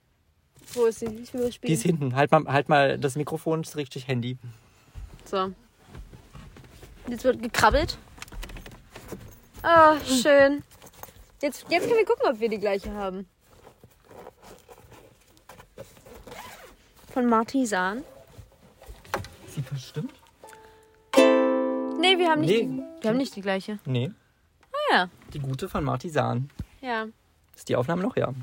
Wo 0.73 0.85
ist 0.85 0.99
sie? 0.99 1.05
Ich 1.05 1.33
will 1.33 1.41
was 1.41 1.47
Die 1.49 1.53
spielen. 1.53 1.73
ist 1.73 1.83
hinten. 1.83 2.15
Halt 2.15 2.31
mal, 2.31 2.45
halt 2.47 2.69
mal 2.69 2.97
das 2.97 3.15
Mikrofon 3.15 3.61
ist 3.61 3.75
richtig 3.77 4.07
Handy. 4.07 4.37
So. 5.25 5.51
Jetzt 7.07 7.23
wird 7.23 7.41
gekrabbelt. 7.41 7.97
Ah, 9.61 9.97
schön. 10.05 10.63
Jetzt, 11.41 11.65
jetzt 11.69 11.83
können 11.87 11.97
wir 11.97 12.05
gucken, 12.05 12.25
ob 12.29 12.39
wir 12.39 12.49
die 12.49 12.59
gleiche 12.59 12.93
haben. 12.93 13.27
Von 17.11 17.27
Martisan. 17.27 18.03
Sie 19.47 19.61
verstimmt? 19.61 20.13
Nee, 21.99 22.17
wir 22.17 22.29
haben 22.29 22.41
nicht, 22.41 22.49
Nee. 22.51 22.63
Die, 22.63 23.01
wir 23.03 23.09
haben 23.09 23.17
nicht 23.17 23.35
die 23.35 23.41
gleiche. 23.41 23.79
Nee. 23.85 24.11
Ah 24.71 24.93
ja. 24.95 25.09
Die 25.33 25.39
gute 25.39 25.69
von 25.69 25.83
Martisan. 25.83 26.49
Ja, 26.81 27.05
Ist 27.55 27.69
die 27.69 27.75
Aufnahme 27.75 28.01
noch? 28.01 28.17
Ja. 28.17 28.33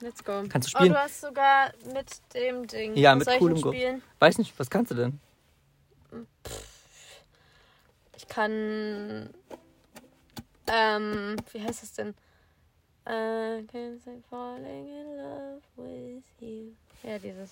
Let's 0.00 0.22
go. 0.24 0.44
Kannst 0.48 0.68
du 0.72 0.76
Oh, 0.76 0.80
spielen? 0.80 0.92
du 0.92 0.98
hast 1.00 1.20
sogar 1.20 1.72
mit 1.92 2.06
dem 2.34 2.66
Ding. 2.66 2.96
Ja, 2.96 3.18
Was 3.18 3.26
mit 3.26 3.38
coolem 3.38 3.60
Go- 3.60 3.72
spielen? 3.72 4.02
Weiß 4.18 4.38
nicht, 4.38 4.58
was 4.58 4.68
kannst 4.70 4.90
du 4.90 4.94
denn? 4.94 5.20
Ich 8.16 8.26
kann. 8.28 9.30
Ähm, 10.66 11.36
wie 11.52 11.62
heißt 11.62 11.82
das 11.82 11.92
denn? 11.92 12.14
I 13.06 13.64
can't 13.72 13.98
say 14.04 14.20
falling 14.28 14.86
in 14.86 15.16
love 15.16 15.62
with 15.76 16.24
you. 16.40 16.72
Ja, 17.02 17.18
dieses. 17.18 17.50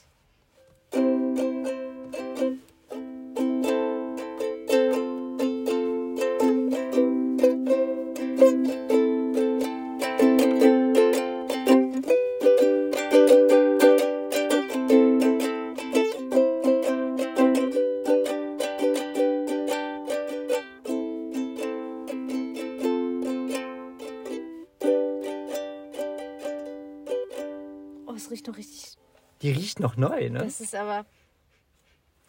Die 29.78 29.82
riecht 29.82 29.96
noch 29.96 29.96
neu, 29.96 30.30
ne? 30.30 30.38
Das 30.40 30.60
ist 30.60 30.74
aber 30.74 31.04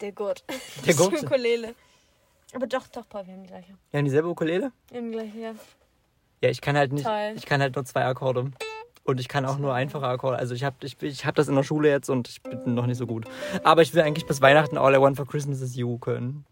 der 0.00 0.12
Gurt. 0.12 0.44
Der 0.86 0.94
Die 0.94 0.98
Gurt. 0.98 1.22
Ukulele. 1.24 1.74
Aber 2.54 2.66
doch, 2.66 2.86
doch, 2.88 3.08
Paul, 3.08 3.26
wir 3.26 3.34
haben 3.34 3.42
die 3.42 3.48
gleiche. 3.48 3.74
Wir 3.90 3.98
haben 3.98 4.04
dieselbe 4.04 4.28
Ukulele? 4.28 4.72
Wir 4.90 4.98
haben 4.98 5.06
die 5.08 5.12
gleiche, 5.18 5.38
ja. 5.38 5.54
Ja, 6.42 6.50
ich 6.50 6.60
kann 6.60 6.76
halt 6.76 6.92
nicht. 6.92 7.04
Toll. 7.04 7.32
Ich 7.36 7.46
kann 7.46 7.60
halt 7.60 7.74
nur 7.74 7.84
zwei 7.84 8.04
Akkorde. 8.04 8.50
Und 9.04 9.20
ich 9.20 9.28
kann 9.28 9.46
auch 9.46 9.58
nur 9.58 9.74
einfache 9.74 10.06
Akkorde. 10.06 10.38
Also 10.38 10.54
ich 10.54 10.64
habe 10.64 10.76
ich, 10.82 11.02
ich 11.02 11.24
hab 11.26 11.34
das 11.34 11.48
in 11.48 11.54
der 11.56 11.62
Schule 11.62 11.88
jetzt 11.88 12.10
und 12.10 12.28
ich 12.28 12.42
bin 12.42 12.74
noch 12.74 12.86
nicht 12.86 12.98
so 12.98 13.06
gut. 13.06 13.24
Aber 13.64 13.82
ich 13.82 13.94
will 13.94 14.02
eigentlich 14.02 14.26
bis 14.26 14.40
Weihnachten 14.42 14.76
All 14.76 14.94
I 14.94 15.00
Want 15.00 15.16
for 15.16 15.26
Christmas 15.26 15.60
is 15.62 15.74
You 15.76 15.98
können. 15.98 16.44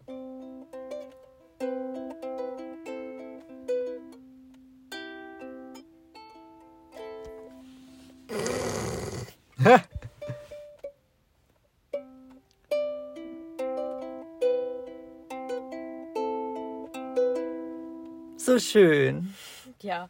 Schön. 18.77 19.35
Ja. 19.81 20.09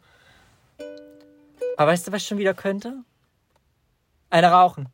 Aber 1.77 1.91
weißt 1.91 2.07
du, 2.07 2.11
was 2.11 2.21
ich 2.21 2.27
schon 2.27 2.37
wieder 2.37 2.53
könnte? 2.53 2.93
Eine 4.29 4.51
rauchen. 4.51 4.89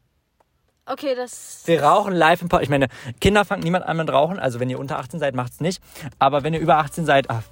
Okay, 0.86 1.16
das. 1.16 1.64
Wir 1.66 1.82
rauchen 1.82 2.14
live 2.14 2.42
im 2.42 2.50
Podcast. 2.50 2.66
Ich 2.66 2.70
meine, 2.70 2.88
Kinder 3.20 3.46
fangen 3.46 3.64
niemand 3.64 3.86
an 3.86 3.98
mit 3.98 4.12
Rauchen. 4.12 4.38
Also 4.38 4.60
wenn 4.60 4.70
ihr 4.70 4.80
unter 4.80 5.00
18 5.00 5.20
seid, 5.20 5.34
macht's 5.34 5.60
nicht. 5.60 5.82
Aber 6.20 6.44
wenn 6.44 6.54
ihr 6.54 6.60
über 6.60 6.78
18 6.78 7.06
seid, 7.06 7.30
ach, 7.30 7.44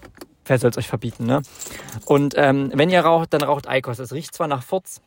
wer 0.46 0.60
soll's 0.60 0.78
euch 0.78 0.88
verbieten, 0.88 1.26
ne? 1.26 1.42
Und 2.06 2.34
ähm, 2.38 2.72
wenn 2.76 2.90
ihr 2.90 3.02
raucht, 3.02 3.34
dann 3.34 3.42
raucht 3.42 3.68
Eikos. 3.68 4.00
Es 4.00 4.12
riecht 4.12 4.36
zwar 4.36 4.48
nach 4.48 4.64
Furz 4.64 5.02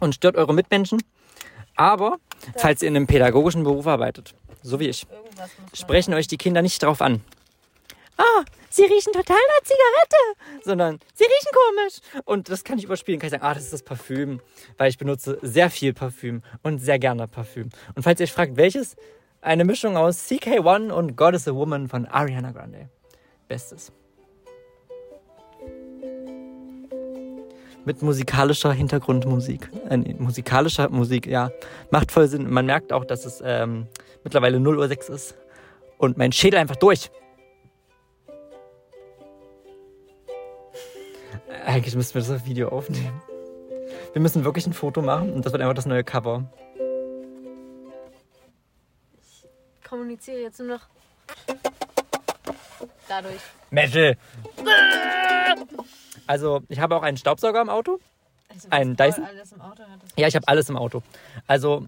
und 0.00 0.14
stört 0.14 0.36
eure 0.36 0.54
Mitmenschen, 0.54 1.02
aber 1.76 2.16
falls 2.56 2.82
ihr 2.82 2.88
in 2.88 2.96
einem 2.96 3.06
pädagogischen 3.06 3.62
Beruf 3.62 3.86
arbeitet, 3.86 4.34
so 4.62 4.80
wie 4.80 4.88
ich, 4.88 5.06
sprechen 5.74 6.14
euch 6.14 6.28
die 6.28 6.38
Kinder 6.38 6.62
nicht 6.62 6.82
drauf 6.82 7.02
an. 7.02 7.20
Ah, 8.18 8.44
sie 8.70 8.82
riechen 8.84 9.12
total 9.12 9.36
nach 9.36 9.64
Zigarette, 9.64 10.64
sondern 10.64 10.98
sie 11.14 11.24
riechen 11.24 11.50
komisch. 11.52 12.24
Und 12.24 12.48
das 12.48 12.64
kann 12.64 12.78
ich 12.78 12.84
überspielen. 12.84 13.20
Kann 13.20 13.26
ich 13.26 13.32
sagen, 13.32 13.42
ah, 13.42 13.54
das 13.54 13.64
ist 13.64 13.72
das 13.72 13.82
Parfüm, 13.82 14.40
weil 14.78 14.88
ich 14.88 14.98
benutze 14.98 15.38
sehr 15.42 15.70
viel 15.70 15.92
Parfüm 15.92 16.42
und 16.62 16.78
sehr 16.78 16.98
gerne 16.98 17.28
Parfüm. 17.28 17.68
Und 17.94 18.02
falls 18.02 18.20
ihr 18.20 18.24
euch 18.24 18.32
fragt, 18.32 18.56
welches, 18.56 18.96
eine 19.42 19.64
Mischung 19.64 19.96
aus 19.96 20.28
CK1 20.28 20.90
und 20.90 21.16
God 21.16 21.34
is 21.34 21.46
a 21.46 21.54
Woman 21.54 21.88
von 21.88 22.06
Ariana 22.06 22.52
Grande. 22.52 22.88
Bestes. 23.48 23.92
Mit 27.84 28.02
musikalischer 28.02 28.72
Hintergrundmusik. 28.72 29.70
Äh, 29.88 29.98
musikalischer 30.18 30.88
Musik, 30.88 31.26
ja. 31.26 31.52
Macht 31.90 32.10
voll 32.10 32.26
Sinn. 32.26 32.50
Man 32.50 32.66
merkt 32.66 32.92
auch, 32.92 33.04
dass 33.04 33.24
es 33.24 33.40
ähm, 33.44 33.86
mittlerweile 34.24 34.58
0.06 34.58 35.08
Uhr 35.10 35.14
ist. 35.14 35.36
Und 35.98 36.18
mein 36.18 36.32
Schädel 36.32 36.58
einfach 36.58 36.76
durch. 36.76 37.10
Eigentlich 41.66 41.96
müssten 41.96 42.14
wir 42.14 42.22
das 42.22 42.30
auf 42.30 42.46
Video 42.46 42.68
aufnehmen. 42.68 43.20
Wir 44.12 44.22
müssen 44.22 44.44
wirklich 44.44 44.66
ein 44.66 44.72
Foto 44.72 45.02
machen 45.02 45.32
und 45.32 45.44
das 45.44 45.52
wird 45.52 45.60
einfach 45.60 45.74
das 45.74 45.84
neue 45.84 46.04
Cover. 46.04 46.44
kommuniziere 49.86 50.38
jetzt 50.38 50.58
nur 50.60 50.68
noch 50.68 50.80
dadurch. 53.08 53.40
Metal! 53.70 54.16
Also, 56.26 56.62
ich 56.68 56.80
habe 56.80 56.96
auch 56.96 57.02
einen 57.02 57.16
Staubsauger 57.16 57.60
im 57.60 57.68
Auto. 57.68 57.98
Also, 58.48 58.68
Ein 58.70 58.98
was 58.98 59.16
Dyson? 59.16 59.60
Auto 59.60 59.82
Ja, 60.16 60.28
ich 60.28 60.36
habe 60.36 60.46
alles 60.48 60.68
im 60.68 60.76
Auto. 60.76 61.02
Also, 61.46 61.86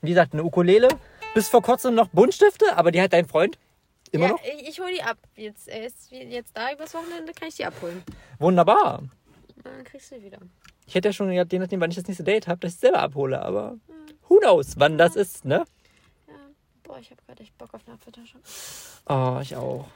wie 0.00 0.10
gesagt, 0.10 0.32
eine 0.32 0.42
Ukulele. 0.42 0.88
Bis 1.34 1.48
vor 1.48 1.62
kurzem 1.62 1.94
noch 1.94 2.08
Buntstifte, 2.08 2.76
aber 2.76 2.90
die 2.90 3.00
hat 3.00 3.12
dein 3.12 3.26
Freund. 3.26 3.58
Immer 4.12 4.26
ja, 4.26 4.30
noch? 4.32 4.42
Ich, 4.42 4.68
ich 4.68 4.80
hole 4.80 4.92
die 4.92 5.02
ab. 5.02 5.18
Jetzt, 5.36 5.68
er 5.68 5.86
ist 5.86 6.10
jetzt 6.10 6.56
da 6.56 6.72
übers 6.72 6.94
Wochenende, 6.94 7.32
kann 7.32 7.48
ich 7.48 7.56
die 7.56 7.64
abholen. 7.64 8.02
Wunderbar. 8.38 9.02
Dann 9.62 9.84
kriegst 9.84 10.10
du 10.10 10.16
die 10.16 10.24
wieder. 10.24 10.38
Ich 10.86 10.94
hätte 10.94 11.08
ja 11.08 11.12
schon, 11.12 11.30
gedacht, 11.30 11.52
je 11.52 11.58
nachdem, 11.58 11.80
wann 11.80 11.90
ich 11.90 11.96
das 11.96 12.06
nächste 12.06 12.24
Date 12.24 12.48
habe, 12.48 12.60
dass 12.60 12.70
ich 12.70 12.76
es 12.76 12.80
selber 12.80 13.00
abhole, 13.00 13.42
aber 13.42 13.76
who 14.28 14.38
knows, 14.38 14.78
wann 14.78 14.96
das 14.96 15.16
ist, 15.16 15.44
ne? 15.44 15.64
Ja. 16.26 16.34
Boah, 16.82 16.98
ich 16.98 17.10
habe 17.10 17.20
gerade 17.26 17.42
echt 17.42 17.56
Bock 17.58 17.74
auf 17.74 17.82
eine 17.86 17.94
Apfeltasche. 17.94 18.38
Oh, 19.06 19.38
ich 19.42 19.54
auch. 19.54 19.86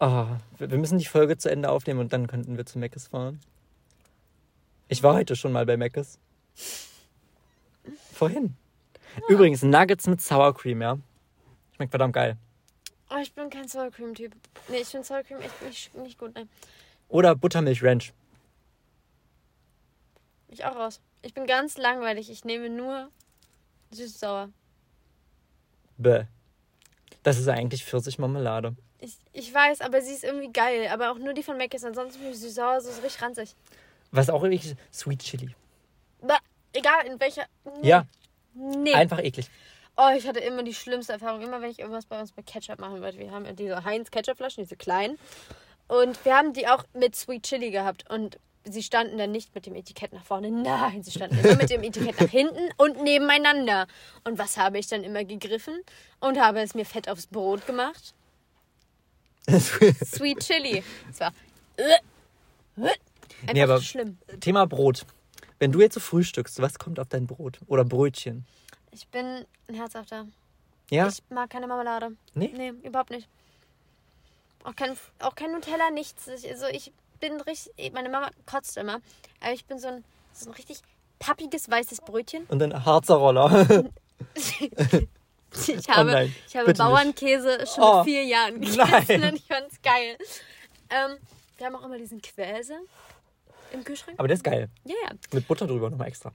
Oh, 0.00 0.26
wir 0.58 0.70
wir 0.70 0.78
müssen 0.78 0.98
die 0.98 1.06
Folge 1.06 1.38
zu 1.38 1.50
Ende 1.50 1.70
aufnehmen 1.70 2.00
und 2.00 2.12
dann 2.12 2.26
könnten 2.26 2.56
wir 2.56 2.66
zu 2.66 2.78
Meckes 2.78 3.08
fahren. 3.08 3.40
Ich 4.88 5.02
war 5.02 5.14
heute 5.14 5.36
schon 5.36 5.52
mal 5.52 5.66
bei 5.66 5.76
Meckes. 5.76 6.18
Vorhin. 8.12 8.56
Übrigens, 9.28 9.62
Nuggets 9.62 10.06
mit 10.06 10.20
Sour 10.20 10.54
Cream, 10.54 10.82
ja. 10.82 10.98
Schmeckt 11.78 11.92
verdammt 11.92 12.14
geil. 12.14 12.36
Oh, 13.08 13.18
ich 13.22 13.32
bin 13.32 13.50
kein 13.50 13.68
Sour 13.68 13.92
Cream 13.92 14.12
Typ. 14.12 14.34
Nee, 14.66 14.78
ich 14.78 14.88
finde 14.88 15.06
Sour 15.06 15.22
Cream 15.22 15.40
echt 15.40 15.62
nicht, 15.62 15.94
nicht 15.94 16.18
gut. 16.18 16.34
Nein. 16.34 16.48
Oder 17.08 17.36
Buttermilch 17.36 17.84
Ranch. 17.84 18.12
Ich 20.48 20.64
auch 20.64 20.74
raus. 20.74 21.00
Ich 21.22 21.34
bin 21.34 21.46
ganz 21.46 21.78
langweilig. 21.78 22.30
Ich 22.30 22.44
nehme 22.44 22.68
nur 22.68 23.12
süß-sauer. 23.92 24.48
Bäh. 25.98 26.24
Das 27.22 27.38
ist 27.38 27.46
eigentlich 27.46 27.84
Pfirsichmarmelade. 27.84 28.74
Ich, 28.98 29.16
ich 29.32 29.54
weiß, 29.54 29.80
aber 29.80 30.02
sie 30.02 30.14
ist 30.14 30.24
irgendwie 30.24 30.50
geil. 30.52 30.88
Aber 30.92 31.12
auch 31.12 31.18
nur 31.18 31.32
die 31.32 31.44
von 31.44 31.56
Mac 31.58 31.72
ist. 31.72 31.84
Ansonsten 31.84 32.18
finde 32.18 32.34
ich 32.34 32.40
süß-sauer 32.40 32.80
so 32.80 32.90
richtig 33.02 33.22
ranzig. 33.22 33.54
Was 34.10 34.30
auch 34.30 34.42
irgendwie 34.42 34.74
Sweet 34.92 35.20
Chili. 35.20 35.54
Bah, 36.22 36.38
egal 36.72 37.06
in 37.06 37.20
welcher. 37.20 37.46
Nee. 37.80 37.88
Ja, 37.88 38.06
Nee. 38.54 38.94
einfach 38.94 39.20
eklig. 39.20 39.48
Oh, 40.00 40.10
ich 40.16 40.28
hatte 40.28 40.38
immer 40.38 40.62
die 40.62 40.74
schlimmste 40.74 41.12
Erfahrung. 41.14 41.42
Immer 41.42 41.60
wenn 41.60 41.70
ich 41.70 41.80
irgendwas 41.80 42.06
bei 42.06 42.20
uns 42.20 42.34
mit 42.36 42.46
Ketchup 42.46 42.78
machen 42.78 43.02
wollte. 43.02 43.18
Wir 43.18 43.32
haben 43.32 43.44
ja 43.44 43.52
diese 43.52 43.82
Heinz 43.84 44.10
Ketchupflaschen, 44.12 44.62
diese 44.62 44.76
kleinen. 44.76 45.18
Und 45.88 46.24
wir 46.24 46.36
haben 46.36 46.52
die 46.52 46.68
auch 46.68 46.84
mit 46.94 47.16
Sweet 47.16 47.42
Chili 47.42 47.70
gehabt. 47.72 48.08
Und 48.08 48.38
sie 48.64 48.82
standen 48.84 49.18
dann 49.18 49.32
nicht 49.32 49.54
mit 49.56 49.66
dem 49.66 49.74
Etikett 49.74 50.12
nach 50.12 50.24
vorne. 50.24 50.50
Nein, 50.52 51.02
sie 51.02 51.10
standen 51.10 51.36
immer 51.40 51.56
mit 51.56 51.70
dem 51.70 51.82
Etikett 51.82 52.20
nach 52.20 52.28
hinten 52.30 52.70
und 52.76 53.02
nebeneinander. 53.02 53.88
Und 54.22 54.38
was 54.38 54.56
habe 54.56 54.78
ich 54.78 54.86
dann 54.86 55.02
immer 55.02 55.24
gegriffen? 55.24 55.80
Und 56.20 56.38
habe 56.38 56.60
es 56.60 56.74
mir 56.74 56.84
fett 56.84 57.08
aufs 57.08 57.26
Brot 57.26 57.66
gemacht. 57.66 58.14
Sweet 59.48 60.40
Chili. 60.40 60.84
Es 61.10 61.20
war 61.20 61.32
einfach 62.76 62.94
Nee, 63.52 63.62
aber- 63.62 63.80
schlimm. 63.80 64.18
Thema 64.40 64.66
Brot. 64.66 65.06
Wenn 65.58 65.72
du 65.72 65.80
jetzt 65.80 65.94
so 65.94 66.00
frühstückst, 66.00 66.60
was 66.62 66.78
kommt 66.78 67.00
auf 67.00 67.08
dein 67.08 67.26
Brot? 67.26 67.58
Oder 67.66 67.84
Brötchen? 67.84 68.46
Ich 68.90 69.06
bin 69.08 69.44
ein 69.68 69.74
Herzhafter. 69.74 70.26
Ja? 70.90 71.08
Ich 71.08 71.22
mag 71.30 71.50
keine 71.50 71.66
Marmelade. 71.66 72.12
Nee? 72.34 72.52
Nee, 72.56 72.70
überhaupt 72.82 73.10
nicht. 73.10 73.28
Auch 74.64 74.74
kein, 74.74 74.96
auch 75.20 75.34
kein 75.34 75.52
Nutella, 75.52 75.90
nichts. 75.90 76.26
Ich, 76.28 76.48
also 76.50 76.66
ich 76.66 76.92
bin 77.20 77.40
richtig. 77.42 77.92
Meine 77.92 78.08
Mama 78.08 78.30
kotzt 78.46 78.76
immer. 78.76 79.00
Aber 79.40 79.52
ich 79.52 79.64
bin 79.66 79.78
so 79.78 79.88
ein, 79.88 80.04
so 80.32 80.50
ein 80.50 80.54
richtig 80.54 80.80
pappiges 81.18 81.70
weißes 81.70 82.00
Brötchen. 82.02 82.44
Und 82.46 82.62
ein 82.62 82.84
Harzer 82.84 83.16
Roller. 83.16 83.88
Ich 85.66 85.88
habe, 85.88 86.10
nein, 86.12 86.34
ich 86.46 86.56
habe 86.56 86.66
bitte 86.66 86.82
nicht. 86.82 86.92
Bauernkäse 86.92 87.66
schon 87.66 87.82
Oh, 87.82 87.96
mit 87.96 88.04
vier 88.04 88.22
Jahren 88.24 88.60
gegessen 88.60 89.22
und 89.24 89.34
ich 89.36 89.46
fand's 89.46 89.80
geil. 89.82 90.18
Ähm, 90.90 91.16
wir 91.56 91.66
haben 91.66 91.74
auch 91.74 91.84
immer 91.84 91.96
diesen 91.96 92.20
Quäse 92.20 92.74
im 93.72 93.82
Kühlschrank. 93.82 94.18
Aber 94.18 94.28
der 94.28 94.36
ist 94.36 94.44
geil. 94.44 94.68
Ja, 94.84 94.94
ja. 95.04 95.10
Mit 95.32 95.48
Butter 95.48 95.66
drüber 95.66 95.88
nochmal 95.88 96.08
extra. 96.08 96.32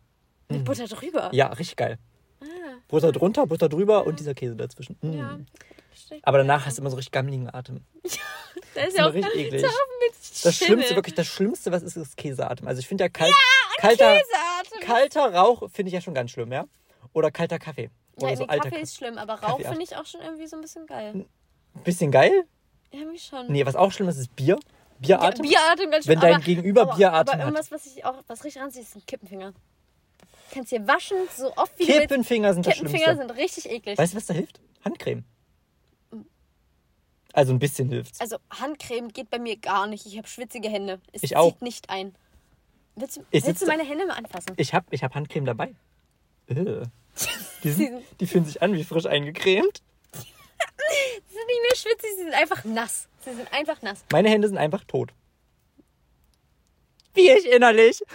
Mit 0.49 0.65
Butter 0.65 0.87
drüber. 0.87 1.29
Ja, 1.31 1.47
richtig 1.49 1.75
geil. 1.75 1.99
Ah, 2.43 2.77
Butter 2.87 3.11
drunter, 3.11 3.47
Butter 3.47 3.69
drüber 3.69 4.05
und 4.05 4.19
dieser 4.19 4.33
Käse 4.33 4.55
dazwischen. 4.55 4.97
Mm. 5.01 5.13
ja. 5.13 5.39
Aber 6.23 6.39
danach 6.39 6.65
hast 6.65 6.77
du 6.77 6.81
immer 6.81 6.89
so 6.89 6.95
richtig 6.95 7.11
gammeligen 7.11 7.53
Atem. 7.53 7.81
Das 8.75 8.87
ist 8.87 8.97
ja 8.97 9.07
auch, 9.07 9.13
richtig 9.13 9.35
eklig. 9.35 9.61
Das. 9.61 10.55
Schlimmste, 10.55 10.95
wirklich 10.95 11.13
das 11.15 11.27
Schlimmste, 11.27 11.71
was 11.71 11.83
ist, 11.83 11.95
ist 11.95 12.17
Käseatem. 12.17 12.67
Also 12.67 12.79
ich 12.79 12.87
finde 12.87 13.03
ja 13.03 13.09
kalt, 13.09 13.33
kalter, 13.77 14.17
Käseatem. 14.17 14.87
kalter 14.87 15.33
Rauch 15.33 15.69
finde 15.71 15.89
ich 15.89 15.93
ja 15.93 16.01
schon 16.01 16.13
ganz 16.15 16.31
schlimm, 16.31 16.51
ja? 16.51 16.65
Oder 17.13 17.29
kalter 17.29 17.59
Kaffee. 17.59 17.89
Oder 18.15 18.29
Ja, 18.31 18.35
so 18.35 18.47
Kaffee 18.47 18.69
Kaffee. 18.69 18.81
ist 18.81 18.95
schlimm, 18.95 19.17
aber 19.17 19.35
Rauch 19.35 19.59
auch. 19.59 19.61
finde 19.61 19.83
ich 19.83 19.95
auch 19.95 20.05
schon 20.05 20.21
irgendwie 20.21 20.47
so 20.47 20.55
ein 20.55 20.61
bisschen 20.61 20.87
geil. 20.87 21.25
Bisschen 21.83 22.11
geil? 22.11 22.45
Ja, 22.91 23.05
mich 23.05 23.23
schon. 23.23 23.51
Nee, 23.51 23.65
was 23.65 23.75
auch 23.75 23.91
schlimm 23.91 24.07
ist, 24.09 24.17
ist 24.17 24.35
Bier. 24.35 24.57
Bieratem? 24.99 25.43
Bieratem 25.47 25.91
ganz 25.91 26.07
Wenn 26.07 26.19
schlimm, 26.19 26.31
dein 26.31 26.41
Gegenüber 26.41 26.81
aber, 26.83 26.95
Bieratem 26.95 27.29
Aber 27.29 27.31
hat. 27.33 27.39
irgendwas, 27.47 27.71
was 27.71 27.85
ich 27.85 28.05
auch, 28.05 28.23
was 28.27 28.43
richtig 28.43 28.61
ranzieht, 28.61 28.83
ist 28.83 28.95
ein 28.95 29.05
Kippenfinger. 29.05 29.53
Kannst 30.53 30.71
dir 30.71 30.85
waschen, 30.87 31.17
so 31.35 31.55
oft 31.57 31.77
wie 31.79 31.83
du 31.85 31.89
willst. 31.89 32.01
Kippenfinger 32.01 32.53
sind 32.53 32.65
das 32.67 32.73
Kippenfinger 32.75 33.03
Schlimmste. 33.05 33.27
sind 33.27 33.37
richtig 33.37 33.69
eklig. 33.71 33.97
Weißt 33.97 34.13
du, 34.13 34.17
was 34.17 34.25
da 34.27 34.33
hilft? 34.33 34.59
Handcreme. 34.85 35.23
Also 37.33 37.51
ein 37.53 37.59
bisschen 37.59 37.89
hilft's. 37.89 38.19
Also 38.21 38.37
Handcreme 38.51 39.07
geht 39.11 39.29
bei 39.31 39.39
mir 39.39 39.57
gar 39.57 39.87
nicht. 39.87 40.05
Ich 40.05 40.17
habe 40.17 40.27
schwitzige 40.27 40.69
Hände. 40.69 41.01
Es 41.11 41.23
Ich 41.23 41.29
zieht 41.29 41.37
auch. 41.37 41.59
nicht 41.61 41.89
ein. 41.89 42.13
Willst 42.95 43.17
du, 43.17 43.25
willst 43.31 43.61
du 43.61 43.65
meine 43.65 43.83
Hände 43.83 44.05
mal 44.05 44.13
anfassen? 44.13 44.53
Ich 44.57 44.73
hab, 44.75 44.85
ich 44.93 45.03
hab 45.03 45.15
Handcreme 45.15 45.45
dabei. 45.45 45.73
Äh. 46.47 46.55
Die, 47.63 47.71
sind, 47.71 47.87
sind- 47.87 48.03
die 48.19 48.27
fühlen 48.27 48.43
sich 48.45 48.61
an 48.61 48.73
wie 48.73 48.83
frisch 48.83 49.05
eingecremt. 49.05 49.81
Sie 50.13 50.19
sind 50.19 51.47
nicht 51.47 51.61
mehr 51.61 51.75
schwitzig, 51.75 52.09
sie 52.17 52.23
sind 52.23 52.33
einfach 52.33 52.63
nass. 52.65 53.07
Sie 53.25 53.33
sind 53.33 53.51
einfach 53.53 53.81
nass. 53.81 54.03
Meine 54.11 54.29
Hände 54.29 54.47
sind 54.47 54.57
einfach 54.57 54.83
tot. 54.83 55.11
Wie 57.15 57.29
ich 57.29 57.49
innerlich. 57.51 58.01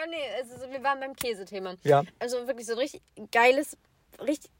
Aber 0.00 0.10
nee, 0.10 0.16
also 0.38 0.56
so, 0.66 0.70
wir 0.72 0.82
waren 0.82 1.00
beim 1.00 1.14
Käsethema. 1.14 1.74
Ja. 1.84 2.02
Also 2.18 2.46
wirklich 2.46 2.66
so 2.66 2.72
ein 2.72 2.78
richtig 2.78 3.02
geiles, 3.32 3.76
richtig, 4.20 4.50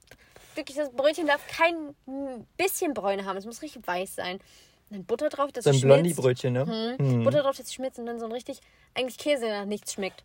wirklich 0.54 0.76
das 0.76 0.90
Brötchen 0.90 1.26
darf 1.26 1.40
kein 1.46 1.94
bisschen 2.56 2.94
Bräune 2.94 3.24
haben. 3.24 3.36
Es 3.36 3.46
muss 3.46 3.62
richtig 3.62 3.86
weiß 3.86 4.16
sein. 4.16 4.36
Und 4.90 4.96
dann 4.96 5.04
Butter 5.04 5.28
drauf, 5.28 5.52
das 5.52 5.64
So 5.64 5.70
ein 5.70 5.74
schmilzt. 5.78 5.86
Blondie-Brötchen, 6.16 6.52
ne? 6.52 6.96
Mhm. 6.98 7.24
Butter 7.24 7.42
drauf, 7.42 7.56
das 7.56 7.72
schmilzt 7.72 7.98
und 7.98 8.06
dann 8.06 8.18
so 8.18 8.26
ein 8.26 8.32
richtig, 8.32 8.58
eigentlich 8.94 9.18
Käse, 9.18 9.46
der 9.46 9.60
nach 9.60 9.66
nichts 9.66 9.92
schmeckt. 9.94 10.24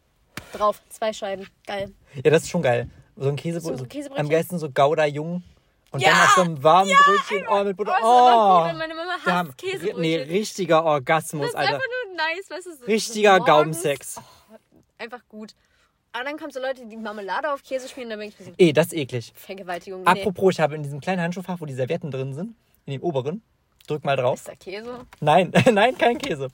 Drauf, 0.53 0.82
zwei 0.89 1.13
Scheiben. 1.13 1.47
Geil. 1.68 1.93
Ja, 2.24 2.32
das 2.32 2.43
ist 2.43 2.49
schon 2.49 2.61
geil. 2.61 2.89
So 3.16 3.30
ein 3.30 3.36
Käsebrötchen. 3.36 3.78
So 3.78 3.84
ein 3.84 3.89
Käsebrötchen. 3.89 4.26
Am 4.26 4.30
geilsten 4.30 4.59
so 4.59 4.70
Gouda 4.70 5.05
Jung. 5.05 5.43
Und 5.91 6.01
Ja! 6.01 6.09
dann 6.09 6.22
auf 6.24 6.34
so 6.36 6.41
einem 6.41 6.63
warmen 6.63 6.91
Brötchen. 7.05 7.47
Oh, 7.49 7.63
mit 7.63 7.74
Oh, 7.80 7.84
Butter. 7.84 7.91
ist 7.95 8.01
gut. 8.01 8.09
Oh. 8.11 8.70
Und 8.70 8.78
meine 8.78 8.95
Mama 8.95 9.13
hasst 9.24 9.57
Käsebrötchen. 9.57 10.01
Nee, 10.01 10.18
richtiger 10.18 10.84
Orgasmus, 10.84 11.41
das 11.43 11.49
ist 11.51 11.55
Alter. 11.55 11.76
einfach 11.76 11.88
nur 12.07 12.16
nice, 12.18 12.47
du? 12.66 12.76
so- 12.76 12.86
Richtiger 12.86 13.32
so 13.34 13.38
morgens. 13.38 13.47
Gaumensex. 13.82 14.16
Oh, 14.18 14.22
einfach 14.97 15.21
gut. 15.29 15.55
Aber 16.11 16.23
dann 16.23 16.37
kommen 16.37 16.51
so 16.51 16.61
Leute, 16.61 16.85
die 16.85 16.95
Marmelade 16.95 17.51
auf 17.51 17.61
Käse 17.63 17.89
schmieren, 17.89 18.09
dann 18.09 18.19
bin 18.19 18.29
ich 18.29 18.35
ein 18.35 18.37
bisschen 18.37 18.55
Ey, 18.57 18.71
das 18.71 18.87
ist 18.87 18.93
eklig. 18.93 19.33
Vergewaltigung. 19.35 20.03
Nee. 20.03 20.07
Apropos, 20.09 20.53
ich 20.53 20.59
habe 20.61 20.75
in 20.75 20.83
diesem 20.83 21.01
kleinen 21.01 21.21
Handschuhfach, 21.21 21.59
wo 21.59 21.65
die 21.65 21.73
Servietten 21.73 22.09
drin 22.09 22.33
sind, 22.33 22.55
in 22.85 22.93
dem 22.93 23.03
oberen, 23.03 23.41
drück 23.87 24.05
mal 24.05 24.15
drauf. 24.15 24.35
Ist 24.39 24.47
da 24.47 24.55
Käse? 24.55 25.05
Nein, 25.19 25.51
nein, 25.73 25.97
kein 25.97 26.17
Käse. 26.17 26.49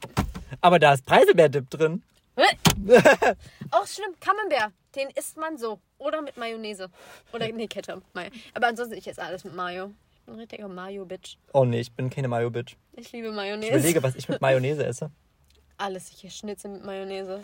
Aber 0.62 0.80
da 0.80 0.94
ist 0.94 1.06
Preiselbeerdip 1.06 1.70
drin. 1.70 2.02
Auch 3.72 3.86
schlimm, 3.86 4.16
Camembert, 4.20 4.72
den 4.96 5.10
isst 5.12 5.38
man 5.38 5.58
so. 5.58 5.80
Oder 6.00 6.22
mit 6.24 6.38
Mayonnaise. 6.38 6.90
Oder, 7.34 7.48
nee, 7.50 7.68
Ketchup. 7.68 8.02
Aber 8.54 8.68
ansonsten, 8.68 8.96
ich 8.98 9.08
esse 9.08 9.22
alles 9.22 9.44
mit 9.44 9.54
Mayo. 9.56 9.92
Ich 10.16 10.26
bin 10.26 10.36
ein 10.36 10.40
richtiger 10.40 10.68
Mayo-Bitch. 10.68 11.38
Oh 11.54 11.66
nee, 11.66 11.82
ich 11.82 11.92
bin 11.92 12.10
keine 12.10 12.28
Mayo-Bitch. 12.30 12.76
Ich 12.94 13.12
liebe 13.12 13.28
Ich 13.28 13.36
Mayonnaise. 13.36 13.74
überlege, 13.74 14.02
was 14.02 14.16
ich 14.16 14.28
mit 14.28 14.42
Mayonnaise 14.42 14.84
esse. 14.84 15.12
Alles. 15.78 16.10
Ich 16.12 16.24
esse 16.26 16.38
Schnitzel 16.38 16.72
mit 16.72 16.84
Mayonnaise. 16.84 17.44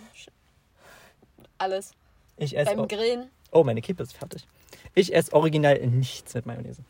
Alles. 1.57 1.91
Ich 2.37 2.55
esse. 2.57 2.75
Beim 2.75 2.87
Grillen. 2.87 3.29
Oh, 3.51 3.63
meine 3.63 3.81
Kippe 3.81 4.03
ist 4.03 4.13
fertig. 4.15 4.45
Ich 4.93 5.13
esse 5.13 5.33
original 5.33 5.77
nichts 5.87 6.33
mit 6.33 6.45
Mayonnaise. 6.45 6.81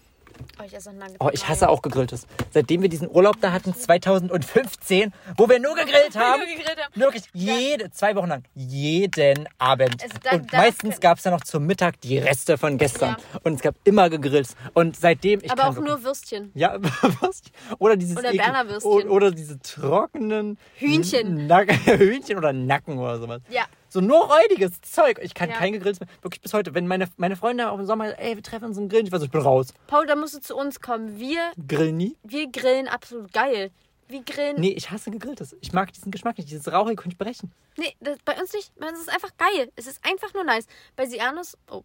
Oh, 0.59 0.63
ich 0.65 0.73
esse 0.75 0.89
auch 0.91 0.93
Nuggets 0.93 1.15
Oh, 1.19 1.29
ich 1.33 1.47
hasse 1.47 1.67
auch 1.67 1.81
gegrilltes. 1.81 2.27
Seitdem 2.51 2.83
wir 2.83 2.89
diesen 2.89 3.09
Urlaub 3.09 3.41
da 3.41 3.51
hatten, 3.51 3.73
2015, 3.73 5.11
wo 5.35 5.49
wir 5.49 5.59
nur 5.59 5.73
gegrillt 5.73 6.15
haben. 6.15 6.39
Nur 6.41 6.47
gegrillt 6.47 6.77
haben. 6.79 6.93
Wirklich 7.01 7.23
jede, 7.33 7.89
zwei 7.89 8.15
Wochen 8.15 8.27
lang, 8.27 8.43
jeden 8.53 9.47
Abend. 9.57 10.01
Also 10.03 10.15
da- 10.21 10.31
und 10.31 10.53
da- 10.53 10.57
meistens 10.57 10.99
gab 10.99 11.17
es 11.17 11.23
dann 11.23 11.33
noch 11.33 11.41
zum 11.43 11.65
Mittag 11.65 11.99
die 12.01 12.19
Reste 12.19 12.57
von 12.59 12.77
gestern. 12.77 13.15
Und 13.43 13.53
es 13.55 13.61
gab 13.61 13.75
immer 13.83 14.11
gegrillt. 14.11 14.49
Und 14.75 14.95
seitdem, 14.95 15.39
ich 15.43 15.51
Aber 15.51 15.69
auch 15.69 15.75
wirklich- 15.75 15.87
nur 15.95 16.03
Würstchen. 16.03 16.51
Ja, 16.53 16.77
Würstchen. 17.21 17.51
Oder 17.79 17.95
dieses 17.97 18.17
Oder 18.17 18.31
Berner 18.31 18.69
Würstchen. 18.69 19.09
Oder 19.09 19.31
diese 19.31 19.59
trockenen 19.59 20.59
Hühnchen. 20.75 21.47
Nack 21.47 21.71
Hühnchen 21.85 22.37
oder 22.37 22.53
Nacken 22.53 22.97
oder 22.99 23.17
sowas. 23.19 23.41
Ja. 23.49 23.65
So 23.97 24.01
nur 24.01 24.29
räudiges 24.31 24.79
Zeug. 24.81 25.17
Ich 25.23 25.33
kann 25.33 25.49
Ja. 25.49 25.55
kein 25.55 25.73
gegrilltes 25.73 25.99
mehr. 25.99 26.07
Wirklich 26.21 26.39
bis 26.39 26.53
heute. 26.53 26.75
Wenn 26.75 26.85
meine, 26.85 27.07
meine 27.17 27.35
Freunde 27.35 27.71
auch 27.71 27.79
im 27.79 27.85
Sommer, 27.87 28.19
ey, 28.19 28.35
wir 28.35 28.43
treffen 28.43 28.65
uns 28.65 28.77
im 28.77 28.89
Grillen, 28.89 29.07
ich 29.07 29.11
weiß, 29.11 29.23
ich 29.23 29.31
bin 29.31 29.41
raus. 29.41 29.73
Paul, 29.87 30.05
da 30.05 30.15
musst 30.15 30.35
du 30.35 30.39
zu 30.39 30.55
uns 30.55 30.79
kommen. 30.81 31.17
Wir, 31.19 31.51
Grill 31.67 31.93
nie? 31.93 32.15
wir 32.21 32.47
grillen 32.51 32.87
absolut 32.87 33.33
geil. 33.33 33.71
Wir 34.07 34.21
grillen. 34.21 34.59
Nee, 34.59 34.73
ich 34.73 34.91
hasse 34.91 35.09
gegrilltes. 35.09 35.55
Ich 35.61 35.73
mag 35.73 35.91
diesen 35.93 36.11
Geschmack 36.11 36.37
nicht. 36.37 36.47
Dieses 36.51 36.71
Rauchige 36.71 36.95
könnte 36.95 37.15
ich 37.15 37.17
brechen. 37.17 37.51
Nee, 37.75 37.95
das, 37.99 38.19
bei 38.23 38.39
uns 38.39 38.53
nicht. 38.53 38.71
Bei 38.75 38.87
uns 38.87 38.99
ist 38.99 39.07
es 39.07 39.13
einfach 39.15 39.31
geil. 39.35 39.71
Es 39.75 39.87
ist 39.87 40.05
einfach 40.05 40.31
nur 40.35 40.43
nice. 40.43 40.67
Bei 40.95 41.07
Sianus. 41.07 41.57
Oh. 41.71 41.81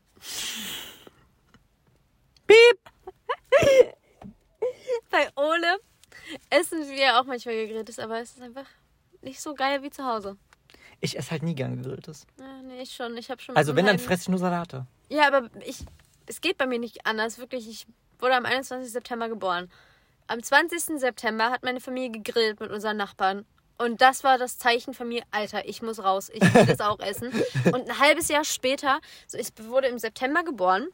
Piep! 2.47 2.79
Bei 5.11 5.29
Ole 5.37 5.79
essen 6.51 6.87
wir 6.91 7.19
auch 7.19 7.25
manchmal 7.25 7.55
gegrilltes, 7.55 7.99
aber 7.99 8.21
es 8.21 8.33
ist 8.33 8.43
einfach 8.43 8.67
nicht 9.23 9.41
so 9.41 9.55
geil 9.55 9.83
wie 9.83 9.89
zu 9.91 10.05
Hause. 10.05 10.37
Ich 11.05 11.19
esse 11.19 11.33
halt 11.33 11.43
nie 11.43 11.57
gern 11.57 11.83
gegrilltes. 11.83 12.27
Ja, 12.39 12.63
nee, 12.63 12.81
ich 12.81 12.95
schon. 12.95 13.17
Ich 13.17 13.29
habe 13.29 13.43
schon. 13.43 13.57
Also 13.57 13.75
wenn, 13.75 13.87
dann 13.87 13.99
fresse 13.99 14.23
ich 14.23 14.29
nur 14.29 14.39
Salate. 14.39 14.87
Ja, 15.09 15.27
aber 15.27 15.51
ich. 15.67 15.85
Es 16.27 16.41
geht 16.41 16.57
bei 16.57 16.67
mir 16.67 16.79
nicht 16.79 17.05
anders. 17.05 17.39
Wirklich, 17.39 17.69
ich 17.69 17.87
wurde 18.21 18.37
am 18.37 18.47
21. 18.47 18.91
September 18.91 19.29
geboren. 19.29 19.69
Am 20.29 20.41
20. 20.41 21.01
September 21.01 21.51
hat 21.51 21.65
meine 21.65 21.81
Familie 21.81 22.13
gegrillt 22.13 22.61
mit 22.61 22.71
unseren 22.71 22.97
Nachbarn. 22.97 23.45
Und 23.79 24.01
das 24.01 24.23
war 24.23 24.39
das 24.39 24.59
Zeichen 24.59 24.95
von 24.95 25.09
mir, 25.09 25.25
Alter, 25.33 25.69
ich 25.69 25.83
muss 25.83 25.99
raus. 25.99 26.31
Ich 26.33 26.55
will 26.55 26.67
das 26.67 26.81
auch 26.81 27.01
essen. 27.01 27.33
Und 27.65 27.91
ein 27.91 27.99
halbes 27.99 28.29
Jahr 28.29 28.45
später, 28.45 29.01
so 29.27 29.37
ich 29.39 29.49
wurde 29.59 29.89
im 29.89 29.99
September 29.99 30.45
geboren. 30.45 30.87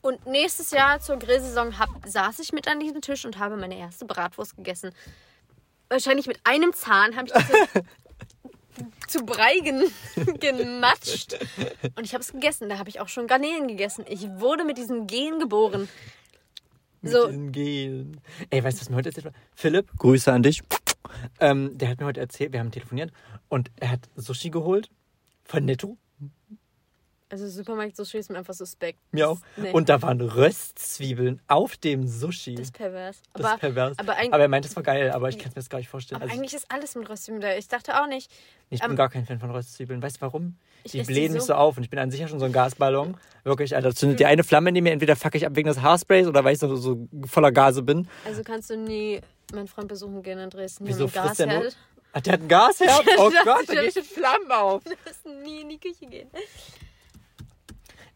Und 0.00 0.24
nächstes 0.26 0.70
Jahr 0.70 1.00
zur 1.00 1.18
Grillsaison 1.18 1.76
hab, 1.80 1.88
saß 2.06 2.38
ich 2.38 2.52
mit 2.52 2.68
an 2.68 2.78
diesem 2.78 3.00
Tisch 3.00 3.24
und 3.24 3.38
habe 3.38 3.56
meine 3.56 3.76
erste 3.76 4.04
Bratwurst 4.04 4.54
gegessen. 4.54 4.94
Wahrscheinlich 5.88 6.28
mit 6.28 6.38
einem 6.44 6.72
Zahn 6.72 7.16
habe 7.16 7.26
ich 7.26 7.32
das 7.32 7.44
zu 9.08 9.24
Brei 9.24 9.58
gen 9.64 9.90
gematscht. 10.38 11.38
Und 11.96 12.04
ich 12.04 12.14
habe 12.14 12.22
es 12.22 12.32
gegessen. 12.32 12.68
Da 12.68 12.78
habe 12.78 12.88
ich 12.88 13.00
auch 13.00 13.08
schon 13.08 13.26
Garnelen 13.26 13.68
gegessen. 13.68 14.04
Ich 14.08 14.28
wurde 14.38 14.64
mit 14.64 14.78
diesem 14.78 15.06
Gen 15.06 15.38
geboren. 15.38 15.88
So, 17.02 17.26
Mit 17.26 17.30
diesen 17.30 17.52
Gelen. 17.52 18.20
Ey, 18.50 18.62
weißt 18.62 18.78
du, 18.78 18.80
was 18.82 18.90
mir 18.90 18.96
heute 18.96 19.10
erzählt 19.10 19.26
hat? 19.26 19.34
Philipp, 19.54 19.90
Grüße 19.96 20.32
an 20.32 20.42
dich. 20.42 20.62
Ähm, 21.40 21.76
der 21.78 21.88
hat 21.88 22.00
mir 22.00 22.06
heute 22.06 22.20
erzählt, 22.20 22.52
wir 22.52 22.60
haben 22.60 22.70
telefoniert 22.70 23.12
und 23.48 23.70
er 23.76 23.92
hat 23.92 24.08
Sushi 24.16 24.50
geholt 24.50 24.90
von 25.44 25.64
Netto. 25.64 25.96
Also 27.30 27.46
Supermarkt 27.48 27.96
Sushi 27.96 28.18
ist 28.18 28.30
mir 28.30 28.38
einfach 28.38 28.54
suspekt. 28.54 28.98
Mir 29.12 29.28
auch. 29.28 29.38
Nee, 29.56 29.70
Und 29.72 29.88
da 29.88 30.00
waren 30.02 30.20
Röstzwiebeln 30.20 31.40
auf 31.46 31.76
dem 31.76 32.06
Sushi. 32.06 32.54
das 32.54 32.66
ist 32.68 32.74
pervers. 32.74 33.20
Das 33.34 33.44
Aber, 33.44 33.54
ist 33.54 33.60
pervers. 33.60 33.98
aber, 33.98 34.16
Aber 34.18 34.38
er 34.42 34.48
meint, 34.48 34.64
es 34.64 34.74
war 34.76 34.82
geil, 34.82 35.10
aber 35.10 35.28
ich 35.28 35.38
kann 35.38 35.48
es 35.48 35.54
mir 35.54 35.60
das 35.60 35.68
gar 35.68 35.78
nicht 35.78 35.88
vorstellen. 35.88 36.22
aber 36.22 36.30
Also, 36.30 36.40
eigentlich 36.40 36.54
ist 36.54 36.66
alles 36.70 36.94
mit 36.94 37.08
Röstzwiebeln 37.08 37.40
da. 37.42 37.54
Ich 37.56 37.68
dachte 37.68 38.00
auch 38.02 38.06
nicht. 38.06 38.30
ich 38.70 38.80
bin 38.80 38.90
ähm, 38.90 38.96
gar 38.96 39.08
kein 39.10 39.26
Fan 39.26 39.38
von 39.40 39.50
Röstzwiebeln. 39.50 40.02
Weißt 40.02 40.16
du 40.16 40.20
warum? 40.22 40.56
Die 40.86 41.02
blähen 41.02 41.32
mich 41.32 41.42
so- 41.42 41.48
so 41.48 41.54
auf 41.54 41.76
und 41.76 41.82
ich 41.82 41.90
bin 41.90 41.98
an 41.98 42.10
sich 42.10 42.20
ja 42.20 42.28
schon 42.28 42.38
so 42.38 42.46
ein 42.46 42.52
Gasballon. 42.52 43.16
Wirklich, 43.44 43.74
Alter, 43.76 43.94
zündet 43.94 44.20
die 44.20 44.26
eine 44.26 44.44
Flamme 44.44 44.70
in 44.70 44.82
mir, 44.82 44.92
entweder 44.92 45.16
fuck 45.16 45.34
ich 45.34 45.44
ab 45.46 45.54
wegen 45.56 45.68
des 45.68 45.82
Haarsprays 45.82 46.26
oder 46.26 46.44
weil 46.44 46.54
ich 46.54 46.60
so, 46.60 46.74
so 46.76 47.08
voller 47.26 47.52
Gase 47.52 47.82
bin. 47.82 48.08
Also 48.24 48.42
kannst 48.42 48.70
du 48.70 48.76
nie 48.76 49.20
meinen 49.52 49.68
Freund 49.68 49.88
besuchen 49.88 50.22
gehen 50.22 50.38
in 50.38 50.50
Dresden. 50.50 50.86
Wieso 50.86 51.00
nur? 51.00 51.10
Gasherd. 51.10 51.76
Ach, 52.12 52.20
der 52.22 52.32
hat 52.34 52.40
ein 52.40 52.48
Gasherd? 52.48 53.04
Oh 53.18 53.30
Das 53.30 53.44
Gott, 53.44 53.68
da 53.68 53.82
geht 53.82 53.96
die 53.96 54.02
Flammen 54.02 54.50
auf. 54.50 54.82
Du 54.84 54.90
musst 55.04 55.26
nie 55.44 55.60
in 55.62 55.68
die 55.68 55.78
Küche 55.78 56.06
gehen. 56.06 56.30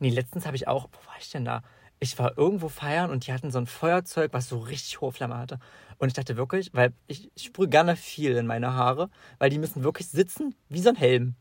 Nee, 0.03 0.11
letztens 0.11 0.47
habe 0.47 0.57
ich 0.57 0.67
auch, 0.67 0.89
wo 0.91 1.07
war 1.07 1.15
ich 1.21 1.31
denn 1.31 1.45
da? 1.45 1.63
Ich 2.01 2.19
war 2.19 2.37
irgendwo 2.37 2.69
feiern 2.69 3.13
und 3.13 3.25
die 3.25 3.33
hatten 3.33 3.53
so 3.53 3.59
ein 3.59 3.69
Feuerzeug, 3.69 4.33
was 4.33 4.49
so 4.49 4.59
richtig 4.59 5.01
hohe 5.01 5.13
Flamme 5.13 5.39
hatte. 5.39 5.61
Und 5.99 6.09
ich 6.09 6.15
dachte 6.15 6.37
wirklich, 6.37 6.71
weil 6.75 6.93
ich, 7.07 7.31
ich 7.37 7.45
sprühe 7.45 7.69
gerne 7.69 7.95
viel 7.95 8.33
in 8.37 8.49
meine 8.49 8.75
Haare, 8.75 9.11
weil 9.39 9.49
die 9.49 9.59
müssen 9.59 9.85
wirklich 9.85 10.09
sitzen 10.09 10.57
wie 10.69 10.81
so 10.81 10.89
ein 10.89 10.97
Helm. 10.97 11.37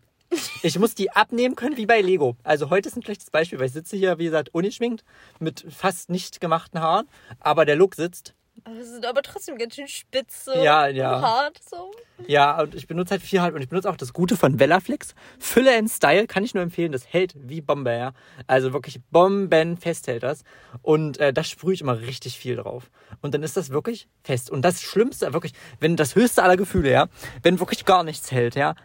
Ich 0.61 0.77
muss 0.77 0.93
die 0.93 1.11
abnehmen 1.11 1.55
können 1.55 1.75
wie 1.75 1.87
bei 1.87 2.01
Lego. 2.01 2.37
Also 2.43 2.69
heute 2.69 2.89
ist 2.89 2.95
ein 2.95 3.01
schlechtes 3.01 3.31
Beispiel, 3.31 3.57
weil 3.57 3.65
ich 3.65 3.73
sitze 3.73 3.97
hier, 3.97 4.19
wie 4.19 4.25
gesagt, 4.25 4.53
ungeschminkt, 4.53 5.03
mit 5.39 5.65
fast 5.67 6.11
nicht 6.11 6.39
gemachten 6.39 6.81
Haaren, 6.81 7.07
aber 7.39 7.65
der 7.65 7.77
Look 7.77 7.95
sitzt. 7.95 8.35
Aber 8.63 8.77
es 8.77 8.89
sind 8.89 9.05
aber 9.05 9.21
trotzdem 9.21 9.57
ganz 9.57 9.75
schön 9.75 9.87
spitz 9.87 10.45
so. 10.45 10.53
Ja, 10.53 10.87
ja. 10.87 11.17
Und 11.17 11.21
hart 11.23 11.59
so. 11.63 11.91
Ja, 12.27 12.61
und 12.61 12.75
ich 12.75 12.87
benutze 12.87 13.11
halt 13.11 13.21
viel 13.21 13.41
halt 13.41 13.55
und 13.55 13.61
ich 13.61 13.69
benutze 13.69 13.89
auch 13.89 13.97
das 13.97 14.13
Gute 14.13 14.37
von 14.37 14.57
Bellaflix. 14.57 15.15
Fülle 15.39 15.77
in 15.77 15.87
Style 15.87 16.27
kann 16.27 16.43
ich 16.43 16.53
nur 16.53 16.63
empfehlen. 16.63 16.91
Das 16.91 17.11
hält 17.11 17.33
wie 17.35 17.61
Bombe, 17.61 17.91
ja. 17.91 18.13
Also 18.47 18.73
wirklich 18.73 18.99
bombenfest 19.11 20.07
hält 20.07 20.23
das. 20.23 20.43
Und 20.81 21.19
äh, 21.19 21.33
das 21.33 21.49
sprühe 21.49 21.73
ich 21.73 21.81
immer 21.81 21.99
richtig 21.99 22.37
viel 22.37 22.55
drauf. 22.55 22.91
Und 23.21 23.33
dann 23.33 23.43
ist 23.43 23.57
das 23.57 23.69
wirklich 23.71 24.07
fest. 24.23 24.49
Und 24.49 24.63
das 24.63 24.81
Schlimmste, 24.81 25.33
wirklich, 25.33 25.53
wenn 25.79 25.95
das 25.95 26.15
höchste 26.15 26.43
aller 26.43 26.57
Gefühle, 26.57 26.91
ja, 26.91 27.07
wenn 27.43 27.59
wirklich 27.59 27.85
gar 27.85 28.03
nichts 28.03 28.31
hält, 28.31 28.55
ja, 28.55 28.75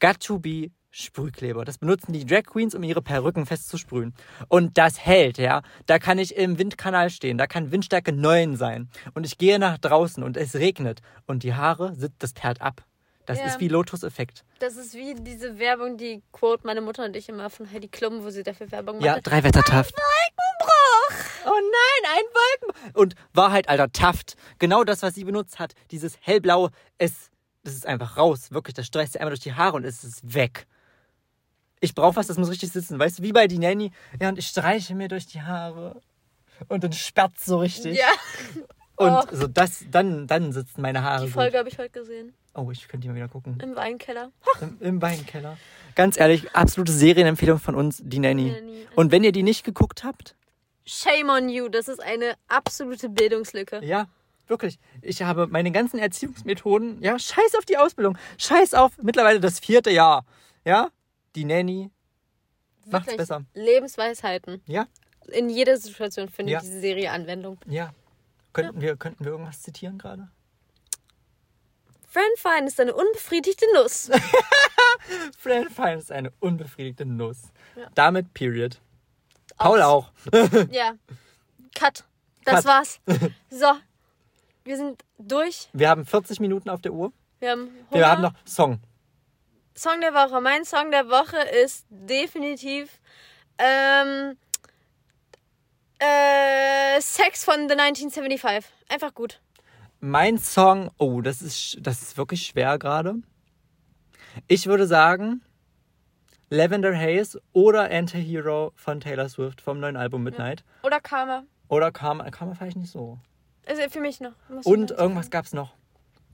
got 0.00 0.20
to 0.20 0.38
be 0.38 0.70
Sprühkleber. 0.94 1.64
Das 1.64 1.78
benutzen 1.78 2.12
die 2.12 2.26
Drag 2.26 2.44
Queens, 2.44 2.74
um 2.74 2.82
ihre 2.82 3.00
Perücken 3.02 3.46
festzusprühen. 3.46 4.14
Und 4.48 4.76
das 4.76 4.98
hält, 5.04 5.38
ja. 5.38 5.62
Da 5.86 5.98
kann 5.98 6.18
ich 6.18 6.36
im 6.36 6.58
Windkanal 6.58 7.08
stehen. 7.10 7.38
Da 7.38 7.46
kann 7.46 7.72
Windstärke 7.72 8.12
9 8.12 8.56
sein. 8.56 8.90
Und 9.14 9.24
ich 9.24 9.38
gehe 9.38 9.58
nach 9.58 9.78
draußen 9.78 10.22
und 10.22 10.36
es 10.36 10.54
regnet. 10.54 11.00
Und 11.26 11.42
die 11.44 11.54
Haare 11.54 11.94
sind, 11.96 12.12
das 12.18 12.34
perlt 12.34 12.60
ab. 12.60 12.84
Das 13.24 13.38
Ja. 13.38 13.46
ist 13.46 13.58
wie 13.60 13.68
Lotus-Effekt. 13.68 14.44
Das 14.58 14.76
ist 14.76 14.94
wie 14.94 15.14
diese 15.14 15.58
Werbung, 15.58 15.96
die 15.96 16.22
quote 16.32 16.66
meine 16.66 16.80
Mutter 16.82 17.04
und 17.04 17.16
ich 17.16 17.28
immer 17.28 17.48
von 17.50 17.70
Heidi 17.72 17.88
Klum, 17.88 18.22
wo 18.22 18.30
sie 18.30 18.42
dafür 18.42 18.70
Werbung 18.70 18.96
macht. 18.96 19.06
Ja, 19.06 19.20
drei 19.20 19.42
Wettertaft. 19.44 19.94
Wolkenbruch! 19.94 21.24
Oh 21.46 21.50
nein, 21.50 22.12
ein 22.16 22.74
Wolken. 22.74 22.92
Und 23.00 23.14
Wahrheit, 23.32 23.68
Alter, 23.68 23.90
Taft. 23.92 24.34
Genau 24.58 24.84
das, 24.84 25.02
was 25.02 25.14
sie 25.14 25.24
benutzt 25.24 25.58
hat. 25.58 25.74
Dieses 25.90 26.18
hellblaue, 26.20 26.70
es, 26.98 27.30
das 27.64 27.74
ist 27.74 27.86
einfach 27.86 28.16
raus. 28.16 28.50
Wirklich, 28.50 28.74
das 28.74 28.86
streicht 28.86 29.12
sie 29.12 29.20
einmal 29.20 29.30
durch 29.30 29.40
die 29.40 29.54
Haare 29.54 29.76
und 29.76 29.84
es 29.84 30.04
ist 30.04 30.34
weg. 30.34 30.66
Ich 31.82 31.94
brauche 31.94 32.16
was, 32.16 32.28
das 32.28 32.38
muss 32.38 32.48
richtig 32.48 32.70
sitzen. 32.72 32.98
Weißt 32.98 33.18
du, 33.18 33.22
wie 33.22 33.32
bei 33.32 33.46
die 33.48 33.58
Nanny. 33.58 33.90
Ja, 34.20 34.28
und 34.28 34.38
ich 34.38 34.46
streiche 34.46 34.94
mir 34.94 35.08
durch 35.08 35.26
die 35.26 35.42
Haare. 35.42 36.00
Und 36.68 36.84
dann 36.84 36.92
sperrt 36.92 37.38
so 37.40 37.58
richtig. 37.58 37.98
Ja, 37.98 38.06
Und 38.96 39.10
Oh. 39.10 39.22
so 39.32 39.46
das, 39.48 39.84
dann, 39.90 40.26
dann 40.28 40.52
sitzen 40.52 40.80
meine 40.80 41.02
Haare. 41.02 41.24
die. 41.26 41.30
Folge 41.32 41.58
habe 41.58 41.68
ich 41.68 41.78
heute 41.78 41.90
gesehen. 41.90 42.34
Oh, 42.54 42.70
ich 42.70 42.86
könnte 42.86 43.02
die 43.02 43.08
mal 43.08 43.16
wieder 43.16 43.28
gucken. 43.28 43.58
Im 43.60 43.74
Weinkeller. 43.74 44.30
Im, 44.60 44.76
Im 44.80 45.02
Weinkeller. 45.02 45.56
Ganz 45.96 46.18
ehrlich, 46.20 46.54
absolute 46.54 46.92
Serienempfehlung 46.92 47.58
von 47.58 47.74
uns, 47.74 48.00
die 48.04 48.18
Nanny. 48.20 48.50
Nanny. 48.52 48.86
Und 48.94 49.10
wenn 49.10 49.24
ihr 49.24 49.32
die 49.32 49.42
nicht 49.42 49.64
geguckt 49.64 50.04
habt, 50.04 50.36
Shame 50.84 51.30
on 51.30 51.48
you. 51.48 51.68
Das 51.68 51.88
ist 51.88 52.00
eine 52.02 52.34
absolute 52.48 53.08
Bildungslücke. 53.08 53.84
ja, 53.84 54.06
wirklich. 54.46 54.78
Ich 55.00 55.22
habe 55.22 55.46
meine 55.46 55.70
ganzen 55.72 55.98
Erziehungsmethoden, 55.98 57.00
ja, 57.02 57.18
scheiß 57.18 57.54
auf 57.56 57.64
die 57.64 57.78
Ausbildung, 57.78 58.18
scheiß 58.38 58.74
auf 58.74 58.92
mittlerweile 59.02 59.40
das 59.40 59.58
vierte 59.60 59.90
Jahr. 59.90 60.24
Ja, 60.64 60.88
die 61.34 61.44
Nanny 61.44 61.90
macht's 62.86 63.16
besser. 63.16 63.44
Lebensweisheiten. 63.54 64.62
Ja, 64.66 64.86
In 65.28 65.48
jeder 65.48 65.76
Situation 65.76 66.28
findet 66.28 66.54
Ja. 66.54 66.60
diese 66.60 66.80
Serie 66.80 67.10
Anwendung. 67.10 67.58
ja. 67.66 67.92
Könnten, 68.52 68.82
Wir, 68.82 68.96
könnten 68.96 69.24
wir 69.24 69.32
irgendwas 69.32 69.62
zitieren 69.62 69.96
gerade? 69.96 70.28
Friend 72.06 72.38
Fine 72.38 72.66
ist 72.66 72.78
eine 72.78 72.92
unbefriedigte 72.94 73.64
Nuss. 73.74 74.10
Fran 75.38 75.70
Fine 75.70 75.94
ist 75.96 76.12
eine 76.12 76.30
unbefriedigte 76.40 77.06
Nuss. 77.06 77.44
Ja. 77.76 77.88
Damit 77.94 78.34
Period. 78.34 78.78
Paul 79.56 79.80
Aus. 79.80 80.04
auch. 80.30 80.32
ja. 80.70 80.96
Cut. 81.74 82.04
Das 82.44 82.56
Cut. 82.56 82.64
war's. 82.66 83.00
So. 83.50 83.72
Wir 84.64 84.76
sind 84.76 85.02
durch. 85.18 85.68
Wir 85.72 85.88
haben 85.88 86.04
40 86.04 86.38
Minuten 86.40 86.68
auf 86.68 86.82
der 86.82 86.92
Uhr. 86.92 87.12
Wir 87.40 87.52
haben 87.52 87.70
Hunger. 87.90 88.00
Wir 88.00 88.08
haben 88.10 88.22
noch 88.22 88.34
Song. 88.44 88.80
Song 89.74 90.00
der 90.00 90.14
Woche. 90.14 90.40
Mein 90.40 90.64
Song 90.64 90.90
der 90.90 91.08
Woche 91.08 91.38
ist 91.62 91.86
definitiv 91.88 93.00
ähm, 93.58 94.36
äh, 95.98 97.00
Sex 97.00 97.44
von 97.44 97.68
The 97.68 97.76
1975. 97.76 98.70
Einfach 98.88 99.14
gut. 99.14 99.40
Mein 100.00 100.38
Song, 100.38 100.90
oh, 100.98 101.20
das 101.20 101.42
ist, 101.42 101.78
das 101.80 102.02
ist 102.02 102.16
wirklich 102.16 102.42
schwer 102.46 102.78
gerade. 102.78 103.14
Ich 104.48 104.66
würde 104.66 104.86
sagen 104.86 105.42
Lavender 106.50 106.94
Haze 106.94 107.40
oder 107.52 107.90
Anti-Hero 107.90 108.72
von 108.74 109.00
Taylor 109.00 109.28
Swift 109.28 109.62
vom 109.62 109.80
neuen 109.80 109.96
Album 109.96 110.22
Midnight. 110.22 110.64
Oder 110.82 111.00
Karma. 111.00 111.44
Oder 111.68 111.90
Karma, 111.92 112.28
Karma 112.30 112.54
vielleicht 112.54 112.76
nicht 112.76 112.90
so. 112.90 113.18
Also 113.66 113.80
für 113.88 114.00
mich 114.00 114.20
noch. 114.20 114.32
Und 114.64 114.90
irgendwas 114.90 115.30
gab 115.30 115.46
es 115.46 115.54
noch. 115.54 115.74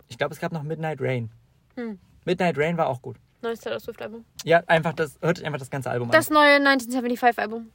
Ich 0.09 0.19
glaube, 0.19 0.35
es 0.35 0.41
gab 0.41 0.51
noch 0.51 0.63
Midnight 0.63 1.01
Rain. 1.01 1.31
Hm. 1.77 2.01
Midnight 2.25 2.59
Rain 2.59 2.77
war 2.77 2.89
auch 2.89 3.01
gut. 3.01 3.17
Neues 3.43 3.61
Taylor 3.61 3.79
Swift 3.81 4.03
Album. 4.03 4.25
Ja, 4.45 4.63
einfach 4.67 4.93
das, 4.95 5.19
hört 5.21 5.39
euch 5.39 5.45
einfach 5.47 5.59
das 5.59 5.71
ganze 5.71 5.91
Album 5.91 6.11
Das 6.11 6.29
an. 6.29 6.35
neue 6.35 6.55
1975 6.57 7.39
Album. 7.39 7.71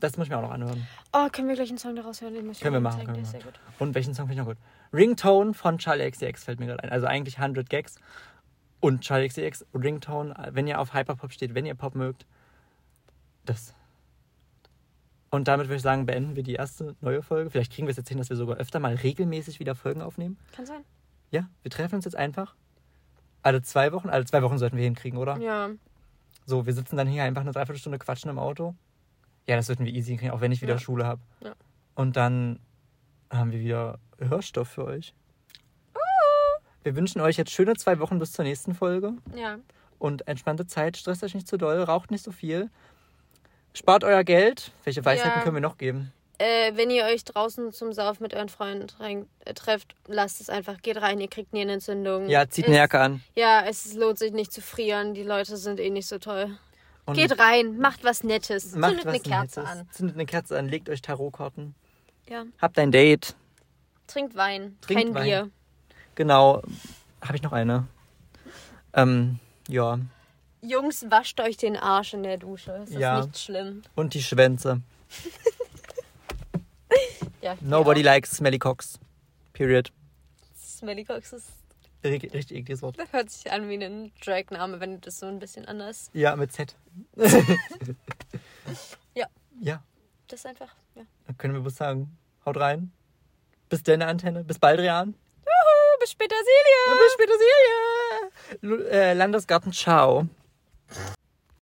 Das 0.00 0.16
muss 0.16 0.26
ich 0.26 0.30
mir 0.30 0.38
auch 0.38 0.42
noch 0.42 0.50
anhören. 0.52 0.86
Oh, 1.12 1.28
können 1.32 1.48
wir 1.48 1.56
gleich 1.56 1.70
einen 1.70 1.78
Song 1.78 1.96
daraus 1.96 2.20
hören? 2.20 2.34
Den 2.34 2.46
muss 2.46 2.58
ich 2.58 2.62
Können 2.62 2.74
wir 2.74 2.80
machen, 2.80 2.98
zeigen. 3.00 3.12
können 3.14 3.32
wir 3.32 3.40
gut. 3.40 3.54
Und 3.78 3.94
welchen 3.94 4.14
Song 4.14 4.28
finde 4.28 4.42
ich 4.42 4.46
noch 4.46 4.54
gut? 4.54 4.62
Ringtone 4.92 5.54
von 5.54 5.78
Charlie 5.78 6.08
XCX 6.10 6.44
fällt 6.44 6.60
mir 6.60 6.66
gerade 6.66 6.84
ein. 6.84 6.90
Also 6.90 7.06
eigentlich 7.06 7.38
100 7.38 7.68
Gags. 7.68 7.96
Und 8.80 9.00
Charlie 9.00 9.26
XCX, 9.28 9.66
Ringtone, 9.74 10.34
wenn 10.52 10.68
ihr 10.68 10.78
auf 10.80 10.94
Hyperpop 10.94 11.32
steht, 11.32 11.54
wenn 11.54 11.66
ihr 11.66 11.74
Pop 11.74 11.96
mögt, 11.96 12.26
das. 13.44 13.74
Und 15.30 15.48
damit 15.48 15.66
würde 15.66 15.76
ich 15.76 15.82
sagen, 15.82 16.06
beenden 16.06 16.36
wir 16.36 16.42
die 16.44 16.54
erste 16.54 16.94
neue 17.00 17.22
Folge. 17.22 17.50
Vielleicht 17.50 17.72
kriegen 17.72 17.86
wir 17.88 17.90
es 17.90 17.96
jetzt 17.96 18.08
hin, 18.08 18.18
dass 18.18 18.30
wir 18.30 18.36
sogar 18.36 18.56
öfter 18.58 18.78
mal 18.78 18.94
regelmäßig 18.94 19.58
wieder 19.58 19.74
Folgen 19.74 20.00
aufnehmen. 20.00 20.38
Kann 20.54 20.64
sein. 20.64 20.84
Ja, 21.30 21.48
wir 21.62 21.70
treffen 21.70 21.96
uns 21.96 22.04
jetzt 22.04 22.16
einfach. 22.16 22.54
Alle 23.42 23.62
zwei 23.62 23.92
Wochen, 23.92 24.08
alle 24.08 24.24
zwei 24.24 24.42
Wochen 24.42 24.58
sollten 24.58 24.76
wir 24.76 24.84
hinkriegen, 24.84 25.18
oder? 25.18 25.38
Ja. 25.38 25.70
So, 26.46 26.66
wir 26.66 26.72
sitzen 26.72 26.96
dann 26.96 27.06
hier 27.08 27.24
einfach 27.24 27.42
eine 27.42 27.52
Dreiviertelstunde 27.52 27.98
quatschen 27.98 28.30
im 28.30 28.38
Auto. 28.38 28.74
Ja, 29.46 29.56
das 29.56 29.66
sollten 29.66 29.84
wir 29.84 29.92
easy 29.92 30.10
hinkriegen, 30.10 30.34
auch 30.34 30.40
wenn 30.40 30.52
ich 30.52 30.60
wieder 30.62 30.74
Ja. 30.74 30.78
Schule 30.78 31.06
habe. 31.06 31.20
Ja. 31.40 31.52
Und 31.94 32.16
dann 32.16 32.58
haben 33.30 33.52
wir 33.52 33.60
wieder 33.60 33.98
Hörstoff 34.18 34.68
für 34.68 34.84
euch. 34.84 35.14
Wir 36.82 36.96
wünschen 36.96 37.20
euch 37.20 37.36
jetzt 37.36 37.50
schöne 37.50 37.74
zwei 37.74 37.98
Wochen 37.98 38.18
bis 38.18 38.32
zur 38.32 38.44
nächsten 38.44 38.74
Folge 38.74 39.12
Ja. 39.34 39.58
und 39.98 40.26
entspannte 40.28 40.66
Zeit. 40.66 40.96
Stresst 40.96 41.22
euch 41.24 41.34
nicht 41.34 41.46
zu 41.48 41.56
doll, 41.58 41.82
raucht 41.82 42.10
nicht 42.10 42.24
so 42.24 42.32
viel. 42.32 42.70
Spart 43.74 44.04
euer 44.04 44.24
Geld. 44.24 44.72
Welche 44.84 45.04
Weisheiten 45.04 45.38
Ja. 45.38 45.42
können 45.42 45.56
wir 45.56 45.60
noch 45.60 45.76
geben? 45.76 46.12
Äh, 46.38 46.76
wenn 46.76 46.88
ihr 46.90 47.04
euch 47.04 47.24
draußen 47.24 47.72
zum 47.72 47.92
Sauf 47.92 48.20
mit 48.20 48.32
euren 48.32 48.48
Freunden 48.48 48.86
rein, 49.00 49.26
äh, 49.44 49.54
trefft, 49.54 49.96
lasst 50.06 50.40
es 50.40 50.48
einfach. 50.48 50.80
Geht 50.82 50.96
rein, 51.02 51.20
ihr 51.20 51.28
kriegt 51.28 51.52
nie 51.52 51.62
eine 51.62 51.72
Entzündung. 51.72 52.28
Ja, 52.28 52.48
zieht 52.48 52.66
es, 52.66 52.68
eine 52.68 52.78
Jacke 52.78 53.00
an. 53.00 53.22
Ja, 53.34 53.64
es 53.66 53.94
lohnt 53.94 54.18
sich 54.18 54.32
nicht 54.32 54.52
zu 54.52 54.60
frieren. 54.62 55.14
Die 55.14 55.24
Leute 55.24 55.56
sind 55.56 55.80
eh 55.80 55.90
nicht 55.90 56.06
so 56.06 56.18
toll. 56.18 56.56
Und 57.06 57.14
Geht 57.16 57.38
rein, 57.40 57.78
macht 57.78 58.04
was 58.04 58.22
Nettes. 58.22 58.74
macht 58.76 58.90
Zündet 58.90 59.06
was 59.06 59.14
eine 59.14 59.22
Kerze 59.22 59.60
Nettes. 59.60 59.76
an. 59.78 59.88
Zündet 59.90 60.16
eine 60.16 60.26
Kerze 60.26 60.58
an, 60.58 60.68
legt 60.68 60.88
euch 60.90 61.02
Tarotkarten. 61.02 61.74
Ja. 62.28 62.44
Habt 62.60 62.78
ein 62.78 62.92
Date. 62.92 63.34
Trinkt 64.06 64.36
Wein, 64.36 64.76
Trinkt 64.82 65.04
kein 65.06 65.14
Wein. 65.14 65.24
Bier. 65.24 65.50
Genau. 66.14 66.62
Habe 67.20 67.34
ich 67.36 67.42
noch 67.42 67.52
eine? 67.52 67.88
Ähm, 68.92 69.38
ja. 69.68 69.98
Jungs, 70.60 71.06
wascht 71.10 71.40
euch 71.40 71.56
den 71.56 71.76
Arsch 71.76 72.14
in 72.14 72.22
der 72.22 72.36
Dusche. 72.36 72.72
Es 72.84 72.90
ist 72.90 72.98
Ja. 72.98 73.22
nicht 73.24 73.38
schlimm. 73.38 73.82
Und 73.96 74.14
die 74.14 74.22
Schwänze. 74.22 74.82
Ja, 77.48 77.56
Nobody 77.60 78.00
auch. 78.00 78.04
likes 78.06 78.30
smelly 78.32 78.58
cocks. 78.58 78.98
Period. 79.52 79.90
Smelly 80.56 81.04
Cox 81.04 81.32
ist, 81.32 81.48
Richtig, 82.04 82.32
richtig 82.32 82.58
ekliges 82.58 82.82
Wort. 82.82 82.96
das 82.98 83.12
hört 83.12 83.30
sich 83.30 83.50
an 83.50 83.68
wie 83.68 83.82
ein 83.84 84.12
Drag-Name, 84.24 84.78
wenn 84.78 84.92
du 84.92 84.98
das 84.98 85.18
so 85.18 85.26
ein 85.26 85.40
bisschen 85.40 85.64
anders. 85.66 86.10
Ja, 86.12 86.36
mit 86.36 86.52
Z. 86.52 86.76
Ja. 89.14 89.26
Ja, 89.60 89.82
Das 90.28 90.40
ist 90.40 90.46
einfach, 90.46 90.72
ja. 90.94 91.02
dann 91.26 91.36
können 91.38 91.54
wir 91.54 91.60
bloß 91.60 91.74
sagen. 91.76 92.16
Haut 92.44 92.56
rein. 92.58 92.92
Bis 93.68 93.82
deine 93.82 94.06
Antenne. 94.06 94.44
Bis 94.44 94.58
bald, 94.58 94.78
Rian. 94.78 95.14
Juhu, 95.38 95.98
bis 96.00 96.10
später, 96.12 96.36
Silja! 96.36 96.92
Und 96.92 97.00
bis 97.00 97.12
später, 97.14 97.32
Silja. 97.38 98.76
Lu- 98.76 98.84
Äh, 98.88 99.14
Landesgarten, 99.14 99.72
ciao. 99.72 100.28